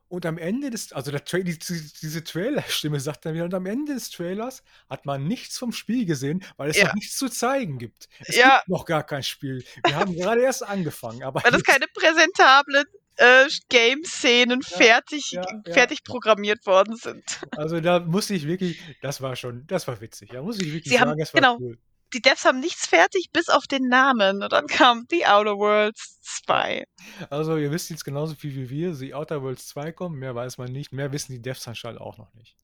[0.08, 3.66] Und am Ende des, also der Tra die, diese Trailer-Stimme sagt dann wieder, und am
[3.66, 6.86] Ende des Trailers hat man nichts vom Spiel gesehen, weil es Ja.
[6.86, 8.08] noch nichts zu zeigen gibt.
[8.20, 8.58] Es Ja.
[8.58, 9.64] gibt noch gar kein Spiel.
[9.84, 12.84] Wir haben gerade erst angefangen, aber Weil das keine präsentablen
[13.16, 15.72] äh, Game-Szenen Ja, fertig, ja, ja.
[15.72, 17.24] fertig programmiert worden sind.
[17.56, 20.28] also da musste ich wirklich, das war schon, das war witzig.
[20.32, 21.56] Da muss ich wirklich Sie haben- sagen, das war genau.
[21.58, 21.78] cool.
[22.14, 24.42] Die Devs haben nichts fertig, bis auf den Namen.
[24.42, 26.84] Und dann kam The Outer Worlds 2.
[27.30, 30.58] Also ihr wisst jetzt genauso viel wie wir, The Outer Worlds 2 kommen, mehr weiß
[30.58, 32.56] man nicht, mehr wissen die Devs anscheinend auch noch nicht.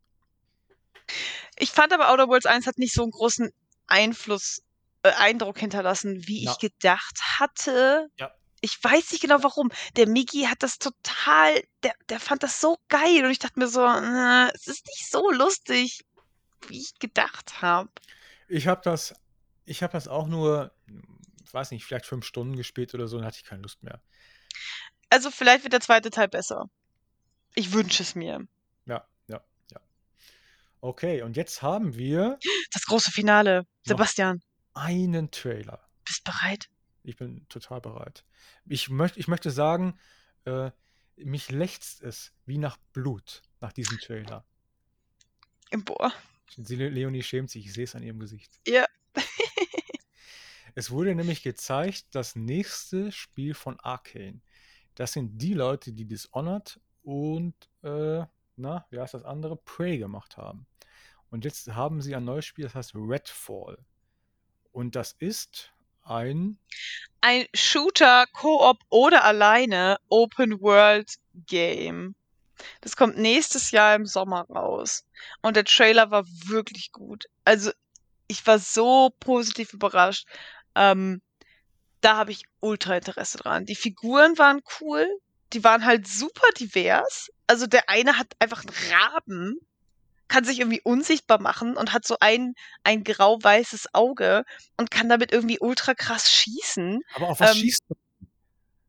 [1.59, 3.51] Ich fand aber Outer Worlds 1 hat nicht so einen großen
[3.87, 4.63] Einfluss,
[5.03, 6.53] äh, Eindruck hinterlassen, wie Ja.
[6.53, 8.09] ich gedacht hatte.
[8.19, 8.33] Ja.
[8.61, 9.71] Ich weiß nicht genau warum.
[9.97, 13.67] Der Migi hat das total, der, der fand das so geil und ich dachte mir
[13.67, 16.05] so, äh, es ist nicht so lustig,
[16.69, 17.91] wie ich gedacht habe.
[18.49, 19.15] Ich habe das,
[19.73, 20.71] ich habe das auch nur,
[21.43, 24.03] ich weiß nicht, vielleicht fünf Stunden gespielt oder so, dann hatte ich keine Lust mehr.
[25.09, 26.67] Also vielleicht wird der zweite Teil besser.
[27.55, 28.47] Ich wünsche es mir.
[28.85, 29.81] Ja, ja, ja.
[30.83, 32.39] Okay, und jetzt haben wir
[32.71, 33.67] Das große Finale.
[33.85, 34.43] Sebastian,
[34.75, 35.89] einen Trailer.
[36.05, 36.69] bist bereit?
[37.03, 38.25] Ich bin total bereit.
[38.67, 39.99] Ich, möcht, ich möchte sagen,
[40.45, 40.71] äh,
[41.17, 44.45] mich lechzt es wie nach Blut nach diesem Trailer.
[45.71, 46.13] Boah.
[46.59, 48.61] Leonie schämt sich, ich sehe es an ihrem Gesicht.
[48.67, 48.85] Ja.
[50.75, 54.41] Es wurde nämlich gezeigt, das nächste Spiel von Arcane.
[54.95, 58.25] Das sind die Leute, die Dishonored und, äh,
[58.57, 59.57] na, wie heißt das andere?
[59.57, 60.67] Prey gemacht haben.
[61.31, 63.79] Und jetzt haben sie ein neues Spiel, das heißt Redfall.
[64.73, 65.73] Und das ist
[66.05, 66.59] ein,
[67.21, 71.15] Ein Shooter, Koop oder alleine Open World
[71.47, 72.15] Game.
[72.81, 75.05] Das kommt nächstes Jahr im Sommer raus.
[75.41, 77.27] Und der Trailer war wirklich gut.
[77.45, 77.71] Also,
[78.27, 80.27] ich war so positiv überrascht.
[80.75, 81.21] Ähm,
[82.01, 83.65] da habe ich ultra Interesse dran.
[83.65, 85.07] Die Figuren waren cool.
[85.53, 87.31] Die waren halt super divers.
[87.47, 89.59] Also der eine hat einfach einen Raben,
[90.29, 92.55] kann sich irgendwie unsichtbar machen und hat so ein,
[92.85, 94.45] ein grau-weißes Auge
[94.79, 97.03] und kann damit irgendwie ultra krass schießen.
[97.15, 97.99] aber auf was Ähm, schießt man?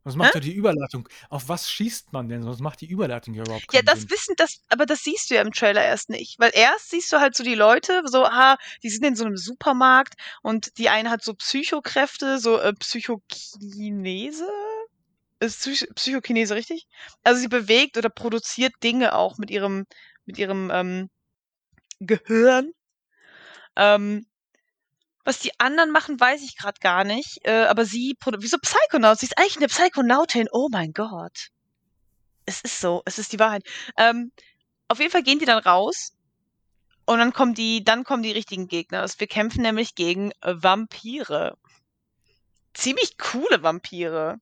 [0.03, 1.07] Sonst macht ja die Überleitung.
[1.29, 2.43] Auf was schießt man denn?
[2.43, 4.11] Sonst macht die Überleitung ja überhaupt Ja, das Sinn.
[4.11, 6.37] wissen, das, aber das siehst du ja im Trailer erst nicht.
[6.39, 9.37] Weil erst siehst du halt so die Leute, so, aha, die sind in so einem
[9.37, 14.49] Supermarkt und die eine hat so Psychokräfte, so äh, Psychokinese?
[15.39, 16.87] Ist Psych Psychokinese richtig?
[17.23, 19.85] Also sie bewegt oder produziert Dinge auch mit ihrem,
[20.25, 21.09] mit ihrem ähm,
[21.99, 22.71] Gehirn.
[23.75, 24.25] Ähm,
[25.23, 27.39] was die anderen machen, weiß ich gerade gar nicht.
[27.43, 29.19] Äh, aber sie, wieso Psychonaut?
[29.19, 30.47] Sie ist eigentlich eine Psychonautin.
[30.51, 31.49] Oh mein Gott.
[32.45, 33.63] Es ist so, es ist die Wahrheit.
[33.97, 34.31] Ähm,
[34.87, 36.13] auf jeden Fall gehen die dann raus
[37.05, 39.01] und dann kommen die, dann kommen die richtigen Gegner.
[39.01, 41.57] Also wir kämpfen nämlich gegen äh, Vampire.
[42.73, 44.39] Ziemlich coole Vampire.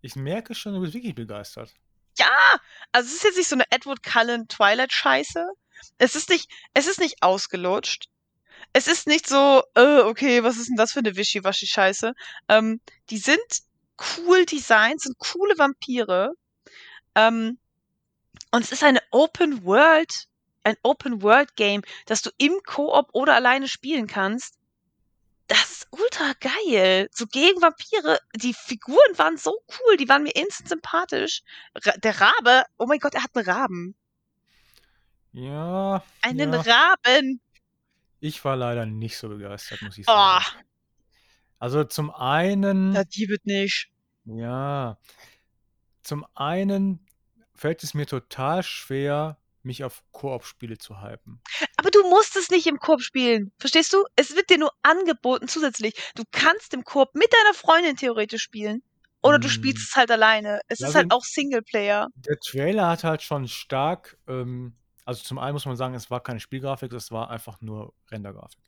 [0.00, 1.72] Ich merke schon, du bist wirklich begeistert.
[2.18, 2.60] Ja,
[2.90, 5.46] also es ist jetzt nicht so eine Edward Cullen Twilight Scheiße.
[5.98, 8.08] Es ist nicht, es ist nicht ausgelutscht.
[8.72, 12.14] Es ist nicht so, äh, okay, was ist denn das für eine Wischiwaschi Scheiße?
[12.48, 13.42] Ähm, die sind
[14.18, 16.32] cool designt, sind coole Vampire.
[17.14, 17.58] Ähm,
[18.50, 20.26] und es ist eine Open World,
[20.64, 24.58] ein Open World Game, das du im Koop oder alleine spielen kannst.
[25.48, 27.08] Das ist ultra geil.
[27.12, 28.20] So gegen Vampire.
[28.36, 31.42] Die Figuren waren so cool, die waren mir instant sympathisch.
[32.02, 33.94] Der Rabe, oh mein Gott, er hat einen Raben.
[35.32, 36.02] Ja.
[36.22, 36.60] Einen ja.
[36.60, 37.40] Raben.
[38.24, 40.46] Ich war leider nicht so begeistert, muss ich Oh, sagen.
[41.58, 43.90] Also zum einen, na, die wird nicht.
[44.24, 44.98] ja,
[46.02, 47.04] zum einen
[47.54, 51.40] fällt es mir total schwer, mich auf Koop-Spiele zu hypen.
[51.76, 53.52] Aber du musst es nicht im Koop spielen.
[53.58, 54.04] Verstehst du?
[54.16, 55.94] Es wird dir nur angeboten zusätzlich.
[56.14, 58.82] Du kannst im Koop mit deiner Freundin theoretisch spielen.
[59.22, 59.52] Oder du Hm.
[59.52, 60.60] spielst es halt alleine.
[60.68, 62.08] Es Ja, ist also halt auch Singleplayer.
[62.14, 64.74] Der Trailer hat halt schon stark, ähm,
[65.04, 68.60] also zum einen muss man sagen, es war keine Spielgrafik, es war einfach nur Rendergrafik.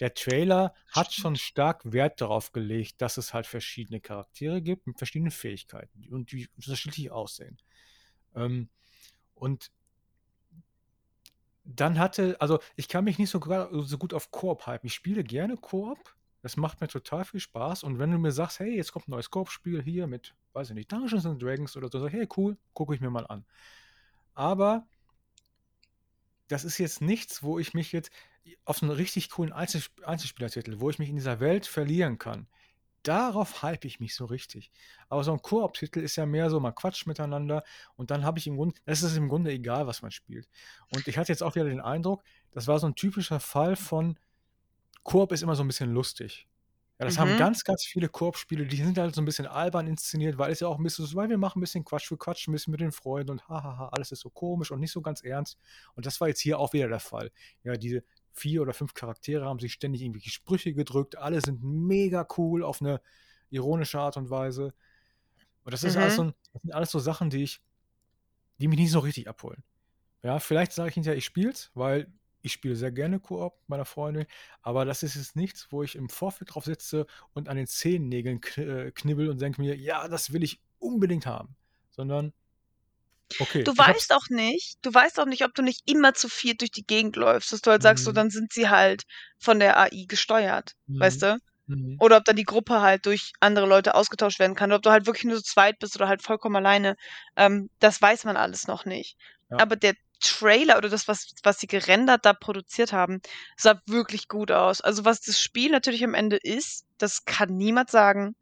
[0.00, 4.98] Der Trailer hat schon stark Wert darauf gelegt, dass es halt verschiedene Charaktere gibt mit
[4.98, 7.58] verschiedenen Fähigkeiten und die unterschiedlich aussehen.
[8.34, 8.68] Ähm,
[9.34, 9.72] und
[11.64, 13.40] dann hatte, also ich kann mich nicht so,
[13.82, 14.86] so gut auf Koop hypen.
[14.86, 15.98] Ich spiele gerne Koop.
[16.40, 17.82] Das macht mir total viel Spaß.
[17.82, 20.74] Und wenn du mir sagst, hey, jetzt kommt ein neues Koop-Spiel hier mit, weiß ich
[20.76, 23.44] nicht, Dungeons and Dragons oder so, sag hey, cool, gucke ich mir mal an.
[24.34, 24.86] Aber
[26.48, 28.10] das ist jetzt nichts, wo ich mich jetzt
[28.64, 32.46] auf einen richtig coolen Einzel Einzelspielertitel, wo ich mich in dieser Welt verlieren kann.
[33.02, 34.72] Darauf hype ich mich so richtig.
[35.08, 37.62] Aber so ein Koop-Titel ist ja mehr so, man quatscht miteinander
[37.96, 40.48] und dann habe ich im Grunde, es ist im Grunde egal, was man spielt.
[40.92, 44.18] Und ich hatte jetzt auch wieder den Eindruck, das war so ein typischer Fall von
[45.04, 46.47] Koop ist immer so ein bisschen lustig.
[46.98, 47.36] Ja, das haben Mhm.
[47.36, 50.66] ganz, ganz viele Koop-Spiele, die sind halt so ein bisschen albern inszeniert, weil es ja
[50.68, 52.80] auch ein bisschen so, weil wir machen ein bisschen Quatsch, wir quatschen ein bisschen mit
[52.80, 55.58] den Freunden und hahaha, alles ist so komisch und nicht so ganz ernst.
[55.94, 57.30] Und das war jetzt hier auch wieder der Fall.
[57.62, 62.26] Ja, diese vier oder fünf Charaktere haben sich ständig irgendwelche Sprüche gedrückt, alle sind mega
[62.36, 63.00] cool auf eine
[63.50, 64.74] ironische Art und Weise.
[65.64, 66.34] Und das ist alles so, Mhm.
[66.52, 67.60] das sind alles so Sachen, die ich,
[68.58, 69.62] die mich nicht so richtig abholen.
[70.22, 72.12] Ja, vielleicht sage ich hinterher, ich spiel's, weil
[72.42, 74.26] ich spiele sehr gerne Koop mit meiner Freundin,
[74.62, 78.40] aber das ist jetzt nichts, wo ich im Vorfeld drauf sitze und an den Zehennägeln
[78.40, 81.56] kn äh, knibbel und denke mir, ja, das will ich unbedingt haben.
[81.90, 82.32] Sondern,
[83.38, 86.60] okay, Du weißt auch nicht, du weißt auch nicht, ob du nicht immer zu viert
[86.60, 88.12] durch die Gegend läufst, dass du halt sagst, so Mhm.
[88.12, 89.02] dann sind sie halt
[89.38, 91.22] von der AI gesteuert, weißt Mhm.
[91.22, 91.38] du?
[91.68, 92.00] Mhm.
[92.00, 94.90] Oder ob dann die Gruppe halt durch andere Leute ausgetauscht werden kann, oder ob du
[94.90, 96.96] halt wirklich nur zu zweit bist oder halt vollkommen alleine.
[97.36, 99.16] Ähm, das weiß man alles noch nicht.
[99.50, 99.62] Ja.
[99.62, 103.20] Aber der Trailer oder das, was, was sie gerendert da produziert haben,
[103.56, 104.80] sah wirklich gut aus.
[104.80, 108.36] Also was das Spiel natürlich am Ende ist, das kann niemand sagen.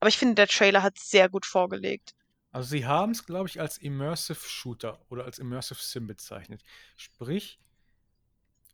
[0.00, 2.14] Aber ich finde, der Trailer hat sehr gut vorgelegt.
[2.50, 6.62] Also sie haben es, glaube ich, als Immersive Shooter oder als Immersive Sim bezeichnet.
[6.96, 7.58] Sprich,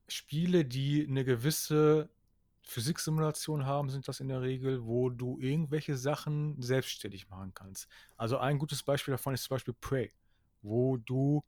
[0.08, 2.10] Spiele, die eine gewisse
[2.62, 7.88] Physiksimulation haben, sind das in der Regel, wo du irgendwelche Sachen selbstständig machen kannst.
[8.16, 10.12] Also ein gutes Beispiel davon ist zum Beispiel Prey,
[10.60, 11.44] wo du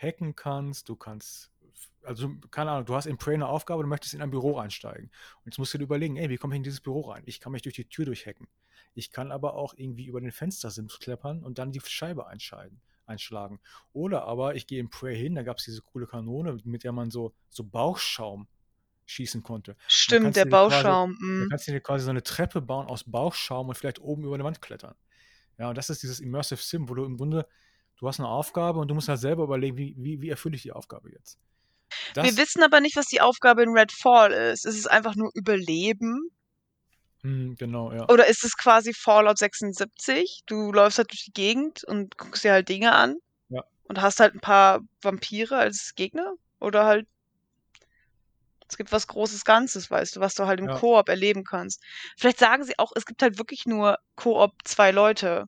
[0.00, 1.50] hacken kannst, du kannst,
[2.02, 5.06] also keine Ahnung, du hast in Prey eine Aufgabe, du möchtest in ein Büro einsteigen.
[5.38, 7.22] Und jetzt musst du dir überlegen, ey, wie komme ich in dieses Büro rein?
[7.26, 8.48] Ich kann mich durch die Tür durchhacken.
[8.94, 13.60] Ich kann aber auch irgendwie über den Fenstersims kleppern und dann die Scheibe einschalten, einschlagen.
[13.92, 16.92] Oder aber ich gehe in Prey hin, da gab es diese coole Kanone, mit der
[16.92, 18.48] man so, so Bauchschaum
[19.06, 19.76] schießen konnte.
[19.88, 21.16] Stimmt, der du dir quasi, Bauschaum.
[21.20, 21.48] dann Mm.
[21.48, 24.44] kannst du dir quasi so eine Treppe bauen aus Bauchschaum und vielleicht oben über eine
[24.44, 24.94] Wand klettern.
[25.58, 27.46] Ja, und das ist dieses Immersive Sim, wo du im Grunde,
[28.00, 30.62] du hast eine Aufgabe und du musst halt selber überlegen, wie, wie, wie erfülle ich
[30.62, 31.38] die Aufgabe jetzt.
[32.20, 34.64] Wir Das, wissen aber nicht, was die Aufgabe in Redfall ist.
[34.64, 36.30] Ist es einfach nur Überleben?
[37.22, 38.08] hm, genau, ja.
[38.08, 40.42] Oder ist es quasi Fallout 76?
[40.46, 43.16] Du läufst halt durch die Gegend und guckst dir halt Dinge an
[43.48, 46.34] Ja, und hast halt ein paar Vampire als Gegner?
[46.60, 47.08] Oder halt,
[48.68, 50.78] es gibt was Großes Ganzes, weißt du, was du halt im ja.
[50.78, 51.82] Koop erleben kannst.
[52.16, 55.46] Vielleicht sagen sie auch, es gibt halt wirklich nur Koop zwei Leute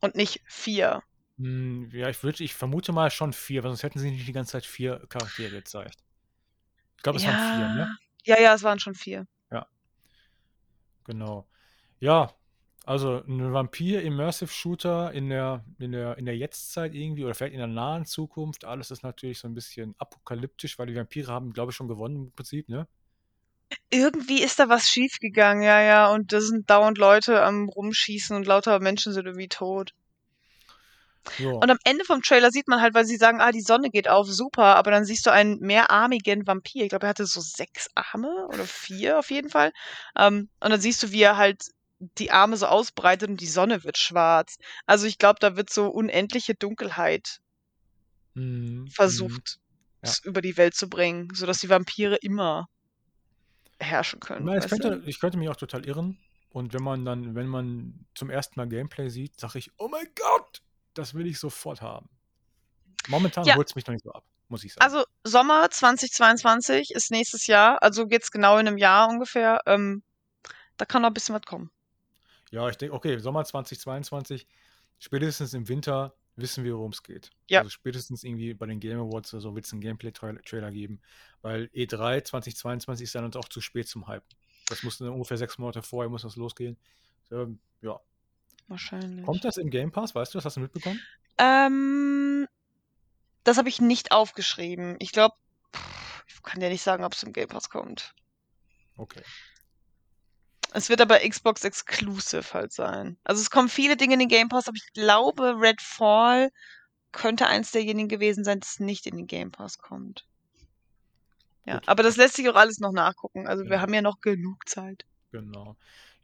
[0.00, 1.02] und nicht vier.
[1.38, 4.32] Hm, ja, ich, würd, ich vermute mal schon vier, weil sonst hätten sie nicht die
[4.32, 6.02] ganze Zeit vier Charaktere gezeigt.
[6.96, 7.88] Ich glaube, es waren vier, ne?
[8.24, 9.26] Ja, ja, ja, es waren schon vier.
[9.50, 9.66] Ja,
[11.04, 11.46] genau.
[12.00, 12.32] Ja,
[12.84, 17.66] also ein Vampir-Immersive-Shooter in der, in, der, in der Jetztzeit irgendwie oder vielleicht in der
[17.66, 18.64] nahen Zukunft.
[18.64, 22.26] Alles ist natürlich so ein bisschen apokalyptisch, weil die Vampire haben, glaube ich, schon gewonnen
[22.26, 22.86] im Prinzip, ne?
[23.90, 28.46] Irgendwie ist da was schiefgegangen, ja, ja, und da sind dauernd Leute am Rumschießen und
[28.46, 29.92] lauter Menschen sind irgendwie tot.
[31.38, 31.48] Ja.
[31.60, 34.08] Und am Ende vom Trailer sieht man halt, weil sie sagen, ah, die Sonne geht
[34.08, 36.84] auf, super, aber dann siehst du einen mehrarmigen Vampir.
[36.84, 39.72] Ich glaube, er hatte so sechs Arme oder vier auf jeden Fall.
[40.18, 41.62] Ähm, und dann siehst du, wie er halt
[42.18, 44.56] die Arme so ausbreitet und die Sonne wird schwarz.
[44.86, 47.38] Also ich glaube, da wird so unendliche Dunkelheit
[48.34, 49.58] Mhm, mhm, versucht,
[50.02, 50.08] ja.
[50.10, 52.66] s- über die Welt zu bringen, sodass die Vampire immer
[53.80, 56.18] herrschen können, weißt könnte, ich könnte mich auch total irren.
[56.50, 60.06] Und wenn man dann, wenn man zum ersten Mal Gameplay sieht, sage ich, oh mein
[60.14, 60.62] Gott,
[60.98, 62.08] das will ich sofort haben.
[63.08, 64.24] Momentan Ja, holt es mich noch nicht so ab.
[64.48, 64.84] muss ich sagen.
[64.84, 69.60] Also Sommer 2022 ist nächstes Jahr, also jetzt genau in einem Jahr ungefähr.
[69.66, 70.02] Ähm,
[70.76, 71.70] da kann noch ein bisschen was kommen.
[72.50, 74.46] Ja, ich denke, okay, Sommer 2022,
[74.98, 77.30] spätestens im Winter wissen wir, worum es geht.
[77.48, 77.60] Ja.
[77.60, 81.00] Also spätestens irgendwie bei den Game Awards oder so wird es einen Gameplay-Trailer geben,
[81.42, 84.24] weil E3 2022 ist dann uns auch zu spät zum Hype.
[84.68, 86.76] Das muss dann ungefähr sechs Monate vorher muss das losgehen.
[87.30, 87.98] Ähm, ja.
[88.68, 89.24] Wahrscheinlich.
[89.24, 90.14] Kommt das im Game Pass?
[90.14, 91.00] Weißt du, das hast du mitbekommen?
[91.38, 92.46] Ähm,
[93.44, 94.96] das habe ich nicht aufgeschrieben.
[94.98, 95.36] Ich glaube,
[96.26, 98.14] ich kann dir nicht sagen, ob es im Game Pass kommt.
[98.96, 99.22] Okay.
[100.72, 103.16] Es wird aber Xbox Exclusive halt sein.
[103.24, 106.50] Also es kommen viele Dinge in den Game Pass, aber ich glaube, Redfall
[107.12, 110.26] könnte eins derjenigen gewesen sein, das nicht in den Game Pass kommt.
[111.64, 111.88] Ja, Gut.
[111.88, 113.46] aber das lässt sich auch alles noch nachgucken.
[113.46, 113.82] Also wir Genau.
[113.82, 115.04] haben ja noch genug Zeit.
[115.32, 115.76] Genau.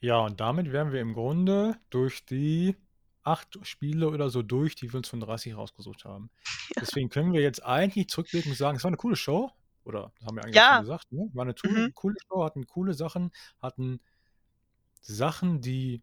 [0.03, 2.77] Ja, und damit wären wir im Grunde durch die
[3.23, 6.29] acht Spiele oder so durch, die wir uns von 30 rausgesucht haben.
[6.81, 9.53] Deswegen können wir jetzt eigentlich zurückblicken und sagen, es war eine coole Show.
[9.85, 10.71] Oder das haben wir eigentlich Ja.
[10.75, 11.13] schon gesagt.
[11.13, 11.31] Ne?
[11.33, 11.95] War eine coole, Mhm.
[11.95, 13.31] coole Show, hatten coole Sachen,
[13.61, 14.01] hatten
[15.01, 16.03] Sachen, die,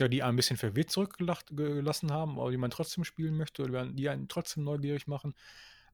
[0.00, 3.86] ja, die einen ein bisschen verwirrt zurückgelassen haben, aber die man trotzdem spielen möchte oder
[3.86, 5.34] die einen trotzdem neugierig machen.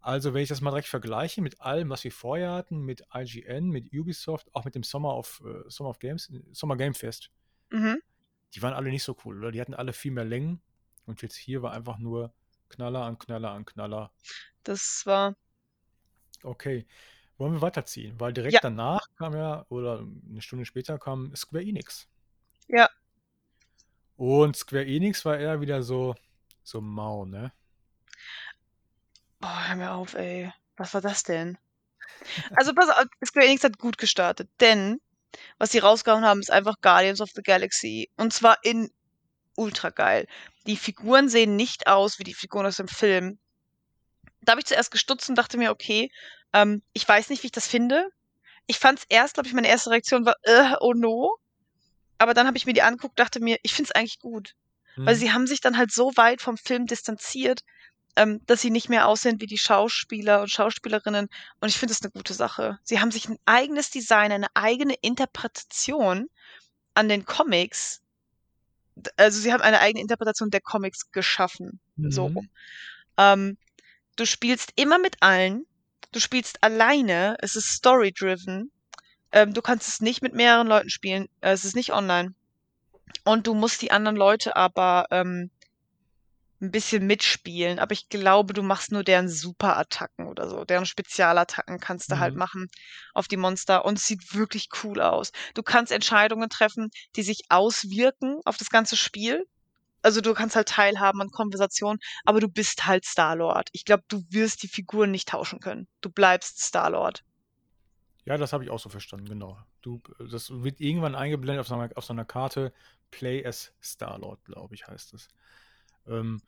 [0.00, 3.68] Also, wenn ich das mal direkt vergleiche mit allem, was wir vorher hatten, mit IGN,
[3.68, 7.30] mit Ubisoft, auch mit dem Summer of, äh, Summer of Games, Summer Game Fest,
[7.70, 8.00] Mhm.
[8.54, 9.52] die waren alle nicht so cool, oder?
[9.52, 10.60] Die hatten alle viel mehr Längen.
[11.06, 12.32] Und jetzt hier war einfach nur
[12.68, 14.12] Knaller an Knaller an Knaller.
[14.62, 15.36] Das war.
[16.42, 16.86] Okay,
[17.36, 18.18] wollen wir weiterziehen?
[18.18, 18.60] Weil direkt Ja.
[18.62, 19.98] danach kam ja, oder
[20.28, 22.08] eine Stunde später kam Square Enix.
[22.68, 22.88] Ja.
[24.16, 26.14] Und Square Enix war eher wieder so,
[26.62, 27.52] so mau, ne?
[29.40, 30.52] Boah, hör mir auf, ey.
[30.76, 31.58] Was war das denn?
[32.56, 35.00] Also pass auf, Square Enix hat gut gestartet, denn
[35.58, 38.10] was sie rausgehauen haben, ist einfach Guardians of the Galaxy.
[38.16, 38.90] Und zwar in
[39.56, 40.26] ultra geil.
[40.66, 43.38] Die Figuren sehen nicht aus wie die Figuren aus dem Film.
[44.42, 46.10] Da habe ich zuerst gestutzt und dachte mir, okay,
[46.52, 48.08] ähm, ich weiß nicht, wie ich das finde.
[48.66, 51.36] Ich fand es erst, glaube ich, meine erste Reaktion war, äh, oh no.
[52.18, 54.54] Aber dann habe ich mir die angeguckt, dachte mir, ich finde es eigentlich gut.
[55.04, 55.18] Weil Mhm.
[55.18, 57.62] sie haben sich dann halt so weit vom Film distanziert,
[58.20, 61.28] ähm, dass sie nicht mehr aussehen wie die Schauspieler und Schauspielerinnen.
[61.60, 62.78] Und ich finde es eine gute Sache.
[62.82, 66.28] Sie haben sich ein eigenes Design, eine eigene Interpretation
[66.92, 68.02] an den Comics.
[69.16, 71.80] Also sie haben eine eigene Interpretation der Comics geschaffen.
[71.96, 72.36] So Mhm.
[72.36, 72.50] rum.
[73.16, 73.56] Ähm,
[74.16, 75.64] du spielst immer mit allen.
[76.12, 77.38] Du spielst alleine.
[77.40, 78.70] Es ist story-driven.
[79.32, 81.26] Ähm, du kannst es nicht mit mehreren Leuten spielen.
[81.40, 82.34] Äh, es ist nicht online.
[83.24, 85.50] Und du musst die anderen Leute aber ähm,
[86.60, 87.78] ein bisschen mitspielen.
[87.78, 90.64] Aber ich glaube, du machst nur deren Superattacken oder so.
[90.64, 92.38] Deren Spezialattacken kannst du halt Mhm.
[92.38, 92.68] machen
[93.14, 93.84] auf die Monster.
[93.84, 95.32] Und es sieht wirklich cool aus.
[95.54, 99.46] Du kannst Entscheidungen treffen, die sich auswirken auf das ganze Spiel.
[100.02, 103.68] Also du kannst halt teilhaben an Konversationen, aber du bist halt Star-Lord.
[103.72, 105.88] Ich glaube, du wirst die Figuren nicht tauschen können.
[106.00, 107.22] Du bleibst Star-Lord.
[108.24, 109.58] Ja, das habe ich auch so verstanden, genau.
[109.82, 110.00] Du,
[110.30, 112.72] das wird irgendwann eingeblendet auf so einer, auf so einer Karte.
[113.10, 115.28] Play as Star-Lord, glaube ich, heißt es.
[116.06, 116.40] Ähm,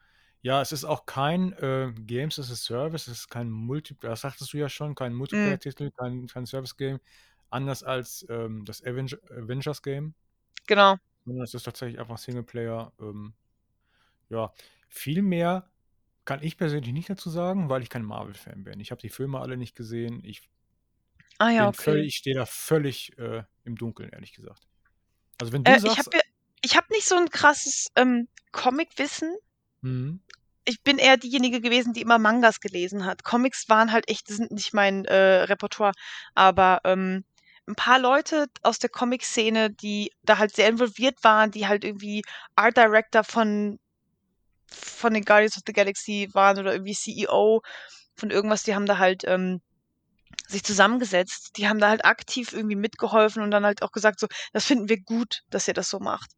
[0.43, 4.23] ja, es ist auch kein äh, Games as a Service, es ist kein Multiplayer, das
[4.23, 5.57] sagtest du ja schon, kein Mhm.
[5.57, 7.01] Multiplayer-Titel, kein, kein Service-Game,
[7.51, 10.15] anders als ähm, das Avenger, Avengers-Game,
[10.67, 10.99] Genau.
[11.25, 12.93] sondern es ist tatsächlich einfach Singleplayer.
[13.01, 13.35] Ähm,
[14.31, 14.53] ja,
[14.89, 15.71] viel mehr
[16.25, 18.81] kann ich persönlich nicht dazu sagen, weil ich kein Marvel-Fan bin.
[18.81, 20.23] Ich habe die Filme alle nicht gesehen.
[20.25, 20.51] Ich
[21.39, 22.09] Ah ja, völlig, okay.
[22.09, 24.67] ich stehe da völlig äh, im Dunkeln, ehrlich gesagt.
[25.41, 26.22] Also wenn du Äh, sagst, habe
[26.63, 29.35] ich hab nicht so ein krasses ähm, Comic-Wissen.
[29.83, 30.21] mhm,
[30.65, 33.25] Ich bin eher diejenige gewesen, die immer Mangas gelesen hat.
[33.25, 35.93] Comics waren halt echt, sind nicht mein äh, Repertoire.
[36.35, 37.25] Aber ähm,
[37.67, 42.23] ein paar Leute aus der Comic-Szene, die da halt sehr involviert waren, die halt irgendwie
[42.57, 43.79] Art Director von,
[44.67, 47.63] von den Guardians of the Galaxy waren oder irgendwie CEO
[48.15, 49.61] von irgendwas, die haben da halt ähm,
[50.49, 51.57] sich zusammengesetzt.
[51.57, 54.89] Die haben da halt aktiv irgendwie mitgeholfen und dann halt auch gesagt, so, das finden
[54.89, 56.31] wir gut, dass ihr das so macht.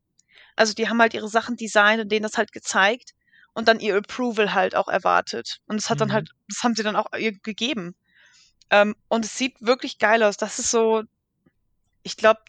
[0.56, 3.12] Also die haben halt ihre Sachen designt und denen das halt gezeigt
[3.54, 5.60] und dann ihr Approval halt auch erwartet.
[5.66, 6.12] Und das hat dann Mhm.
[6.12, 7.94] halt, das haben sie dann auch ihr gegeben.
[8.70, 10.36] Ähm, und es sieht wirklich geil aus.
[10.36, 11.02] Das ist so,
[12.02, 12.40] ich glaube,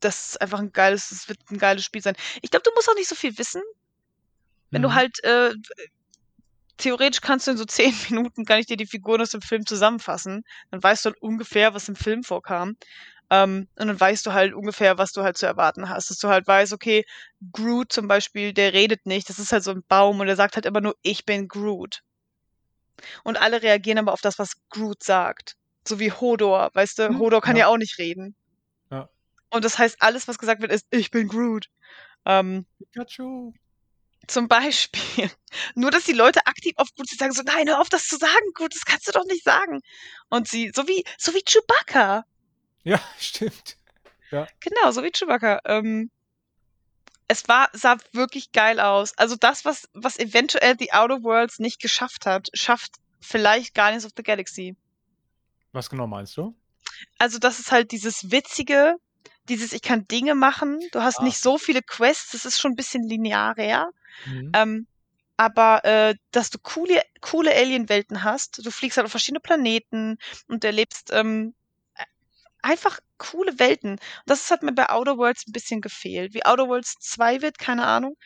[0.00, 2.16] das ist einfach ein geiles, es wird ein geiles Spiel sein.
[2.42, 3.62] Ich glaube, du musst auch nicht so viel wissen.
[4.70, 4.94] Wenn du mhm.
[4.94, 5.54] halt, äh,
[6.76, 9.66] theoretisch kannst du in so zehn Minuten, kann ich dir die Figuren aus dem Film
[9.66, 10.44] zusammenfassen.
[10.70, 12.76] Dann weißt du halt ungefähr, was im Film vorkam.
[13.30, 16.10] Ähm, und dann weißt du halt ungefähr, was du halt zu erwarten hast.
[16.10, 17.04] Dass du halt weißt, okay,
[17.52, 20.56] Groot zum Beispiel, der redet nicht, das ist halt so ein Baum und er sagt
[20.56, 22.02] halt immer nur, ich bin Groot.
[23.24, 25.56] Und alle reagieren aber auf das, was Groot sagt.
[25.86, 27.66] So wie Hodor, weißt du, Hodor kann ja.
[27.66, 28.34] ja auch nicht reden.
[28.90, 29.08] Ja.
[29.50, 31.66] Und das heißt, alles, was gesagt wird, ist, ich bin Groot.
[32.24, 33.52] Ähm, Pikachu.
[34.26, 35.30] Zum Beispiel.
[35.74, 38.52] Nur, dass die Leute aktiv auf Groot sagen, so, nein, hör auf, das zu sagen,
[38.54, 39.80] Groot, das kannst du doch nicht sagen.
[40.28, 42.24] Und sie, so wie, so wie Chewbacca.
[42.84, 43.76] Ja, stimmt.
[44.30, 44.46] Ja.
[44.60, 45.60] Genau, so wie Chewbacca.
[45.64, 46.10] Ähm,
[47.28, 49.16] es war, sah wirklich geil aus.
[49.18, 54.12] Also das, was, was eventuell The Outer Worlds nicht geschafft hat, schafft vielleicht Guardians of
[54.16, 54.76] the Galaxy.
[55.72, 56.54] Was genau meinst du?
[57.18, 58.96] Also das ist halt dieses witzige,
[59.48, 60.80] dieses ich kann Dinge machen.
[60.92, 61.24] Du hast Ah.
[61.24, 63.90] nicht so viele Quests, das ist schon ein bisschen linearer.
[64.24, 64.52] Mhm.
[64.54, 64.86] Ähm,
[65.36, 68.64] aber äh, dass du coole, coole Alien-Welten hast.
[68.64, 70.18] Du fliegst halt auf verschiedene Planeten
[70.48, 71.57] und erlebst ähm, äh,
[72.62, 73.92] einfach coole Welten.
[73.92, 76.34] Und das hat mir bei Outer Worlds ein bisschen gefehlt.
[76.34, 78.16] Wie Outer Worlds 2 wird, keine Ahnung.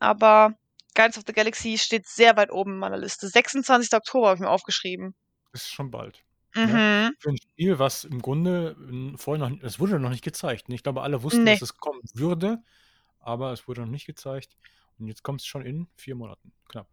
[0.00, 0.54] Aber
[0.94, 3.28] Guardians of the Galaxy steht sehr weit oben in meiner Liste.
[3.28, 3.92] 26.
[3.94, 5.14] Oktober habe ich mir aufgeschrieben.
[5.52, 6.24] Ist schon bald.
[6.54, 7.12] Mhm.
[7.18, 8.76] Für ein Spiel, was im Grunde
[9.16, 10.66] vorher noch, es wurde noch nicht gezeigt.
[10.68, 11.52] Ich glaube, alle wussten, Nee.
[11.54, 12.62] dass es kommen würde,
[13.18, 14.56] aber es wurde noch nicht gezeigt.
[14.98, 16.52] Und jetzt kommt es schon in vier Monaten.
[16.68, 16.88] Knapp.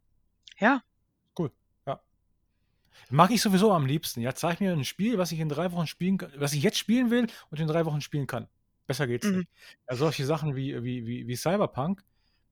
[0.58, 0.82] Ja.
[3.10, 4.22] Mag ich sowieso am liebsten.
[4.22, 6.78] Ja, zeig mir ein Spiel, was ich in drei Wochen spielen kann, was ich jetzt
[6.78, 8.48] spielen will und in drei Wochen spielen kann.
[8.88, 9.40] Besser geht's Mhm.
[9.40, 9.50] nicht.
[9.90, 12.04] Ja, solche Sachen wie, wie, wie, wie Cyberpunk,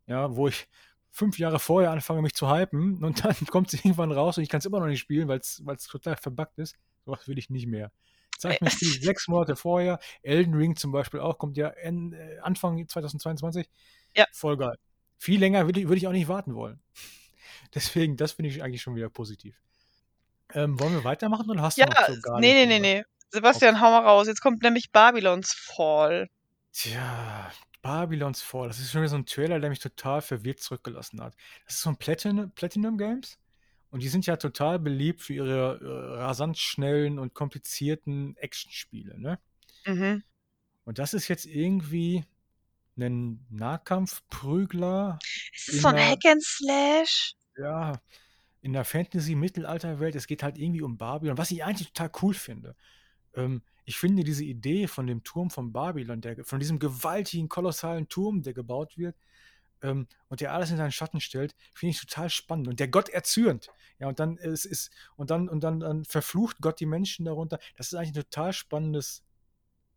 [0.08, 0.68] ja, wo ich
[1.12, 4.50] fünf Jahre vorher anfange, mich zu hypen und dann kommt es irgendwann raus und ich
[4.50, 6.76] kann es immer noch nicht spielen, weil es total verbuggt ist.
[7.06, 7.92] Sowas will ich nicht mehr.
[8.38, 10.00] Zeig mir ein Spiel sechs Monate vorher.
[10.22, 13.68] Elden Ring zum Beispiel auch, kommt ja en, äh, Anfang 2022.
[14.16, 14.26] Ja.
[14.32, 14.76] Voll geil.
[15.18, 16.80] Viel länger würde ich, würde ich auch nicht warten wollen.
[17.76, 19.60] Deswegen, das finde ich eigentlich schon wieder positiv.
[20.54, 22.78] Ähm, wollen wir weitermachen oder hast Ja, du noch so gar nee, nee, nicht nee,
[22.78, 23.00] irgendwas?
[23.00, 23.04] nee.
[23.32, 24.28] Sebastian, hau mal raus.
[24.28, 26.30] Jetzt kommt nämlich Babylons Fall.
[26.74, 28.68] Tja, Babylons Fall.
[28.68, 31.36] Das ist schon wieder so ein Trailer, der mich total verwirrt zurückgelassen hat.
[31.66, 33.38] Das ist so ein Platin Platinum Games.
[33.92, 39.40] Und die sind ja total beliebt für ihre äh, rasant schnellen und komplizierten Actionspiele, ne?
[39.86, 40.24] Mhm.
[40.84, 42.26] Und das ist jetzt irgendwie
[42.98, 45.24] ein Nahkampfprügler,
[45.56, 47.34] Es ist so ein Hack and Slash.
[47.58, 48.00] ja,
[48.62, 50.16] in der Fantasy-Mittelalterwelt.
[50.16, 52.76] Es geht halt irgendwie um Babylon, was ich eigentlich total cool finde.
[53.34, 58.08] Ähm, ich finde diese Idee von dem Turm von Babylon, der, von diesem gewaltigen, kolossalen
[58.08, 59.16] Turm, der gebaut wird
[59.82, 62.68] ähm, und der alles in seinen Schatten stellt, finde ich total spannend.
[62.68, 63.70] Und der Gott erzürnt.
[63.98, 67.60] Ja, und dann es ist, und dann, und dann, dann verflucht Gott die Menschen darunter.
[67.76, 69.24] Das ist eigentlich ein total spannendes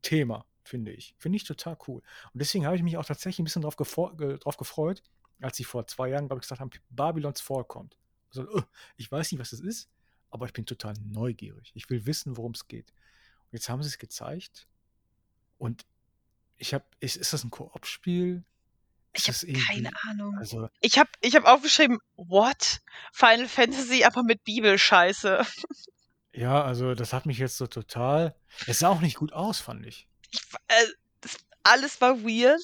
[0.02, 1.14] Thema, finde ich.
[1.18, 2.02] Finde ich total cool.
[2.32, 5.02] Und deswegen habe ich mich auch tatsächlich ein bisschen drauf, drauf gefreut,
[5.40, 7.96] als sie vor zwei Jahren, glaube ich, gesagt haben, Babylons Fall kommt.
[8.36, 8.62] Also, äh,
[8.96, 9.88] ich weiß nicht, was das ist,
[10.30, 11.72] aber ich bin total neugierig.
[11.74, 12.90] Ich will wissen, worum es geht.
[12.90, 14.66] Und jetzt haben sie es gezeigt.
[15.58, 15.84] Und
[16.56, 18.44] ich habe, ist, ist das ein Koop-Spiel?
[19.14, 20.36] Ich habe keine Ahnung.
[20.38, 22.80] Also, Ich habe ich hab aufgeschrieben, what?
[23.12, 25.44] Final Fantasy, aber mit Bibelscheiße.
[26.32, 28.34] ja, also das hat mich jetzt so total.
[28.66, 30.08] Es sah auch nicht gut aus, fand ich.
[30.30, 30.86] Ich, äh,
[31.20, 32.62] das, alles war weird.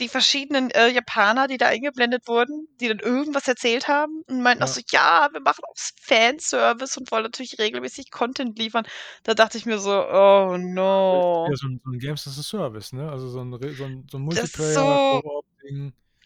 [0.00, 4.62] Die verschiedenen äh, Japaner, die da eingeblendet wurden, die dann irgendwas erzählt haben und meinten
[4.62, 4.72] auch Ja.
[4.72, 8.86] so, ja, wir machen auch Fanservice und wollen natürlich regelmäßig Content liefern.
[9.24, 11.46] Da dachte ich mir so, oh no.
[11.50, 13.10] Ja, so ein, so ein Games as a Service, ne?
[13.10, 15.42] Also so ein, so ein, so ein Das ist Multiplayer, so-.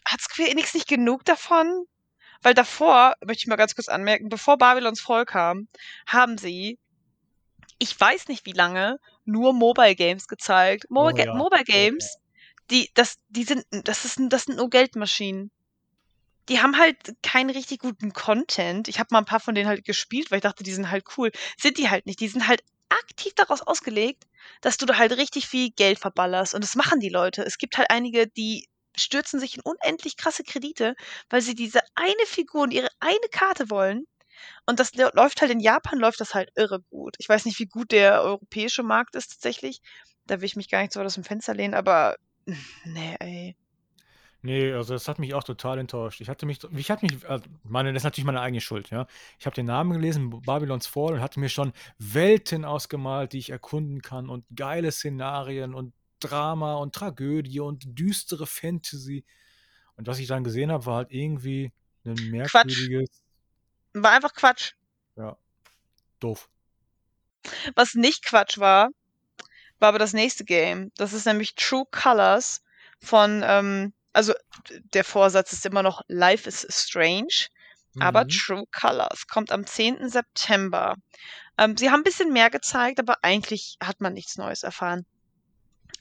[0.05, 1.85] Hat Square Enix nicht genug davon?
[2.41, 5.67] Weil davor, möchte ich mal ganz kurz anmerken, bevor Babylons Fall kam,
[6.05, 6.77] haben sie,
[7.79, 10.85] ich weiß nicht wie lange, nur Mobile Games gezeigt.
[10.93, 11.89] Oh ja, Mobile oh ja.
[11.89, 12.17] Games,
[12.71, 15.51] die, das, die sind, das ist, das sind nur Geldmaschinen.
[16.49, 18.87] Die haben halt keinen richtig guten Content.
[18.87, 21.05] Ich habe mal ein paar von denen halt gespielt, weil ich dachte, die sind halt
[21.17, 21.31] cool.
[21.57, 22.19] Sind die halt nicht.
[22.19, 24.25] Die sind halt aktiv daraus ausgelegt,
[24.61, 26.53] dass du da halt richtig viel Geld verballerst.
[26.53, 27.43] Und das machen die Leute.
[27.43, 30.95] Es gibt halt einige, die stürzen sich in unendlich krasse Kredite,
[31.29, 34.05] weil sie diese eine Figur und ihre eine Karte wollen.
[34.65, 37.15] Und das lä- läuft halt in Japan, läuft das halt irre gut.
[37.19, 39.81] Ich weiß nicht, wie gut der europäische Markt ist tatsächlich.
[40.25, 42.17] Da will ich mich gar nicht so aus dem Fenster lehnen, aber
[42.85, 43.55] nee, ey.
[44.45, 46.19] Nee, also das hat mich auch total enttäuscht.
[46.19, 49.07] Ich hatte mich, ich hatte mich, also meine, das ist natürlich meine eigene Schuld, ja.
[49.39, 53.51] Ich habe den Namen gelesen, Babylons Fall, und hatte mir schon Welten ausgemalt, die ich
[53.51, 59.23] erkunden kann und geile Szenarien und Drama und Tragödie und düstere Fantasy.
[59.95, 61.71] Und was ich dann gesehen habe, war halt irgendwie
[62.05, 63.21] ein merkwürdiges,
[63.93, 64.73] War einfach Quatsch.
[65.15, 65.37] ja,
[66.19, 66.49] doof.
[67.75, 68.89] Was nicht Quatsch war,
[69.79, 70.91] war aber das nächste Game.
[70.97, 72.61] Das ist nämlich True Colors
[73.01, 74.33] von, ähm, also
[74.93, 77.47] der Vorsatz ist immer noch Life is Strange,
[77.99, 78.29] aber Mhm.
[78.29, 80.09] True Colors kommt am 10.
[80.09, 80.95] September.
[81.57, 85.05] Ähm, sie haben ein bisschen mehr gezeigt, aber eigentlich hat man nichts Neues erfahren.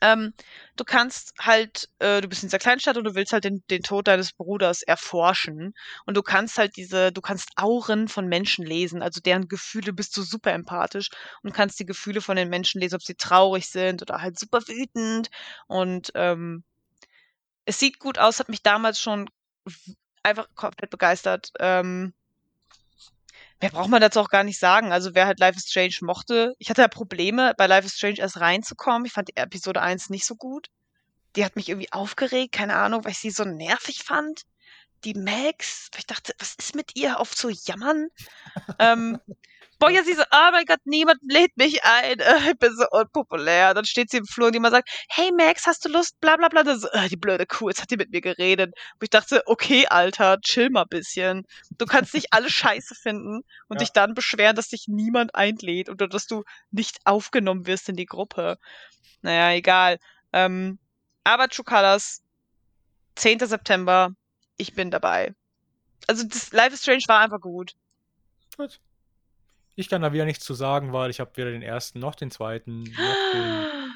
[0.03, 0.35] Ähm,
[0.77, 3.83] du kannst halt, äh, du bist in dieser Kleinstadt und du willst halt den, den
[3.83, 5.75] Tod deines Bruders erforschen.
[6.07, 10.17] Und du kannst halt diese, du kannst Auren von Menschen lesen, also deren Gefühle bist
[10.17, 11.09] du super empathisch
[11.43, 14.61] und kannst die Gefühle von den Menschen lesen, ob sie traurig sind oder halt super
[14.67, 15.31] wütend.
[15.69, 16.65] Und ähm,
[17.65, 19.29] es sieht gut aus, hat mich damals schon
[20.23, 21.53] einfach komplett begeistert.
[21.61, 22.15] Ähm,
[23.63, 24.93] mehr braucht man dazu auch gar nicht sagen.
[24.93, 28.19] Also wer halt Life is Strange mochte, ich hatte ja Probleme, bei Life is Strange
[28.19, 29.07] erst reinzukommen.
[29.07, 30.69] Ich fand die Episode 1 nicht so gut.
[31.37, 34.43] Die hat mich irgendwie aufgeregt, keine Ahnung, weil ich sie so nervig fand.
[35.05, 38.09] Die Max, ich dachte, was ist mit ihr auf zu jammern?
[38.79, 39.19] ähm,
[39.83, 42.19] Boah, ja, sie so, oh mein Gott, niemand lädt mich ein.
[42.53, 43.75] Ich bin so unpopulär.
[43.75, 46.21] Dann steht sie im Flur und jemand sagt, hey Max, hast du Lust?
[46.21, 46.65] Bla bla bla.
[46.77, 48.77] So, äh, die blöde Kuh, jetzt hat die mit mir geredet.
[48.77, 51.49] Und ich dachte, okay, Alter, chill mal bisschen.
[51.79, 53.79] Du kannst nicht alle scheiße finden und ja.
[53.79, 58.07] dich dann beschweren, dass dich niemand einlädt oder dass du nicht aufgenommen wirst in die
[58.07, 58.59] Gruppe.
[59.23, 59.99] Naja, egal.
[60.33, 60.79] Ähm,
[61.25, 62.23] aber Colors,
[63.17, 63.41] 10.
[63.41, 64.13] September,
[64.59, 65.35] ich bin dabei.
[66.07, 67.73] Also das Life is Strange war einfach gut.
[68.57, 68.79] Gut.
[69.75, 72.31] Ich kann da wieder nichts zu sagen, weil ich habe weder den ersten noch den
[72.31, 73.93] zweiten noch den.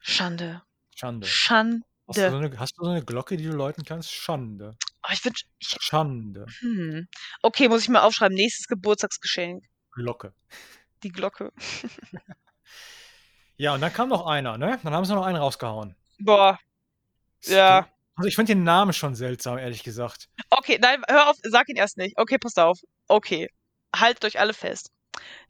[0.00, 0.62] Schande.
[0.94, 1.26] Schande.
[1.26, 1.86] Schande.
[2.08, 4.12] Hast du, so eine, hast du so eine Glocke, die du läuten kannst?
[4.12, 4.76] Schande.
[5.02, 6.46] Oh, ich wünsch, ich, Schande.
[6.60, 7.08] Hm.
[7.42, 8.36] Okay, muss ich mal aufschreiben.
[8.36, 9.64] Nächstes Geburtstagsgeschenk.
[9.90, 10.32] Glocke.
[11.02, 11.52] Die Glocke.
[13.56, 14.78] ja, und dann kam noch einer, ne?
[14.84, 15.96] Dann haben sie noch einen rausgehauen.
[16.20, 16.60] Boah.
[17.42, 17.88] Ja.
[18.14, 20.28] Also ich finde den Namen schon seltsam, ehrlich gesagt.
[20.50, 22.16] Okay, nein, hör auf, sag ihn erst nicht.
[22.16, 22.78] Okay, pass auf.
[23.08, 23.50] Okay
[24.00, 24.90] haltet euch alle fest.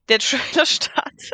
[0.08, 1.32] Der Trailer startet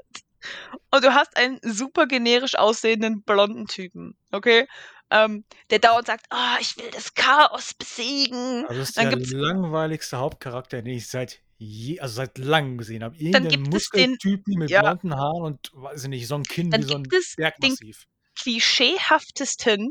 [0.91, 4.67] und du hast einen super generisch aussehenden blonden Typen, okay?
[5.11, 8.65] Ähm, der dauernd sagt, oh, ich will das Chaos besiegen.
[8.67, 13.05] Also das ist Dann der langweiligste Hauptcharakter, den ich seit je, also seit langem gesehen
[13.05, 13.17] habe.
[13.17, 14.81] Irgendeinen Muskeltypen mit ja.
[14.81, 17.03] blonden Haaren und weiß ich nicht, so ein Kinn Dann wie so ein
[17.37, 18.07] Bergmassiv.
[18.07, 19.91] Den klischeehaftesten,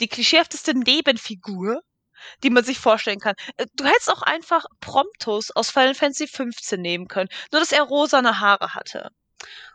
[0.00, 1.82] die klischeehafteste Nebenfigur
[2.42, 3.34] die man sich vorstellen kann.
[3.56, 7.82] Äh, du hättest auch einfach Promptus aus Final Fantasy 15 nehmen können, nur dass er
[7.82, 9.10] rosane Haare hatte.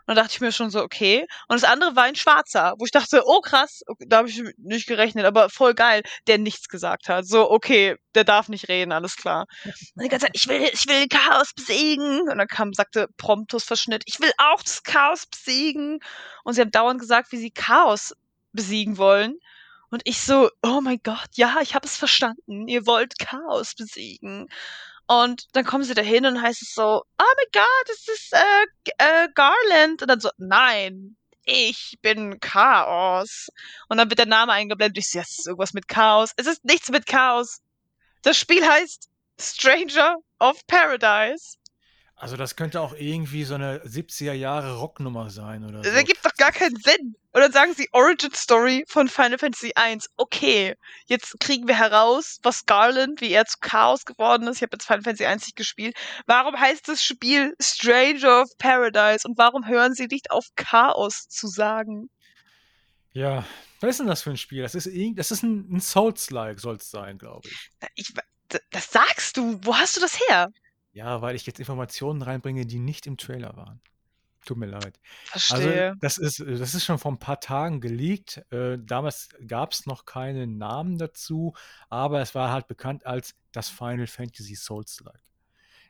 [0.08, 1.28] Und dann dachte ich mir schon so, okay.
[1.50, 4.88] Und das andere war ein Schwarzer, wo ich dachte, oh krass, da habe ich nicht
[4.88, 7.26] gerechnet, aber voll geil, der nichts gesagt hat.
[7.28, 9.48] So, okay, der darf nicht reden, alles klar.
[9.66, 12.22] Und die ganze Zeit, ich will, ich will Chaos besiegen.
[12.30, 16.00] Und dann kam, sagte Promptus Verschnitt, ich will auch das Chaos besiegen.
[16.46, 18.14] Und sie haben dauernd gesagt, wie sie Chaos
[18.54, 19.38] besiegen wollen.
[19.90, 22.68] Und ich so, oh mein Gott, ja, ich habe es verstanden.
[22.68, 24.48] Ihr wollt Chaos besiegen.
[25.08, 28.66] Und dann kommen sie dahin und heißt es so, oh mein Gott, es ist äh,
[28.98, 30.02] äh, Garland.
[30.02, 31.16] Und dann so, nein,
[31.46, 33.48] ich bin Chaos.
[33.88, 34.98] Und dann wird der Name eingeblendet.
[34.98, 36.32] Ich so, es ist irgendwas mit Chaos.
[36.36, 37.62] Es ist nichts mit Chaos.
[38.24, 39.10] Das Spiel heißt
[39.40, 41.58] Stranger of Paradise.
[42.20, 45.84] Also das könnte auch irgendwie so eine 70er Jahre Rocknummer sein oder so.
[45.84, 47.16] Das ergibt doch gar keinen Sinn.
[47.32, 50.10] Und dann sagen sie Origin Story von Final Fantasy 1.
[50.18, 54.58] Okay, jetzt kriegen wir heraus, was Garland, wie er zu Chaos geworden ist.
[54.58, 55.96] Ich habe jetzt Final Fantasy 1 nicht gespielt.
[56.26, 61.46] Warum heißt das Spiel Stranger of Paradise und warum hören sie nicht auf Chaos zu
[61.46, 62.10] sagen?
[63.14, 63.46] Ja,
[63.80, 64.64] was ist denn das für ein Spiel?
[64.64, 67.70] Das ist, das ist ein, ein Souls-like, soll es sein, glaube ich.
[67.94, 68.14] ich.
[68.72, 69.60] Das sagst du.
[69.62, 70.52] Wo hast du das her?
[70.98, 73.80] Ja, weil ich jetzt Informationen reinbringe, die nicht im Trailer waren.
[74.44, 75.00] Tut mir leid.
[75.32, 75.94] Also, Verstehe.
[76.02, 78.42] das ist, das ist schon vor ein paar Tagen geleakt.
[78.52, 81.54] Äh, damals gab es noch keinen Namen dazu,
[81.90, 85.22] aber es war halt bekannt als das Final Fantasy Souls-like.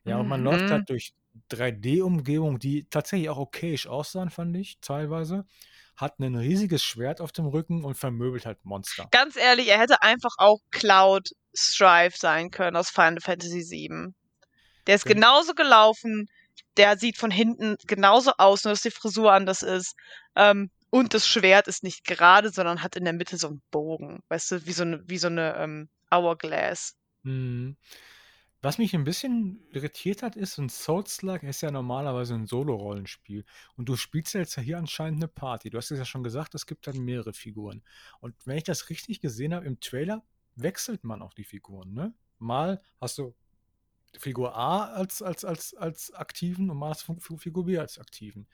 [0.03, 0.71] Ja, und man läuft mhm.
[0.71, 1.13] halt durch
[1.51, 5.45] 3D-Umgebungen, die tatsächlich auch okayisch aussahen, fand ich, teilweise.
[5.95, 9.07] Hat ein riesiges Schwert auf dem Rücken und vermöbelt halt Monster.
[9.11, 14.13] Ganz ehrlich, er hätte einfach auch Cloud Strife sein können aus Final Fantasy VII.
[14.87, 16.27] Der ist genauso gelaufen,
[16.77, 19.95] der sieht von hinten genauso aus, nur dass die Frisur anders ist.
[20.35, 24.23] Ähm, und das Schwert ist nicht gerade, sondern hat in der Mitte so einen Bogen.
[24.29, 26.95] Weißt du, wie so eine, wie so eine ähm, Hourglass.
[27.23, 27.75] Mhm.
[28.61, 33.45] Was mich ein bisschen irritiert hat, ist, ein Souls-like ist ja normalerweise ein Solo-Rollenspiel.
[33.75, 35.69] Und du spielst ja jetzt hier anscheinend eine Party.
[35.69, 37.83] Du hast es ja schon gesagt, es gibt dann mehrere Figuren.
[38.19, 40.23] Und wenn ich das richtig gesehen habe, im Trailer
[40.55, 42.13] wechselt man auch die Figuren, ne?
[42.39, 43.35] Mal hast du
[44.17, 47.05] Figur A als, als, als, als aktiven und mal als
[47.37, 48.47] Figur B als aktiven.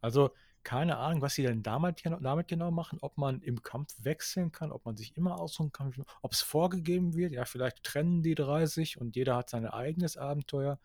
[0.00, 0.30] Also
[0.62, 4.72] keine Ahnung, was sie denn damit, damit genau machen, ob man im Kampf wechseln kann,
[4.72, 7.32] ob man sich immer aussuchen kann, ob es vorgegeben wird.
[7.32, 10.78] Ja, vielleicht trennen die 30 und jeder hat sein eigenes Abenteuer.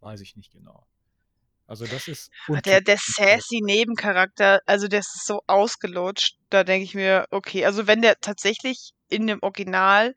[0.00, 0.86] Weiß ich nicht genau.
[1.66, 2.30] Also das ist.
[2.66, 7.86] Der, der sassy Nebencharakter, also der ist so ausgelutscht, da denke ich mir, okay, also
[7.86, 10.14] wenn der tatsächlich in dem Original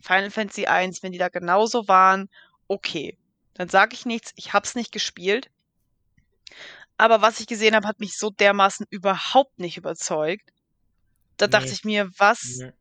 [0.00, 2.30] Final Fantasy 1, wenn die da genauso waren
[2.70, 3.18] okay.
[3.54, 5.50] Dann sage ich nichts, ich hab's nicht gespielt.
[6.96, 10.52] Aber was ich gesehen habe, hat mich so dermaßen überhaupt nicht überzeugt.
[11.36, 11.50] Da nee.
[11.50, 12.72] dachte ich mir, was, nee.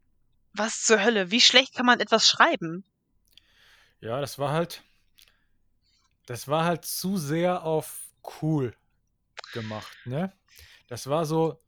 [0.54, 1.32] was zur Hölle?
[1.32, 2.86] Wie schlecht kann man etwas schreiben?
[4.00, 4.84] Ja, das war halt,
[6.28, 8.02] das war halt zu sehr auf
[8.42, 8.76] cool
[9.54, 10.32] gemacht, ne?
[10.88, 11.62] Das war so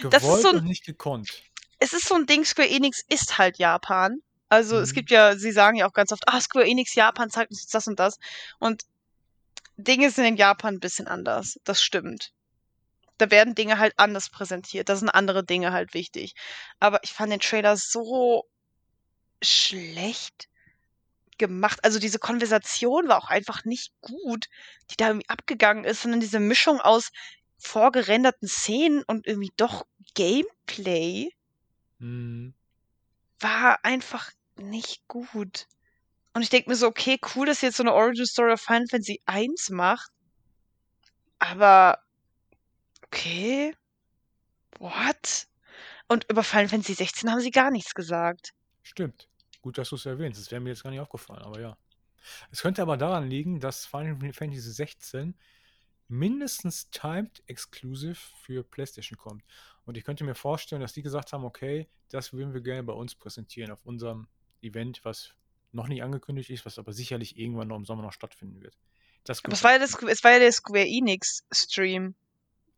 [0.00, 1.30] gewollt so ein, und nicht gekonnt.
[1.78, 4.22] Es ist so ein Ding, Square Enix ist halt Japan
[4.54, 4.94] Also, es Mhm.
[4.94, 7.86] gibt ja sie sagen ja auch ganz oft: „Ah, Square Enix Japan zeigt uns das
[7.88, 8.18] und das.“
[8.60, 8.82] Und
[9.78, 11.58] Dinge sind in Japan 'n bisschen anders.
[11.64, 12.32] Das stimmt.
[13.18, 14.88] Da werden Dinge halt anders präsentiert.
[14.88, 16.34] Da sind andere Dinge halt wichtig.
[16.80, 18.44] Aber ich fand den Trailer so
[19.42, 20.48] schlecht
[21.38, 21.80] gemacht.
[21.84, 24.46] Also, diese Konversation war auch einfach nicht gut,
[24.90, 27.10] die da irgendwie abgegangen ist, sondern diese Mischung aus
[27.58, 31.30] vorgerenderten Szenen und irgendwie doch Gameplay
[32.00, 32.54] Mhm.
[33.40, 35.66] war einfach nicht gut.
[36.34, 38.86] Und ich denke mir so: „Okay, cool, dass jetzt so 'ne Origin Story of Final
[38.90, 40.10] Fantasy I macht.“
[41.40, 41.96] Aber
[43.06, 43.72] okay.
[44.78, 45.48] What?
[46.08, 48.52] Und über Final Fantasy 16 haben sie gar nichts gesagt.
[48.82, 49.28] Stimmt.
[49.62, 50.40] Gut, dass du's erwähnst.
[50.40, 51.76] Das wäre mir jetzt gar nicht aufgefallen, aber ja.
[52.50, 55.38] Es könnte aber daran liegen, dass Final Fantasy 16
[56.08, 59.44] mindestens timed exclusive für PlayStation kommt.
[59.86, 62.92] Und ich könnte mir vorstellen, dass die gesagt haben: „Okay, das würden wir gerne bei
[62.94, 64.28] uns präsentieren auf unserem
[64.64, 65.34] Event“, was
[65.72, 68.78] noch nicht angekündigt ist, was aber sicherlich irgendwann noch im Sommer noch stattfinden wird.
[69.24, 72.14] Das Aber es war ja das es war ja der Square Enix Stream.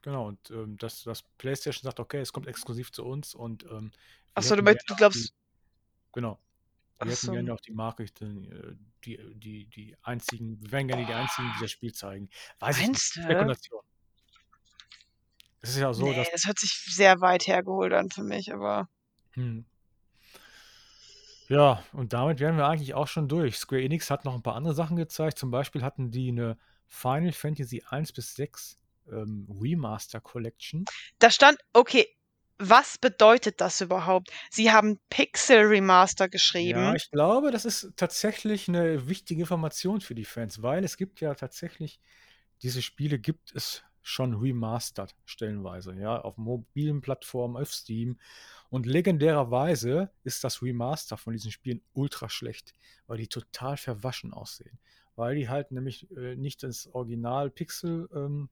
[0.02, 3.92] Genau und, ähm, dass dass PlayStation sagt: „Okay, es kommt exklusiv zu uns und, ähm,
[4.34, 5.32] Ach wir so, du meinst du glaubst die“
[6.12, 6.40] Genau.
[7.00, 7.32] Wir hätten so.
[7.32, 7.72] gerne auch die
[8.50, 12.30] äh, die die die einzigen wir wären gerne die einzigen, die das Spiel zeigen.
[12.60, 13.04] Weiß ich nicht.
[13.04, 13.18] Meinst?
[13.24, 13.82] Spekulation.
[15.60, 18.52] Es ist ja so, Ne, dass das hört sich sehr weit hergeholt an für mich,
[18.54, 18.88] aber
[19.36, 19.66] Mhm.
[21.48, 23.56] Ja, und damit wären wir eigentlich auch schon durch.
[23.56, 25.38] Square Enix hat noch 'n paar andere Sachen gezeigt.
[25.38, 28.76] Zum Beispiel hatten die 'ne Final Fantasy 1 bis 6,
[29.08, 30.88] ähm, Remaster Collection.
[31.22, 32.06] Da stand okay,
[32.58, 34.30] was bedeutet das überhaupt?
[34.50, 36.28] Sie haben Pixel Remaster
[36.62, 36.94] Ja, geschrieben.
[36.94, 41.34] ich glaube, das ist tatsächlich 'ne wichtige Information für die Fans, weil es gibt ja
[41.34, 42.00] tatsächlich
[42.62, 48.20] diese Spiele gibt es schon remastered stellenweise, ja, auf mobilen Plattformen, auf Steam.
[48.70, 52.72] Und legendärerweise ist das Remaster von diesen Spielen ultra schlecht,
[53.08, 54.78] weil die total verwaschen aussehen.
[55.16, 58.48] Weil die halt nämlich, äh, nicht das Original Pixel, ähm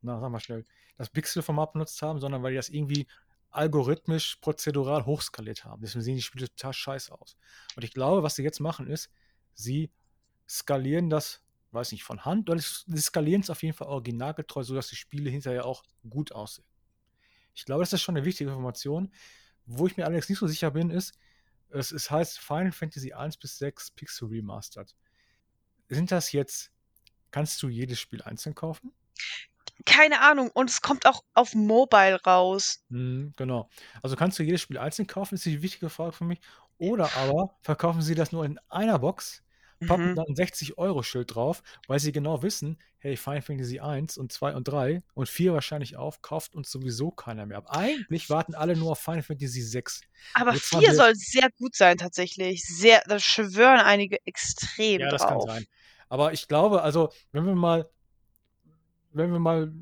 [0.00, 0.64] na, sag mal schnell,
[0.96, 3.06] das Pixelformat benutzt haben, sondern weil die das irgendwie
[3.50, 5.82] algorithmisch prozedural hochskaliert haben.
[5.82, 7.36] Deswegen sehen die Spiele total scheiße aus.
[7.76, 9.10] Und ich glaube, was sie jetzt machen, ist,
[9.54, 9.92] sie
[10.48, 11.40] skalieren das,
[11.72, 15.66] weiß nicht, von Hand oder sie skalieren's auf jeden Fall originalgetreu, sodass die Spiele hinterher
[15.66, 16.66] auch gut aussehen.
[17.54, 19.12] Ich glaube, das ist schon 'ne wichtige Information.
[19.66, 21.14] Wo ich mir allerdings nicht so sicher bin, ist,
[21.70, 24.94] es es heißt Final Fantasy 1 bis 6 Pixel Remastered.
[25.90, 26.72] Sind das jetzt
[27.32, 28.92] kannst du jedes Spiel einzeln kaufen?
[29.86, 32.78] Keine Ahnung und es kommt auch auf Mobile raus.
[32.90, 33.68] Mhm, genau.
[34.02, 36.40] Also, kannst du jedes Spiel einzeln kaufen, ist die wichtige Frage für mich.
[36.78, 39.42] Oder aber verkaufen sie das nur in einer Box,
[39.84, 40.16] pappen Mhm.
[40.16, 44.32] da 'n 60 € Schild drauf, weil sie genau wissen: „Hey, Final Fantasy 1 und
[44.32, 48.54] 2 und 3 und 4 wahrscheinlich auch, kauft uns sowieso keiner mehr ab.“ Eigentlich warten
[48.54, 50.04] alle nur auf Final Fantasy 6.
[50.34, 52.64] Aber Jetzt haben 4 wir soll sehr gut sein tatsächlich.
[52.64, 55.50] Sehr da schwören einige extrem Ja, das kann drauf.
[55.50, 55.66] sein.
[56.08, 57.88] Aber ich glaube also, wenn wir mal
[59.12, 59.72] wenn wir mal,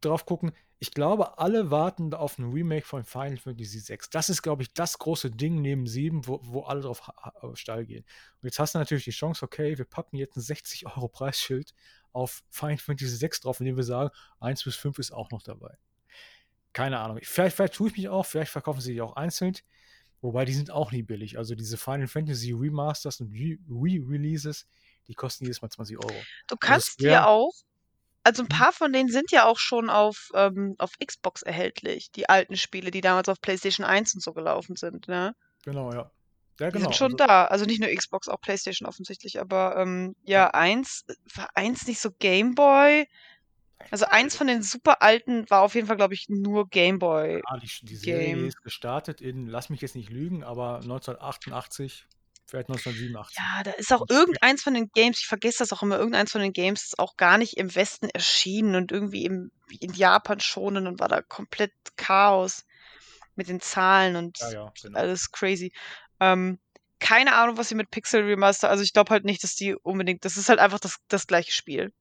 [0.00, 0.52] drauf gucken,
[0.82, 4.10] ich glaube, alle warten auf 'n Remake von Final Fantasy 6.
[4.10, 7.86] Das ist, glaube ich, das große Ding neben 7, wo wo alle drauf ha steil
[7.86, 8.04] gehen.
[8.42, 11.72] Und jetzt hast du natürlich die Chance, okay, wir packen jetzt 'n 60 € Preisschild
[12.12, 14.10] auf Final Fantasy 6 drauf, indem wir sagen,
[14.40, 15.76] 1 bis 5 ist auch noch dabei.
[16.74, 17.18] Keine Ahnung.
[17.22, 19.54] Vielleicht vielleicht tue ich mich auch, vielleicht verkaufen sie die auch einzeln,
[20.22, 21.38] wobei die sind auch nie billig.
[21.38, 24.68] Also, diese Final Fantasy Remasters und Re Re-Releases,
[25.08, 26.28] die kosten jedes Mal 20 €.
[26.48, 27.52] Du Also, kannst dir Square auch
[28.24, 28.48] also, 'n Mhm.
[28.48, 32.90] paar von denen sind ja auch schon auf, ähm auf Xbox erhältlich, die alten Spiele,
[32.90, 35.34] die damals auf PlayStation 1 und so gelaufen sind, ne?
[35.64, 36.10] Genau, ja.
[36.60, 37.44] Ja, Die sind genau, schon also da.
[37.46, 40.44] Also, nicht nur Xbox, auch PlayStation offensichtlich, aber, ähm, Ja.
[40.44, 41.04] ja, 1
[41.34, 43.06] war 1 nicht so Game Boy?
[43.90, 47.44] Also, eins von den super alten war auf jeden Fall, glaube ich, nur Game Boy
[47.50, 48.46] Ja, die die Serie Game.
[48.46, 52.06] ist gestartet in lass mich jetzt nicht lügen, aber 1988,
[52.52, 53.52] vielleicht 1987.
[53.56, 56.42] Ja, da ist auch irgendeins von den Games ich vergesse das auch immer, irgendeins von
[56.42, 59.50] den Games ist auch gar nicht im Westen erschienen und irgendwie im
[59.80, 62.64] in Japan schon und dann war da komplett Chaos
[63.36, 65.08] mit den Zahlen und Ja, ja, genau.
[65.08, 65.72] alles crazy.
[66.20, 66.60] Ähm,
[67.00, 70.24] keine Ahnung, was sie mit Pixel Remaster also, ich glaube halt nicht, dass die unbedingt
[70.26, 71.92] das ist halt einfach das das gleiche Spiel.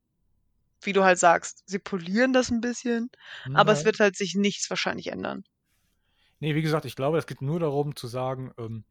[0.84, 3.10] Wie du halt sagst, sie polieren das 'n bisschen,
[3.46, 5.44] Hm, aber es wird halt sich nichts wahrscheinlich ändern.
[6.40, 8.84] Ne, wie gesagt, ich glaube, es geht nur darum zu sagen, ähm,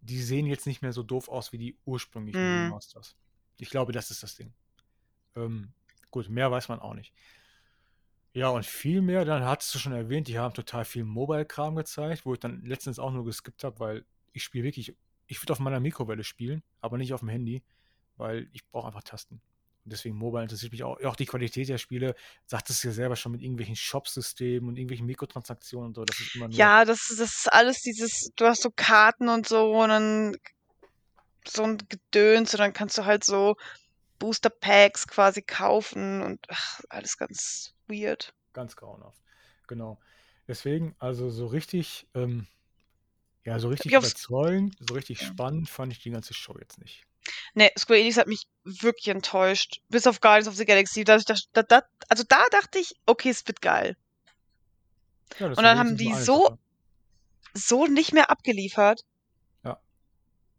[0.00, 2.64] die sehen jetzt nicht mehr so doof aus wie die ursprünglichen Mhm.
[2.66, 3.16] Remasters.
[3.58, 4.52] Ich glaube, das ist das Ding.
[5.36, 5.72] Ähm,
[6.10, 7.12] gut, mehr weiß man auch nicht.
[8.32, 12.24] Ja, und viel mehr, dann hattest du schon erwähnt, die haben total viel Mobile-Kram gezeigt,
[12.24, 14.94] wo ich dann letztens auch nur geskippt habe, weil ich spiele wirklich
[15.26, 17.62] ich würde auf meiner Mikrowelle spielen, aber nicht auf'm Handy,
[18.16, 19.40] weil ich brauche einfach Tasten.
[19.84, 21.02] Und deswegen Mobile interessiert mich auch.
[21.02, 22.14] Auch die Qualität der Spiele,
[22.46, 26.04] sagtest du ja selber schon mit irgendwelchen Shop-Systemen und irgendwelchen Mikrotransaktionen und so.
[26.04, 26.56] Das ist immer nur.
[26.56, 30.36] Ja, das, das ist alles dieses, du hast so Karten und so und dann
[31.48, 33.56] so ein Gedöns und dann kannst du halt so
[34.18, 38.34] Booster Packs quasi kaufen und ach, alles ganz weird.
[38.52, 39.22] Ganz grauenhaft.
[39.66, 39.98] Genau.
[40.46, 42.46] Deswegen, also so richtig, ähm,
[43.44, 47.06] ja, so richtig überzeugend, so richtig spannend fand ich die ganze Show jetzt nicht.
[47.54, 49.80] Ne, Square Enix hat mich wirklich enttäuscht.
[49.88, 51.04] Bis auf Guardians of the Galaxy.
[51.04, 53.96] Da, da, da, also da dachte ich, okay, es wird geil.
[55.38, 56.58] Ja, und dann haben die so,
[57.54, 59.04] so nicht mehr abgeliefert.
[59.64, 59.80] Ja.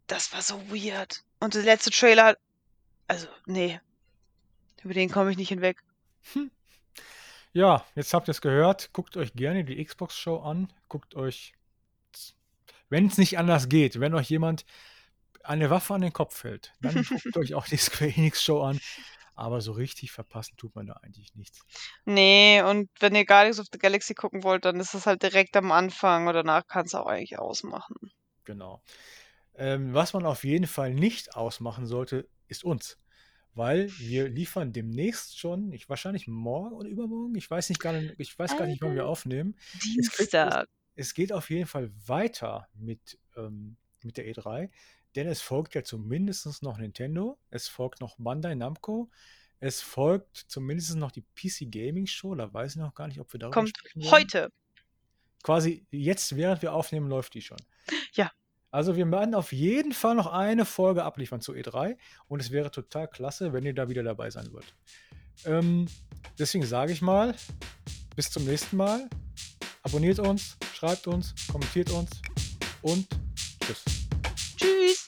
[0.08, 1.24] Das war so weird.
[1.40, 2.38] Und der letzte Trailer,
[3.08, 3.80] also, nee.
[4.84, 5.84] Über den komme ich nicht hinweg.
[6.34, 6.50] Hm.
[7.54, 8.94] Ja, jetzt habt ihr es gehört.
[8.94, 10.72] Guckt euch gerne die Xbox-Show an.
[10.88, 11.54] Guckt euch,
[12.90, 14.66] wenn es nicht anders geht, wenn euch jemand
[15.44, 18.80] eine Waffe an den Kopf hält, dann guckt euch auch die Square Enix Show an.
[19.34, 21.62] Aber so richtig verpassen tut man da eigentlich nichts.
[22.06, 25.56] Nee, und wenn ihr Guardians of the Galaxy gucken wollt, dann ist das halt direkt
[25.58, 27.96] am Anfang und danach kannst du auch eigentlich ausmachen.
[28.44, 28.84] Genau.
[29.56, 32.98] Ähm, was man auf jeden Fall nicht ausmachen sollte, ist uns.
[33.54, 38.16] Weil wir liefern demnächst schon, ich, wahrscheinlich morgen oder übermorgen, ich weiß nicht gar nicht,
[38.18, 39.58] ich weiß gar nicht, wann wir aufnehmen.
[39.84, 40.68] Dienstag.
[40.96, 44.70] Es, es, geht auf jeden Fall weiter mit, ähm, mit der E3.
[45.16, 49.10] Denn es folgt ja zumindest noch Nintendo, es folgt noch Bandai Namco,
[49.60, 53.32] es folgt zumindest noch die PC Gaming Show, da weiß ich noch gar nicht, ob
[53.34, 54.52] wir darüber Kommt heute.
[55.44, 57.58] Quasi jetzt, während wir aufnehmen, läuft die schon.
[58.14, 58.32] Ja.
[58.74, 61.98] Also wir werden auf jeden Fall noch eine Folge abliefern zu E3
[62.28, 64.74] und es wäre total klasse, wenn ihr da wieder dabei sein würdet.
[65.46, 65.88] Ähm,
[66.40, 67.36] deswegen sage ich mal,
[68.16, 69.10] bis zum nächsten Mal.
[69.84, 72.10] Abonniert uns, schreibt uns, kommentiert uns
[72.82, 73.08] und
[73.60, 73.84] tschüss.
[74.56, 75.01] Tschüss.